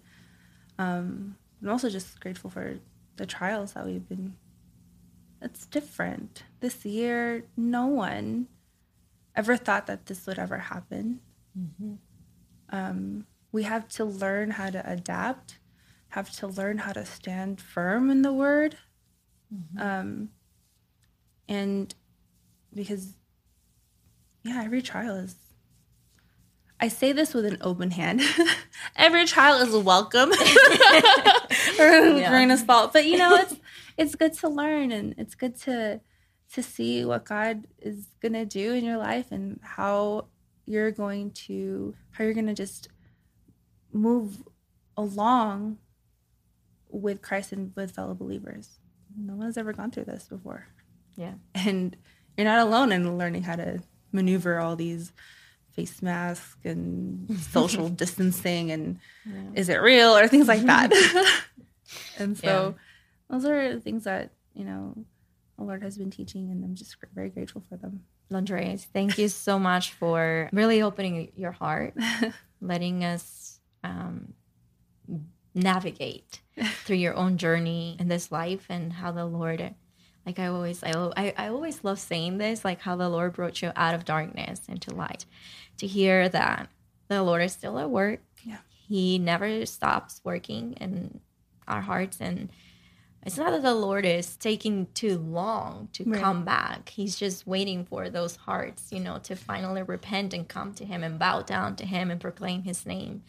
um, 0.77 1.35
I'm 1.61 1.69
also 1.69 1.89
just 1.89 2.19
grateful 2.19 2.49
for 2.49 2.79
the 3.17 3.25
trials 3.25 3.73
that 3.73 3.85
we've 3.85 4.07
been 4.07 4.35
it's 5.41 5.65
different. 5.65 6.43
This 6.59 6.85
year 6.85 7.45
no 7.57 7.87
one 7.87 8.47
ever 9.35 9.57
thought 9.57 9.87
that 9.87 10.05
this 10.05 10.27
would 10.27 10.37
ever 10.37 10.57
happen. 10.57 11.21
Mm-hmm. 11.57 11.95
Um, 12.71 13.25
we 13.51 13.63
have 13.63 13.87
to 13.89 14.05
learn 14.05 14.51
how 14.51 14.69
to 14.69 14.89
adapt, 14.89 15.59
have 16.09 16.31
to 16.37 16.47
learn 16.47 16.79
how 16.79 16.93
to 16.93 17.05
stand 17.05 17.59
firm 17.59 18.09
in 18.09 18.21
the 18.21 18.33
word. 18.33 18.77
Mm-hmm. 19.53 19.81
Um, 19.81 20.29
and 21.47 21.93
because 22.73 23.13
yeah, 24.43 24.61
every 24.63 24.81
trial 24.81 25.15
is. 25.15 25.35
I 26.81 26.87
say 26.87 27.11
this 27.11 27.33
with 27.33 27.45
an 27.45 27.57
open 27.59 27.91
hand. 27.91 28.21
every 28.95 29.25
trial 29.25 29.59
is 29.61 29.75
welcome. 29.75 30.31
yeah. 31.77 32.53
of 32.53 32.59
salt, 32.59 32.93
but 32.93 33.05
you 33.05 33.17
know 33.17 33.35
it's 33.35 33.55
it's 33.97 34.15
good 34.15 34.33
to 34.35 34.47
learn 34.47 34.91
and 34.91 35.13
it's 35.17 35.35
good 35.35 35.55
to 35.61 35.99
to 36.53 36.63
see 36.63 37.03
what 37.03 37.25
God 37.25 37.67
is 37.79 38.07
gonna 38.21 38.45
do 38.45 38.73
in 38.73 38.85
your 38.85 38.97
life 38.97 39.31
and 39.31 39.59
how 39.61 40.27
you're 40.69 40.91
going 40.91 41.31
to 41.31 41.95
how 42.11 42.23
you're 42.23 42.33
gonna 42.33 42.53
just 42.53 42.89
move 43.91 44.43
along 44.95 45.79
with 46.89 47.23
Christ 47.23 47.51
and 47.51 47.73
with 47.75 47.91
fellow 47.91 48.13
believers. 48.13 48.77
No 49.17 49.33
one's 49.33 49.57
ever 49.57 49.73
gone 49.73 49.89
through 49.89 50.05
this 50.05 50.27
before. 50.27 50.67
Yeah. 51.15 51.33
And 51.55 51.97
you're 52.37 52.45
not 52.45 52.59
alone 52.59 52.91
in 52.91 53.17
learning 53.17 53.43
how 53.43 53.55
to 53.55 53.81
maneuver 54.11 54.59
all 54.59 54.75
these 54.75 55.11
face 55.71 56.03
masks 56.03 56.57
and 56.63 57.35
social 57.51 57.89
distancing 57.89 58.69
and 58.69 58.99
yeah. 59.25 59.41
is 59.55 59.69
it 59.69 59.81
real 59.81 60.15
or 60.15 60.27
things 60.27 60.47
like 60.47 60.61
that. 60.63 60.93
and 62.19 62.37
so 62.37 62.75
yeah. 62.77 63.35
those 63.35 63.45
are 63.45 63.79
things 63.79 64.03
that, 64.03 64.31
you 64.53 64.65
know, 64.65 64.93
the 65.57 65.63
Lord 65.63 65.81
has 65.81 65.97
been 65.97 66.11
teaching 66.11 66.51
and 66.51 66.63
I'm 66.63 66.75
just 66.75 66.95
very 67.15 67.29
grateful 67.29 67.63
for 67.67 67.75
them. 67.75 68.03
Landres, 68.31 68.85
thank 68.93 69.17
you 69.17 69.27
so 69.27 69.57
much 69.57 69.93
for 69.93 70.49
really 70.53 70.81
opening 70.81 71.31
your 71.35 71.51
heart, 71.51 71.93
letting 72.61 73.03
us 73.03 73.59
um, 73.83 74.33
navigate 75.55 76.41
through 76.85 76.97
your 76.97 77.15
own 77.15 77.37
journey 77.37 77.97
in 77.99 78.07
this 78.07 78.31
life 78.31 78.65
and 78.69 78.93
how 78.93 79.11
the 79.11 79.25
Lord 79.25 79.73
like 80.25 80.37
I 80.37 80.47
always, 80.47 80.83
I, 80.83 80.91
I, 81.17 81.33
I 81.37 81.47
always 81.47 81.83
love 81.83 81.99
saying 81.99 82.37
this, 82.37 82.63
like 82.63 82.81
how 82.81 82.95
the 82.95 83.09
Lord 83.09 83.33
brought 83.33 83.63
you 83.63 83.71
out 83.75 83.95
of 83.95 84.05
darkness 84.05 84.61
into 84.67 84.93
light. 84.93 85.25
To 85.77 85.87
hear 85.87 86.29
that 86.29 86.69
the 87.07 87.23
Lord 87.23 87.41
is 87.41 87.53
still 87.53 87.79
at 87.79 87.89
work. 87.89 88.21
Yeah. 88.43 88.57
He 88.87 89.17
never 89.17 89.65
stops 89.65 90.21
working 90.23 90.73
in 90.73 91.19
our 91.67 91.81
hearts. 91.81 92.19
And 92.21 92.49
it's 93.23 93.37
not 93.37 93.51
that 93.51 93.63
the 93.63 93.73
Lord 93.73 94.05
is 94.05 94.37
taking 94.37 94.87
too 94.93 95.17
long 95.17 95.89
to 95.93 96.03
right. 96.05 96.21
come 96.21 96.45
back. 96.45 96.89
He's 96.89 97.17
just 97.17 97.45
waiting 97.45 97.85
for 97.85 98.09
those 98.09 98.37
hearts, 98.37 98.91
you 98.91 98.99
know, 98.99 99.19
to 99.23 99.35
finally 99.35 99.83
repent 99.83 100.33
and 100.33 100.47
come 100.47 100.73
to 100.75 100.85
Him 100.85 101.03
and 101.03 101.19
bow 101.19 101.41
down 101.41 101.75
to 101.77 101.85
Him 101.85 102.11
and 102.11 102.21
proclaim 102.21 102.63
His 102.63 102.85
name. 102.85 103.23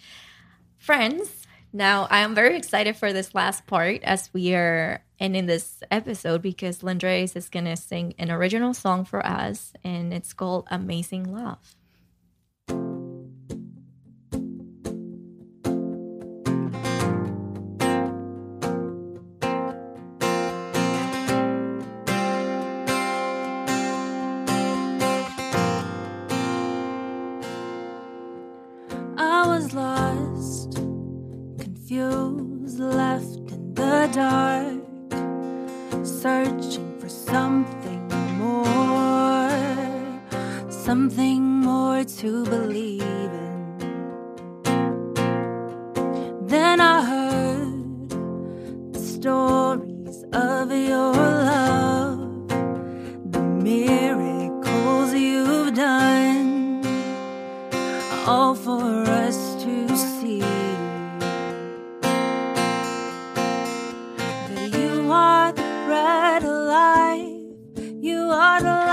Friends, 0.79 1.47
now, 1.73 2.09
I 2.11 2.21
am 2.21 2.35
very 2.35 2.57
excited 2.57 2.97
for 2.97 3.13
this 3.13 3.33
last 3.33 3.67
part 3.67 4.03
as 4.03 4.29
we 4.33 4.55
are 4.55 5.05
ending 5.21 5.47
this 5.47 5.83
episode 5.91 6.43
because 6.43 6.81
Landres 6.81 7.37
is 7.37 7.49
going 7.49 7.67
to 7.67 7.77
sing 7.77 8.15
an 8.19 8.29
original 8.31 8.75
song 8.75 9.05
for 9.05 9.25
us, 9.25 9.73
and 9.85 10.13
it's 10.13 10.33
called 10.33 10.67
Amazing 10.69 11.33
Love. 11.33 11.77
Died 68.63 68.90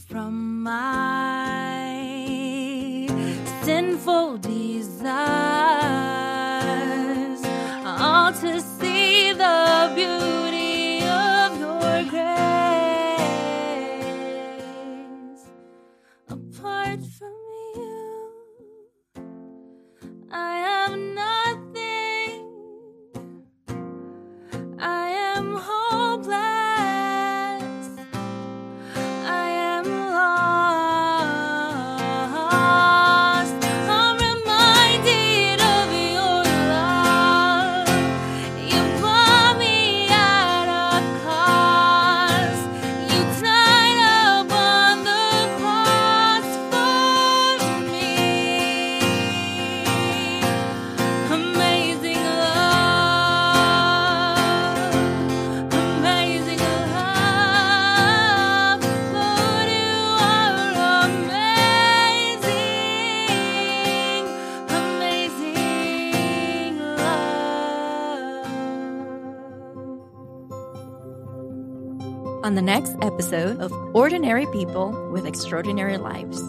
from 0.00 0.62
my 0.62 1.92
sinful 3.62 4.38
desire. 4.38 5.41
Episode 73.22 73.60
of 73.60 73.72
Ordinary 73.94 74.46
People 74.46 74.90
with 75.12 75.26
Extraordinary 75.26 75.96
Lives. 75.96 76.42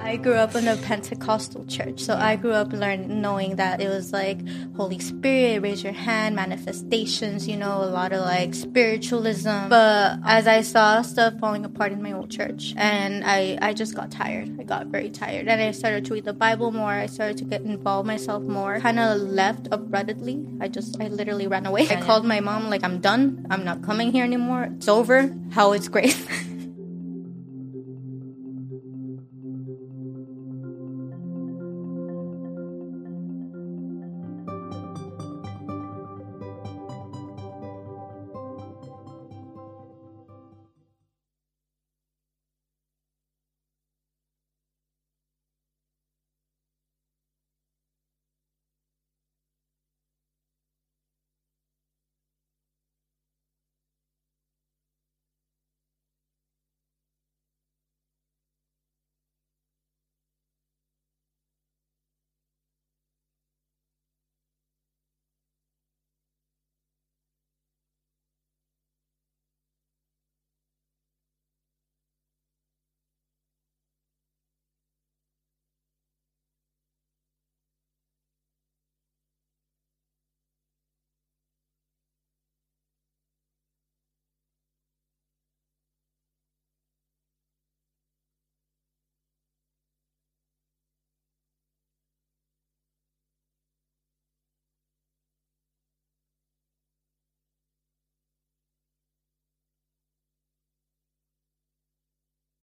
I 0.00 0.16
grew 0.16 0.36
up 0.36 0.54
in 0.54 0.66
a 0.66 0.76
Pentecostal 0.78 1.66
church, 1.66 2.00
so 2.00 2.14
I 2.14 2.36
grew 2.36 2.52
up 2.52 2.72
learning 2.72 3.20
knowing 3.20 3.56
that 3.56 3.82
it 3.82 3.90
was 3.90 4.10
like 4.10 4.38
Holy 4.76 4.98
Spirit, 4.98 5.62
raise 5.62 5.84
your 5.84 5.92
hand, 5.92 6.34
manifestations, 6.34 7.46
you 7.46 7.56
know, 7.56 7.84
a 7.84 7.86
lot 7.86 8.12
of 8.12 8.22
like 8.22 8.54
spiritualism. 8.54 9.68
But 9.68 10.18
as 10.24 10.48
I 10.48 10.62
saw 10.62 11.02
stuff 11.02 11.38
falling 11.38 11.64
apart 11.64 11.92
in 11.92 12.02
my 12.02 12.12
old 12.12 12.30
church, 12.30 12.74
and 12.76 13.24
I 13.24 13.56
I 13.62 13.72
just 13.72 13.94
got 13.94 14.10
tired. 14.10 14.50
I 14.58 14.64
got 14.64 14.88
very 14.88 15.10
tired, 15.10 15.46
and 15.46 15.62
I 15.62 15.70
started 15.70 16.04
to 16.06 16.14
read 16.14 16.24
the 16.24 16.32
Bible 16.32 16.72
more. 16.72 16.90
I 16.90 17.06
started 17.06 17.38
to 17.38 17.44
get 17.44 17.62
involved 17.62 18.06
myself 18.06 18.42
more. 18.42 18.80
Kind 18.80 18.98
of 18.98 19.20
left 19.20 19.68
abruptly. 19.70 20.44
I 20.60 20.66
just 20.68 21.00
I 21.00 21.06
literally 21.06 21.46
ran 21.46 21.66
away. 21.66 21.88
I 21.88 22.00
called 22.00 22.24
my 22.24 22.40
mom 22.40 22.68
like 22.68 22.82
I'm 22.82 23.00
done. 23.00 23.46
I'm 23.50 23.64
not 23.64 23.82
coming 23.82 24.10
here 24.10 24.24
anymore. 24.24 24.68
It's 24.76 24.88
over. 24.88 25.32
How 25.52 25.72
it's 25.72 25.86
great. 25.88 26.18